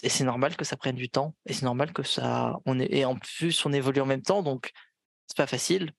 [0.04, 1.36] Et c'est normal que ça prenne du temps.
[1.46, 4.44] Et c'est normal que ça, on est, et en plus, on évolue en même temps,
[4.44, 4.72] donc
[5.28, 5.92] c'est pas facile.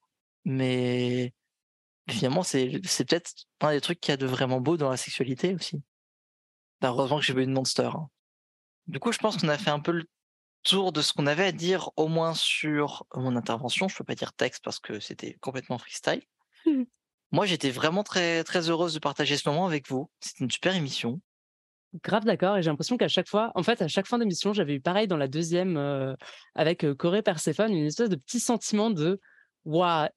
[0.44, 1.35] Mais
[2.11, 5.55] finalement, c'est peut-être un des trucs qu'il y a de vraiment beau dans la sexualité
[5.55, 5.83] aussi.
[6.81, 7.91] Bah, heureusement que j'ai vu une monster.
[7.95, 8.09] Hein.
[8.87, 10.09] Du coup, je pense qu'on a fait un peu le
[10.63, 13.89] tour de ce qu'on avait à dire, au moins sur mon intervention.
[13.89, 16.23] Je peux pas dire texte parce que c'était complètement freestyle.
[17.31, 20.11] Moi, j'étais vraiment très, très heureuse de partager ce moment avec vous.
[20.21, 21.21] C'était une super émission.
[22.03, 24.75] Grave d'accord, et j'ai l'impression qu'à chaque fois, en fait, à chaque fin d'émission, j'avais
[24.75, 26.15] eu pareil dans la deuxième euh,
[26.55, 29.21] avec euh, Corée Perséphone, une espèce de petit sentiment de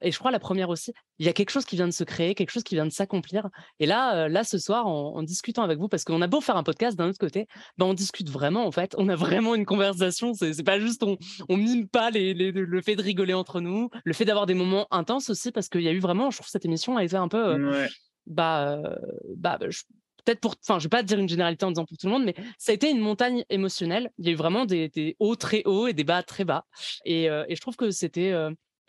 [0.02, 2.04] et je crois la première aussi, il y a quelque chose qui vient de se
[2.04, 3.48] créer, quelque chose qui vient de s'accomplir.
[3.80, 6.58] Et là, euh, là, ce soir, en, discutant avec vous, parce qu'on a beau faire
[6.58, 7.46] un podcast d'un autre côté,
[7.78, 8.96] ben on discute vraiment, en fait.
[8.98, 10.34] On a vraiment une conversation.
[10.34, 14.14] C'est pas juste, on, on mime pas les, le fait de rigoler entre nous, le
[14.14, 16.66] fait d'avoir des moments intenses aussi, parce qu'il y a eu vraiment, je trouve cette
[16.66, 17.88] émission a été un peu, euh,
[18.26, 18.96] bah, euh,
[19.38, 22.14] bah, peut-être pour, enfin, je vais pas dire une généralité en disant pour tout le
[22.14, 24.10] monde, mais ça a été une montagne émotionnelle.
[24.18, 26.66] Il y a eu vraiment des, hauts très hauts et des bas très bas.
[27.06, 28.34] Et, et je trouve que c'était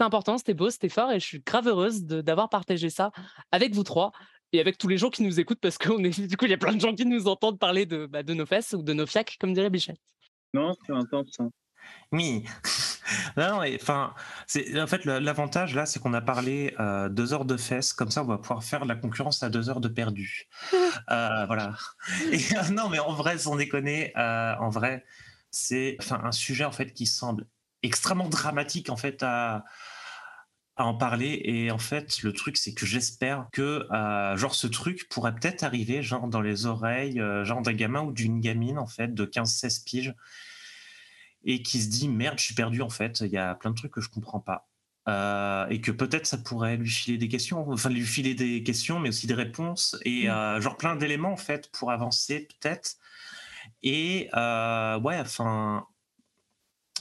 [0.03, 3.13] c'était important, c'était beau, c'était fort et je suis grave heureuse d'avoir partagé ça
[3.53, 4.11] avec vous trois
[4.53, 6.55] et avec tous les gens qui nous écoutent parce que est, du coup, il y
[6.55, 8.93] a plein de gens qui nous entendent parler de, bah, de nos fesses ou de
[8.93, 10.01] nos fiacs, comme dirait Bichette.
[10.55, 11.45] Non, c'est intense ça.
[12.11, 12.45] Oui.
[13.37, 14.13] non, enfin,
[14.49, 18.11] c'est en fait l'avantage là, c'est qu'on a parlé euh, deux heures de fesses, comme
[18.11, 20.49] ça on va pouvoir faire de la concurrence à deux heures de perdu.
[21.11, 21.75] Euh, voilà.
[22.31, 22.39] Et,
[22.71, 25.05] non, mais en vrai, sans déconner, euh, en vrai,
[25.51, 27.47] c'est enfin un sujet en fait qui semble
[27.83, 29.65] extrêmement dramatique en fait à
[30.77, 34.67] à en parler et en fait le truc c'est que j'espère que euh, genre ce
[34.67, 38.79] truc pourrait peut-être arriver genre dans les oreilles euh, genre d'un gamin ou d'une gamine
[38.79, 40.15] en fait de 15-16 piges
[41.45, 43.77] et qui se dit merde je suis perdu en fait il y a plein de
[43.77, 44.67] trucs que je comprends pas
[45.09, 48.99] euh, et que peut-être ça pourrait lui filer des questions enfin lui filer des questions
[48.99, 50.61] mais aussi des réponses et Mmh.
[50.61, 52.97] genre plein d'éléments en fait pour avancer peut-être
[53.83, 55.87] et ouais enfin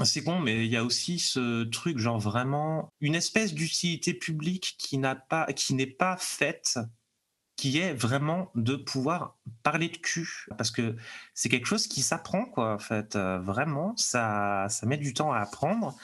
[0.04, 4.76] c'est con, mais il y a aussi ce truc, genre vraiment une espèce d'utilité publique
[4.80, 6.80] qui n'a pas, qui n'est pas faite,
[7.58, 10.96] qui est vraiment de pouvoir parler de cul, parce que
[11.34, 12.74] c'est quelque chose qui s'apprend, quoi.
[12.74, 15.96] En fait, Euh, vraiment, ça, ça met du temps à apprendre,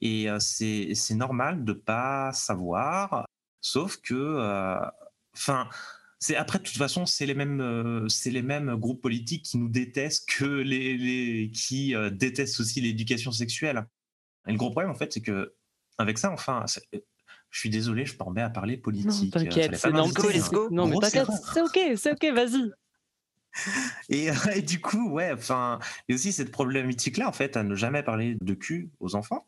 [0.00, 3.26] et euh, c'est, normal de pas savoir,
[3.60, 4.80] sauf que, euh,
[5.34, 5.68] enfin.
[6.24, 9.58] C'est après de toute façon c'est les mêmes euh, c'est les mêmes groupes politiques qui
[9.58, 13.86] nous détestent que les, les qui euh, détestent aussi l'éducation sexuelle.
[14.46, 15.54] Et le gros problème en fait c'est que
[15.98, 16.88] avec ça enfin c'est-
[17.50, 19.36] je suis désolé je m'en à parler Non, politique.
[19.36, 20.12] euh, t'inquiète, c'est normal.
[20.16, 20.68] m'inviter, let's go.
[20.70, 22.72] Non, mais t'inquiète, c'est ok, c'est ok, vas-y.
[24.08, 25.78] Et, euh, et du coup, ouais, enfin,
[26.08, 29.14] il y a aussi cette problématique-là, en fait, à ne jamais parler de cul aux
[29.14, 29.46] enfants.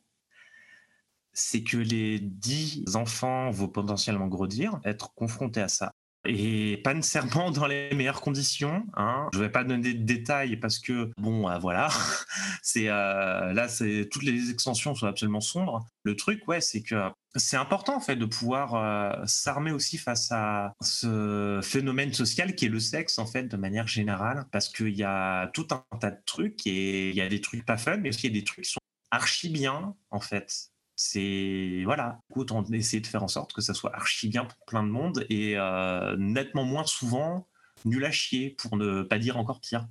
[1.32, 5.92] C'est que les dix enfants vont potentiellement grandir, être confrontés à ça.
[6.26, 8.84] Et pas nécessairement dans les meilleures conditions.
[8.94, 9.28] Hein.
[9.32, 11.88] Je vais pas donner de détails parce que bon, euh, voilà,
[12.76, 13.68] euh, là,
[14.10, 15.86] toutes les extensions sont absolument sombres.
[16.04, 20.30] Le truc, ouais, c'est que c'est important en fait de pouvoir euh, s'armer aussi face
[20.32, 24.96] à ce phénomène social qui est le sexe en fait de manière générale parce qu'il
[24.96, 27.98] y a tout un tas de trucs et il y a des trucs pas fun
[27.98, 28.80] mais aussi des trucs qui sont
[29.10, 33.74] archi bien en fait c'est voilà écoute on essaie de faire en sorte que ça
[33.74, 37.46] soit archi bien pour plein de monde et euh, nettement moins souvent
[37.84, 39.86] nul à chier pour ne pas dire encore pire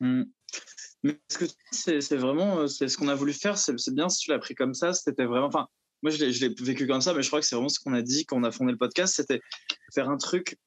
[0.00, 0.24] Mm.
[1.02, 3.58] Mais ce que c'est vraiment euh, c'est ce qu'on a voulu faire.
[3.58, 4.92] C'est bien si tu l'as pris comme ça.
[4.92, 5.46] C'était vraiment.
[5.46, 5.66] Enfin,
[6.02, 8.02] moi, je l'ai vécu comme ça, mais je crois que c'est vraiment ce qu'on a
[8.02, 9.14] dit quand on a fondé le podcast.
[9.16, 9.40] C'était
[9.94, 10.58] faire un truc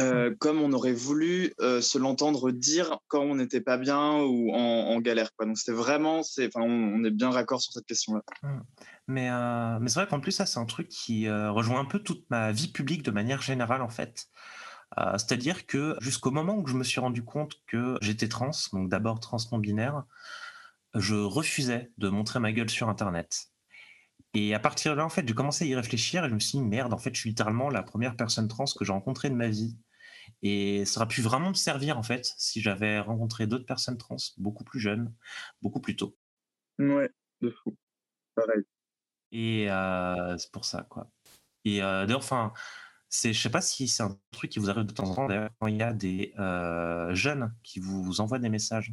[0.00, 4.50] euh, comme on aurait voulu euh, se l'entendre dire quand on n'était pas bien ou
[4.52, 5.30] en, en galère.
[5.36, 5.46] Quoi.
[5.46, 6.22] Donc, c'était vraiment.
[6.22, 8.22] c'est- on, on est bien raccord sur cette question-là.
[9.06, 12.00] Mais, euh, mais c'est vrai qu'en plus, ça, c'est un truc qui rejoint un peu
[12.00, 14.26] toute ma vie publique de manière générale, en fait.
[14.96, 19.18] C'est-à-dire que jusqu'au moment où je me suis rendu compte que j'étais trans, donc d'abord
[19.18, 20.04] trans non binaire,
[20.94, 23.46] je refusais de montrer ma gueule sur Internet.
[24.34, 26.38] Et à partir de là, en fait, j'ai commencé à y réfléchir et je me
[26.40, 29.30] suis dit, merde, en fait, je suis littéralement la première personne trans que j'ai rencontrée
[29.30, 29.76] de ma vie.
[30.42, 34.16] Et ça aurait pu vraiment me servir, en fait, si j'avais rencontré d'autres personnes trans
[34.38, 35.12] beaucoup plus jeunes,
[35.62, 36.16] beaucoup plus tôt.
[36.78, 37.10] Ouais,
[37.40, 37.76] de fou.
[38.34, 38.62] Pareil.
[39.32, 41.10] Et euh, c'est pour ça, quoi.
[41.64, 42.52] Et euh, d'ailleurs, enfin,
[43.08, 45.26] c'est, je sais pas si c'est un truc qui vous arrive de temps en temps,
[45.26, 48.92] d'ailleurs, quand il y a des euh, jeunes qui vous envoient des messages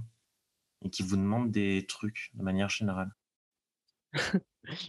[0.84, 3.12] et qui vous demandent des trucs de manière générale.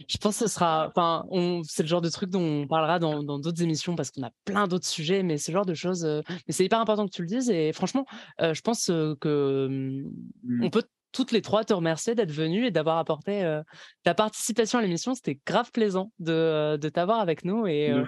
[0.07, 0.87] Je pense que ce sera.
[0.89, 1.61] Enfin, on...
[1.63, 4.67] c'est le genre de truc dont on parlera dans d'autres émissions parce qu'on a plein
[4.67, 6.05] d'autres sujets, mais ce genre de choses.
[6.05, 7.49] euh, Mais c'est hyper important que tu le dises.
[7.49, 8.05] Et franchement,
[8.41, 10.11] euh, je pense euh, que hum,
[10.43, 10.63] Mm.
[10.65, 10.83] on peut
[11.13, 13.61] toutes les trois te remercier d'être venu et d'avoir apporté euh,
[14.03, 15.15] ta participation à l'émission.
[15.15, 17.67] C'était grave plaisant de, euh, de t'avoir avec nous.
[17.67, 18.03] Et, euh,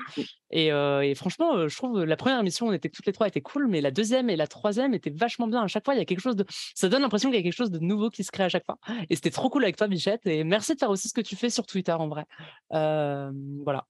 [0.52, 3.42] et, euh, et franchement, je trouve la première émission, on était toutes les trois, était
[3.42, 5.62] cool, mais la deuxième et la troisième étaient vachement bien.
[5.62, 6.46] À chaque fois, il y a quelque chose de.
[6.74, 8.66] Ça donne l'impression qu'il y a quelque chose de nouveau qui se crée à chaque
[8.66, 8.78] fois.
[9.10, 10.26] Et c'était trop cool avec toi, Bichette.
[10.26, 12.26] Et merci de faire aussi ce que tu fais sur Twitter en vrai.
[12.72, 13.86] Voilà.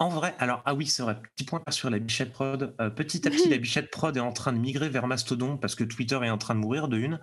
[0.00, 2.74] En vrai, alors, ah oui, c'est vrai, petit point sur la Bichette Prod.
[2.80, 5.74] Euh, petit à petit, la Bichette Prod est en train de migrer vers Mastodon parce
[5.74, 7.20] que Twitter est en train de mourir, de une.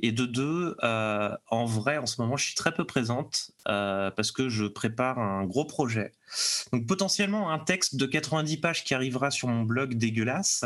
[0.00, 4.10] Et de deux, euh, en vrai, en ce moment, je suis très peu présente euh,
[4.10, 6.12] parce que je prépare un gros projet.
[6.72, 10.64] Donc, potentiellement, un texte de 90 pages qui arrivera sur mon blog dégueulasse,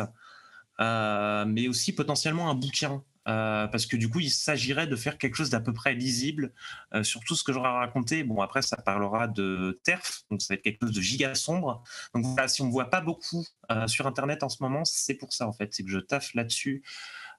[0.78, 3.02] mais aussi potentiellement un bouquin.
[3.28, 6.52] Euh, parce que du coup, il s'agirait de faire quelque chose d'à peu près lisible
[6.94, 8.24] euh, sur tout ce que j'aurai raconté.
[8.24, 11.82] Bon, après, ça parlera de TERF, donc ça va être quelque chose de giga sombre.
[12.14, 14.84] Donc voilà, si on ne me voit pas beaucoup euh, sur Internet en ce moment,
[14.84, 16.82] c'est pour ça en fait, c'est que je taffe là-dessus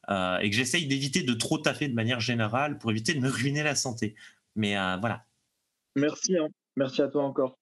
[0.09, 3.29] euh, et que j'essaye d'éviter de trop taffer de manière générale pour éviter de me
[3.29, 4.15] ruiner la santé.
[4.55, 5.25] Mais euh, voilà.
[5.95, 6.35] Merci.
[6.37, 6.47] Hein.
[6.75, 7.57] Merci à toi encore.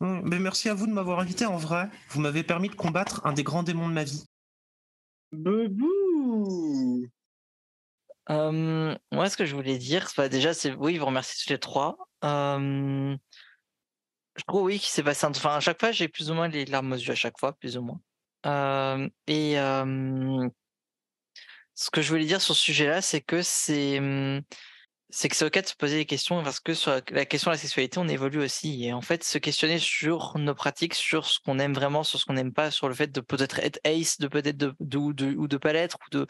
[0.00, 1.88] Hum, Mais merci à vous de m'avoir invité en vrai.
[2.10, 4.24] Vous m'avez permis de combattre un des grands démons de ma vie.
[5.32, 6.89] Bebou
[8.30, 11.58] Euh, moi, ce que je voulais dire, bah, déjà, c'est oui, vous remercier tous les
[11.58, 11.96] trois.
[12.22, 13.16] Je
[14.46, 15.26] trouve oui qu'il s'est passé.
[15.26, 17.38] un- Enfin, à chaque fois, j'ai plus ou moins les larmes aux yeux à chaque
[17.38, 18.00] fois, plus ou moins.
[19.26, 19.56] Et
[21.74, 24.42] ce que je voulais dire sur ce sujet-là, c'est que c'est hum,
[25.10, 27.56] c'est que c'est ok de se poser des questions parce que sur la- question de
[27.56, 28.84] la sexualité, on évolue aussi.
[28.84, 32.26] Et en fait, se questionner sur nos pratiques, sur ce qu'on aime vraiment, sur ce
[32.26, 35.34] qu'on n'aime pas, sur le fait de peut-être être ace, de peut-être de, de, de
[35.36, 36.26] ou de pas l'être, ou de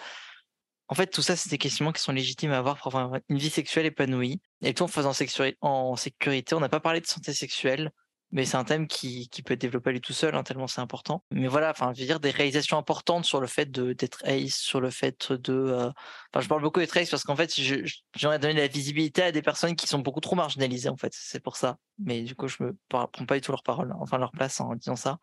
[0.91, 3.39] En fait, tout ça, c'est des questionnements qui sont légitimes à avoir pour avoir une
[3.39, 4.41] vie sexuelle épanouie.
[4.61, 5.13] Et tout en faisant
[5.61, 7.93] en sécurité, on n'a pas parlé de santé sexuelle,
[8.33, 11.23] mais c'est un thème qui, peut être développé lui tout seul, hein, tellement c'est important.
[11.31, 14.81] Mais voilà, enfin, je veux dire des réalisations importantes sur le fait d'être ace, sur
[14.81, 15.53] le fait de.
[15.53, 15.91] Euh,
[16.33, 19.31] enfin, je parle beaucoup d'être ace parce qu'en fait, j'aimerais donner de la visibilité à
[19.31, 21.13] des personnes qui sont beaucoup trop marginalisées, en fait.
[21.15, 21.79] C'est pour ça.
[21.99, 24.75] Mais du coup, je me prends pas du tout leur parole, enfin leur place en
[24.75, 25.19] disant ça.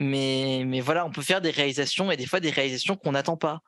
[0.00, 3.60] Mais, voilà, on peut faire des réalisations et des fois des réalisations qu'on n'attend pas.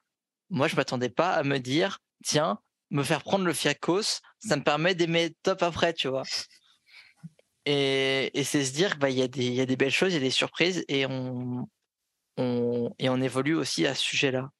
[0.48, 2.58] Moi, je m'attendais pas à me dire, tiens,
[2.90, 6.24] me faire prendre le fiacos, ça me permet d'aimer top après, tu vois.
[7.66, 10.84] Et, c'est se dire, bah, y, a des, belles choses, il y a des surprises,
[10.88, 11.68] et on,
[12.38, 14.50] on, et on évolue aussi à ce sujet-là.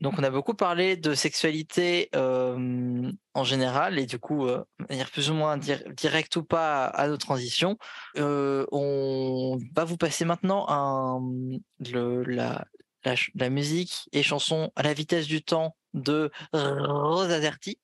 [0.00, 5.30] Donc, on a beaucoup parlé de sexualité en général, et du coup, euh, manière plus
[5.30, 7.78] ou moins direct ou pas à, nos transitions.
[8.16, 11.20] on va vous passer maintenant
[11.80, 12.64] la,
[13.34, 17.78] la, musique et chanson à la vitesse du temps de Rosa Zerti.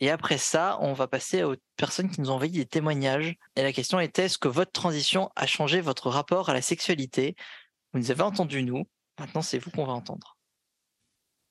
[0.00, 3.36] Et après ça, on va passer aux personnes qui nous ont envoyé des témoignages.
[3.56, 7.34] Et la question était est-ce que votre transition a changé votre rapport à la sexualité?
[7.92, 8.84] Vous nous avez entendu, nous.
[9.18, 10.35] Maintenant, c'est vous qu'on va entendre.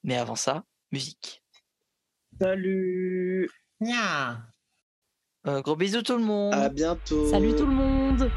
[0.05, 1.43] Mais avant ça, musique.
[2.39, 3.49] Salut.
[5.47, 6.53] Euh, Gros bisous tout le monde.
[6.53, 7.27] À bientôt.
[7.27, 8.29] Salut tout le monde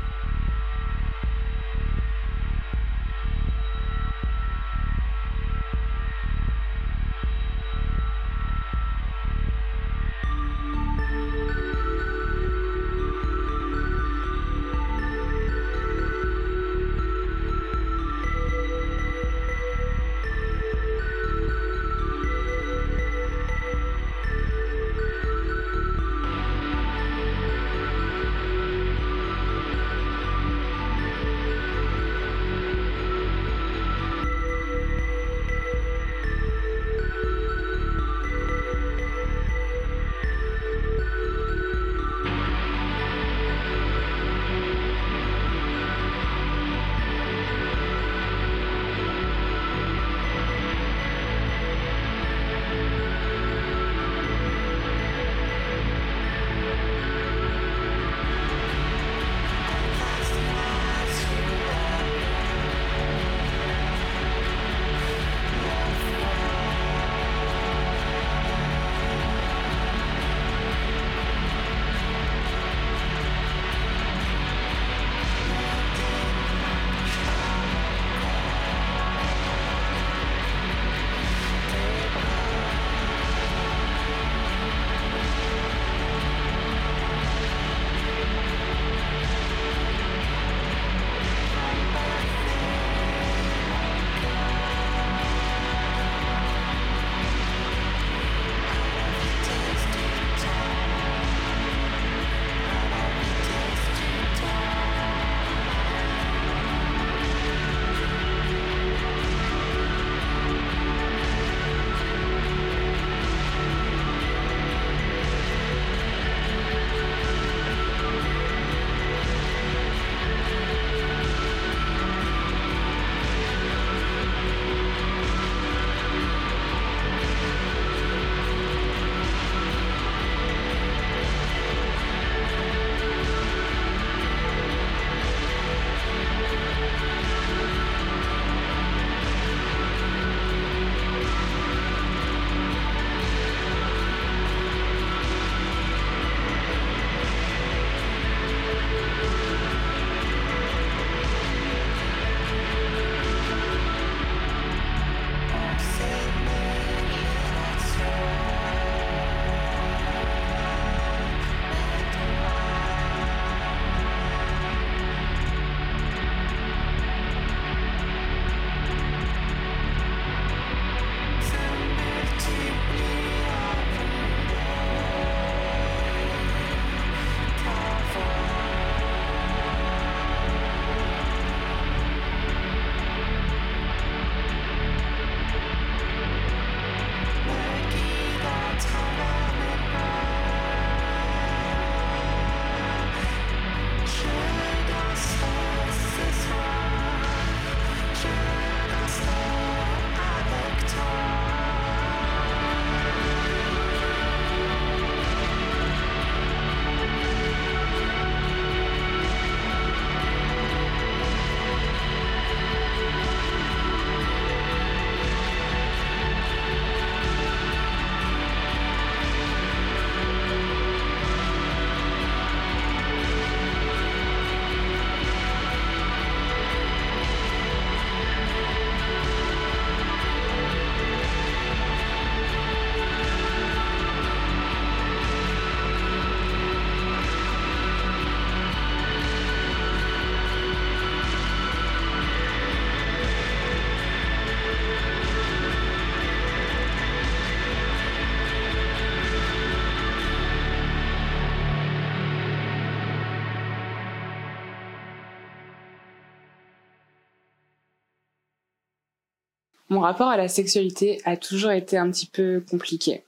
[259.99, 263.25] Mon rapport à la sexualité a toujours été un petit peu compliqué.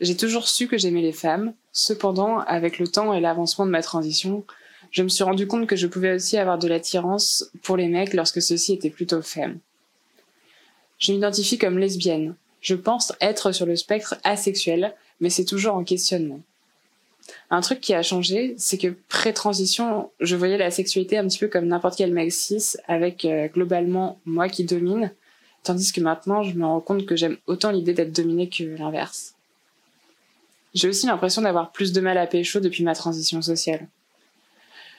[0.00, 1.54] J'ai toujours su que j'aimais les femmes.
[1.70, 4.44] Cependant, avec le temps et l'avancement de ma transition,
[4.90, 8.14] je me suis rendu compte que je pouvais aussi avoir de l'attirance pour les mecs
[8.14, 9.60] lorsque ceux-ci étaient plutôt faibles.
[10.98, 12.34] Je m'identifie comme lesbienne.
[12.62, 16.40] Je pense être sur le spectre asexuel, mais c'est toujours en questionnement.
[17.50, 21.46] Un truc qui a changé, c'est que pré-transition, je voyais la sexualité un petit peu
[21.46, 25.12] comme n'importe quel mec cis, avec euh, globalement moi qui domine,
[25.68, 29.34] tandis que maintenant, je me rends compte que j'aime autant l'idée d'être dominée que l'inverse.
[30.72, 33.86] J'ai aussi l'impression d'avoir plus de mal à pécho depuis ma transition sociale.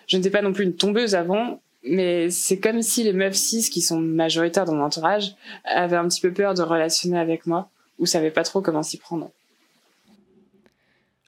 [0.05, 3.67] Je n'étais pas non plus une tombeuse avant, mais c'est comme si les meufs cis
[3.71, 7.71] qui sont majoritaires dans mon entourage avaient un petit peu peur de relationner avec moi
[7.97, 9.31] ou savaient pas trop comment s'y prendre.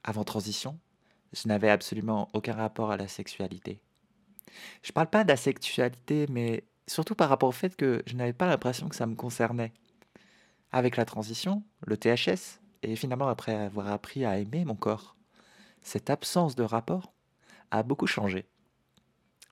[0.04, 0.78] Avant transition,
[1.32, 3.80] je n'avais absolument aucun rapport à la sexualité.
[4.84, 8.88] Je parle pas d'asexualité, mais surtout par rapport au fait que je n'avais pas l'impression
[8.88, 9.72] que ça me concernait.
[10.72, 15.16] Avec la transition, le THS, et finalement après avoir appris à aimer mon corps,
[15.82, 17.12] cette absence de rapport
[17.70, 18.46] a beaucoup changé.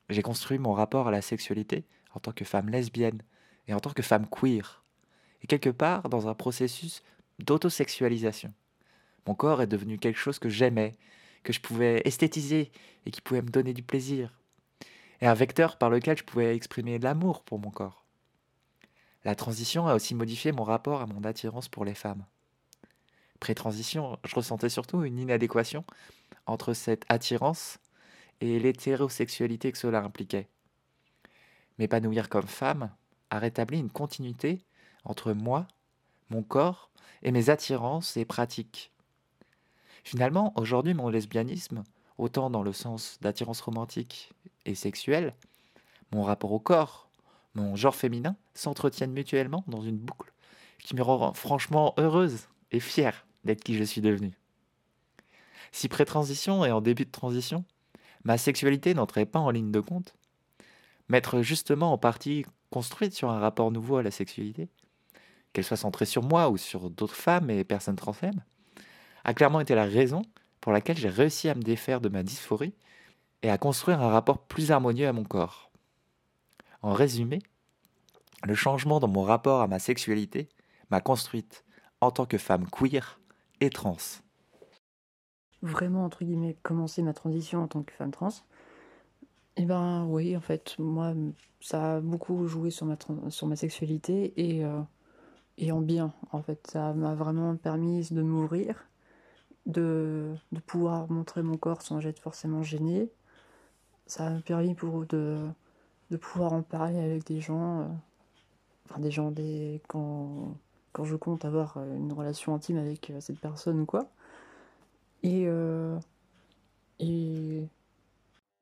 [0.08, 3.22] J'ai construit mon rapport à la sexualité en tant que femme lesbienne
[3.68, 4.84] et en tant que femme queer,
[5.42, 7.02] et quelque part dans un processus
[7.38, 8.52] d'autosexualisation.
[9.26, 10.96] Mon corps est devenu quelque chose que j'aimais,
[11.42, 12.72] que je pouvais esthétiser
[13.06, 14.39] et qui pouvait me donner du plaisir,
[15.20, 18.04] et un vecteur par lequel je pouvais exprimer l'amour pour mon corps.
[19.24, 22.24] La transition a aussi modifié mon rapport à mon attirance pour les femmes.
[23.38, 25.84] Pré-transition, je ressentais surtout une inadéquation
[26.46, 27.78] entre cette attirance
[28.40, 30.48] et l'hétérosexualité que cela impliquait.
[31.78, 32.90] M'épanouir comme femme
[33.30, 34.62] a rétabli une continuité
[35.04, 35.66] entre moi,
[36.30, 36.90] mon corps
[37.22, 38.92] et mes attirances et pratiques.
[40.04, 41.84] Finalement, aujourd'hui, mon lesbianisme,
[42.20, 44.32] autant dans le sens d'attirance romantique
[44.66, 45.34] et sexuelle,
[46.12, 47.08] mon rapport au corps,
[47.54, 50.32] mon genre féminin s'entretiennent mutuellement dans une boucle
[50.78, 54.32] qui me rend franchement heureuse et fière d'être qui je suis devenu.
[55.72, 57.64] Si pré-transition et en début de transition,
[58.24, 60.14] ma sexualité n'entrait pas en ligne de compte,
[61.08, 64.68] m'être justement en partie construite sur un rapport nouveau à la sexualité,
[65.52, 68.42] qu'elle soit centrée sur moi ou sur d'autres femmes et personnes transfemmes,
[69.24, 70.22] a clairement été la raison
[70.60, 72.74] pour laquelle j'ai réussi à me défaire de ma dysphorie
[73.42, 75.70] et à construire un rapport plus harmonieux à mon corps.
[76.82, 77.40] En résumé,
[78.44, 80.48] le changement dans mon rapport à ma sexualité
[80.90, 81.64] m'a construite
[82.00, 83.20] en tant que femme queer
[83.60, 83.96] et trans.
[85.62, 88.30] Vraiment, entre guillemets, commencer ma transition en tant que femme trans,
[89.56, 91.12] eh ben oui, en fait, moi,
[91.60, 92.96] ça a beaucoup joué sur ma,
[93.28, 94.80] sur ma sexualité et, euh,
[95.58, 96.14] et en bien.
[96.32, 98.89] En fait, ça m'a vraiment permis de m'ouvrir
[99.66, 100.34] de,
[100.66, 103.08] pouvoir montrer mon corps sans être forcément gêné.
[104.06, 105.46] Ça m'a permis pour de,
[106.10, 107.86] de pouvoir en parler avec des gens, euh,
[108.88, 109.32] enfin des gens
[109.88, 110.56] quand,
[110.92, 114.08] quand je compte avoir une relation intime avec euh, cette personne ou quoi.
[115.22, 115.98] Et, euh,
[116.98, 117.68] et,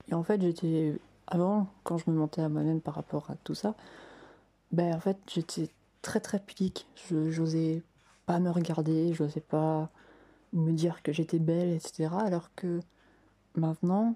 [0.08, 0.98] et, en fait, j'étais.
[1.30, 3.74] Avant, quand je me mentais à moi-même par rapport à tout ça,
[4.72, 5.68] ben en fait, j'étais
[6.02, 6.86] très très pudique.
[7.08, 7.82] Je j'osais
[8.26, 9.90] pas me regarder, j'osais pas
[10.52, 12.10] me dire que j'étais belle, etc.
[12.24, 12.80] Alors que
[13.54, 14.14] maintenant,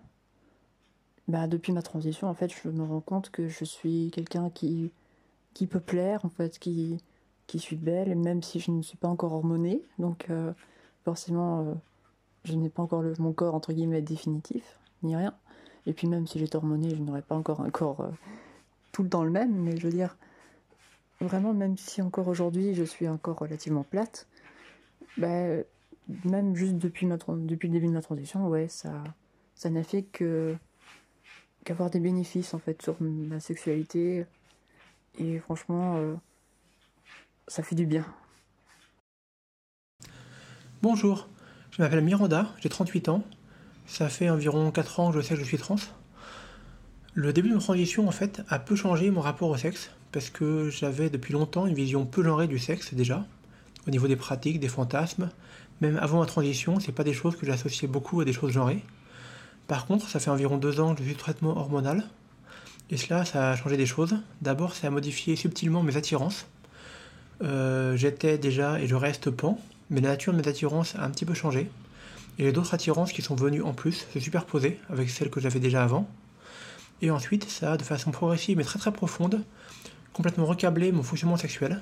[1.29, 4.93] bah, depuis ma transition, en fait, je me rends compte que je suis quelqu'un qui,
[5.55, 6.99] qui peut plaire, en fait, qui,
[7.47, 9.83] qui suis belle, même si je ne suis pas encore hormonée.
[9.99, 10.53] Donc, euh,
[11.05, 11.75] forcément, euh,
[12.45, 15.35] je n'ai pas encore le, mon corps, entre guillemets, définitif, ni rien.
[15.87, 18.11] Et puis, même si j'étais hormonée, je n'aurais pas encore un corps euh,
[18.93, 19.55] tout le temps le même.
[19.55, 20.17] Mais je veux dire,
[21.21, 24.27] vraiment, même si encore aujourd'hui, je suis encore relativement plate,
[25.17, 25.63] bah,
[26.25, 29.03] même juste depuis, le début de ma transition, ouais, ça,
[29.55, 30.57] ça n'a fait que
[31.65, 34.27] qu'avoir des bénéfices en fait sur ma sexualité.
[35.19, 36.15] Et franchement, euh,
[37.47, 38.05] ça fait du bien.
[40.83, 41.29] Bonjour,
[41.71, 43.23] je m'appelle Miranda, j'ai 38 ans.
[43.87, 45.77] Ça fait environ 4 ans que je sais que je suis trans.
[47.15, 50.31] Le début de ma transition, en fait, a peu changé mon rapport au sexe, parce
[50.31, 53.27] que j'avais depuis longtemps une vision peu genrée du sexe déjà,
[53.87, 55.31] au niveau des pratiques, des fantasmes,
[55.83, 58.83] même avant ma transition, c'est pas des choses que j'associais beaucoup à des choses genrées.
[59.67, 62.05] Par contre, ça fait environ deux ans que je suis traitement hormonal.
[62.91, 64.15] Et cela, ça a changé des choses.
[64.43, 66.47] D'abord, ça a modifié subtilement mes attirances.
[67.43, 69.59] Euh, j'étais déjà et je reste pan,
[69.91, 71.69] mais la nature de mes attirances a un petit peu changé.
[72.39, 75.61] Et j'ai d'autres attirances qui sont venues en plus se superposer avec celles que j'avais
[75.61, 76.09] déjà avant.
[77.01, 79.43] Et ensuite, ça a de façon progressive mais très très profonde
[80.13, 81.81] complètement recablé mon fonctionnement sexuel.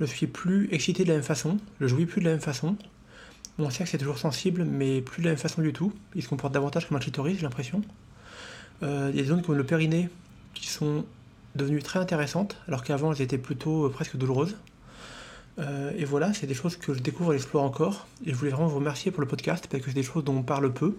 [0.00, 2.76] Je suis plus excité de la même façon, je jouis plus de la même façon.
[3.58, 5.92] Mon sexe est toujours sensible, mais plus de la même façon du tout.
[6.14, 7.82] Il se comporte davantage comme un clitoris, j'ai l'impression.
[8.82, 10.08] Euh, il y a des zones comme le périnée
[10.54, 11.04] qui sont
[11.54, 14.56] devenues très intéressantes, alors qu'avant elles étaient plutôt euh, presque douloureuses.
[15.58, 18.06] Euh, et voilà, c'est des choses que je découvre et explore encore.
[18.24, 20.36] Et je voulais vraiment vous remercier pour le podcast, parce que c'est des choses dont
[20.36, 20.96] on parle peu,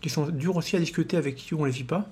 [0.00, 2.08] qui sont dures aussi à discuter avec qui on ne les vit pas.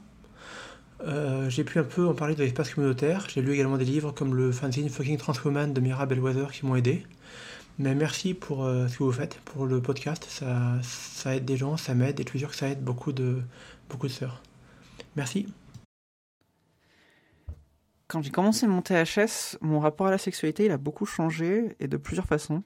[1.02, 3.27] Euh, j'ai pu un peu en parler de l'espace communautaire.
[3.28, 6.77] J'ai lu également des livres comme le fanzine Fucking Transwoman de Mira Bellwether qui m'ont
[6.77, 7.06] aidé.
[7.78, 10.27] Mais merci pour euh, ce que vous faites, pour le podcast.
[10.28, 13.40] Ça, aide des gens, ça m'aide et je suis sûr que ça aide beaucoup de,
[13.89, 14.43] beaucoup de sœurs.
[15.16, 15.47] Merci.
[18.09, 21.89] Quand j'ai commencé mon THS, mon rapport à la sexualité, il a beaucoup changé et
[21.89, 22.62] de plusieurs façons.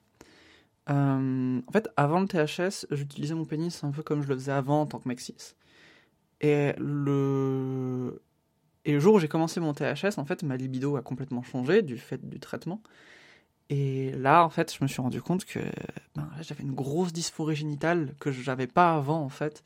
[0.90, 4.52] Euh, en fait, avant le THS, j'utilisais mon pénis un peu comme je le faisais
[4.52, 5.54] avant en tant que mec cis.
[6.40, 8.20] Et le...
[8.84, 11.82] et le jour où j'ai commencé mon THS, en fait, ma libido a complètement changé
[11.82, 12.82] du fait du traitement.
[13.70, 15.60] Et là, en fait, je me suis rendu compte que
[16.14, 19.64] ben, j'avais une grosse dysphorie génitale que je n'avais pas avant, en fait.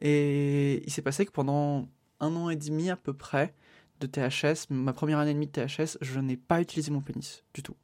[0.00, 1.88] Et il s'est passé que pendant
[2.20, 3.54] un an et demi à peu près
[4.00, 7.42] de THS, ma première année et demie de THS, je n'ai pas utilisé mon pénis
[7.54, 7.76] du tout.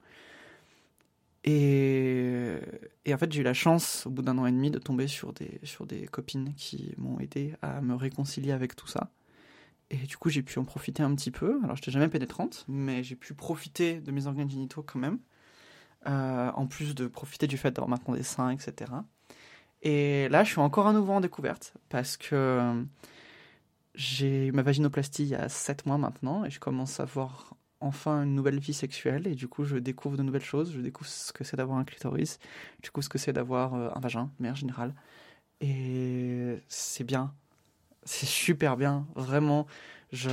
[1.44, 2.54] Et,
[3.04, 5.08] et en fait, j'ai eu la chance, au bout d'un an et demi, de tomber
[5.08, 9.10] sur des, sur des copines qui m'ont aidé à me réconcilier avec tout ça.
[9.90, 11.58] Et du coup, j'ai pu en profiter un petit peu.
[11.64, 15.18] Alors, je n'étais jamais pénétrante, mais j'ai pu profiter de mes organes génitaux quand même.
[16.06, 18.90] Euh, en plus de profiter du fait d'avoir maintenant des seins, etc.
[19.82, 22.84] Et là, je suis encore à nouveau en découverte parce que
[23.94, 27.54] j'ai eu ma vaginoplastie il y a 7 mois maintenant et je commence à avoir
[27.80, 31.08] enfin une nouvelle vie sexuelle et du coup je découvre de nouvelles choses, je découvre
[31.08, 32.38] ce que c'est d'avoir un clitoris,
[32.82, 34.94] du coup ce que c'est d'avoir euh, un vagin, mais en général.
[35.60, 37.34] Et c'est bien,
[38.04, 39.66] c'est super bien, vraiment.
[40.12, 40.28] Je...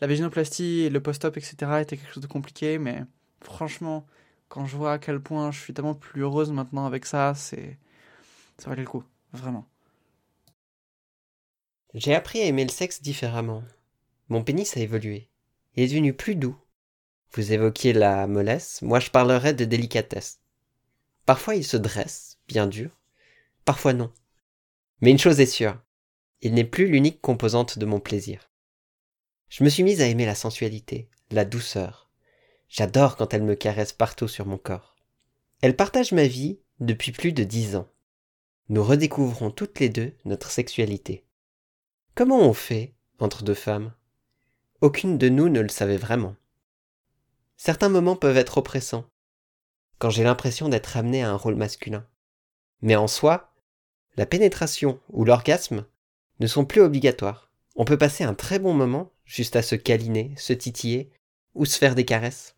[0.00, 1.54] La vaginoplastie le post-op, etc.
[1.80, 3.04] étaient quelque chose de compliqué, mais
[3.40, 4.06] franchement,
[4.48, 7.78] quand je vois à quel point je suis tellement plus heureuse maintenant avec ça, c'est
[8.58, 9.66] ça valait le coup, vraiment.
[11.94, 13.62] J'ai appris à aimer le sexe différemment.
[14.28, 15.30] Mon pénis a évolué.
[15.74, 16.56] Il est devenu plus doux.
[17.34, 20.40] Vous évoquiez la mollesse, moi je parlerai de délicatesse.
[21.24, 22.90] Parfois il se dresse, bien dur,
[23.64, 24.12] parfois non.
[25.00, 25.80] Mais une chose est sûre,
[26.42, 28.50] il n'est plus l'unique composante de mon plaisir.
[29.48, 32.10] Je me suis mise à aimer la sensualité, la douceur.
[32.68, 34.96] J'adore quand elle me caresse partout sur mon corps.
[35.60, 37.88] Elle partage ma vie depuis plus de dix ans.
[38.68, 41.24] Nous redécouvrons toutes les deux notre sexualité.
[42.16, 43.94] Comment on fait entre deux femmes?
[44.80, 46.34] Aucune de nous ne le savait vraiment.
[47.56, 49.08] Certains moments peuvent être oppressants,
[49.98, 52.04] quand j'ai l'impression d'être amené à un rôle masculin.
[52.80, 53.54] Mais en soi,
[54.16, 55.86] la pénétration ou l'orgasme
[56.42, 57.50] ne sont plus obligatoires.
[57.76, 61.10] On peut passer un très bon moment juste à se câliner, se titiller
[61.54, 62.56] ou se faire des caresses.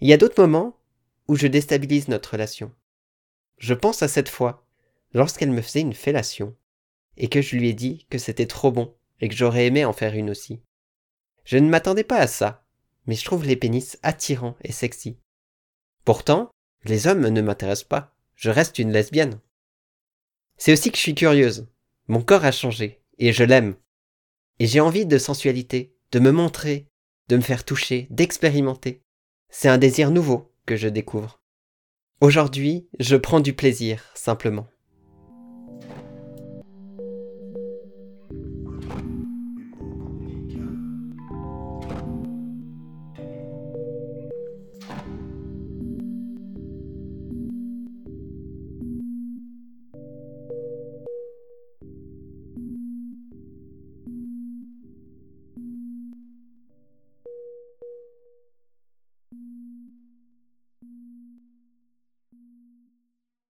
[0.00, 0.78] Il y a d'autres moments
[1.26, 2.70] où je déstabilise notre relation.
[3.56, 4.66] Je pense à cette fois,
[5.14, 6.54] lorsqu'elle me faisait une fellation
[7.16, 9.94] et que je lui ai dit que c'était trop bon et que j'aurais aimé en
[9.94, 10.60] faire une aussi.
[11.44, 12.66] Je ne m'attendais pas à ça,
[13.06, 15.16] mais je trouve les pénis attirants et sexy.
[16.04, 16.50] Pourtant,
[16.84, 19.40] les hommes ne m'intéressent pas, je reste une lesbienne.
[20.58, 21.66] C'est aussi que je suis curieuse.
[22.08, 23.76] Mon corps a changé, et je l'aime.
[24.58, 26.88] Et j'ai envie de sensualité, de me montrer,
[27.28, 29.02] de me faire toucher, d'expérimenter.
[29.48, 31.40] C'est un désir nouveau que je découvre.
[32.20, 34.66] Aujourd'hui, je prends du plaisir, simplement.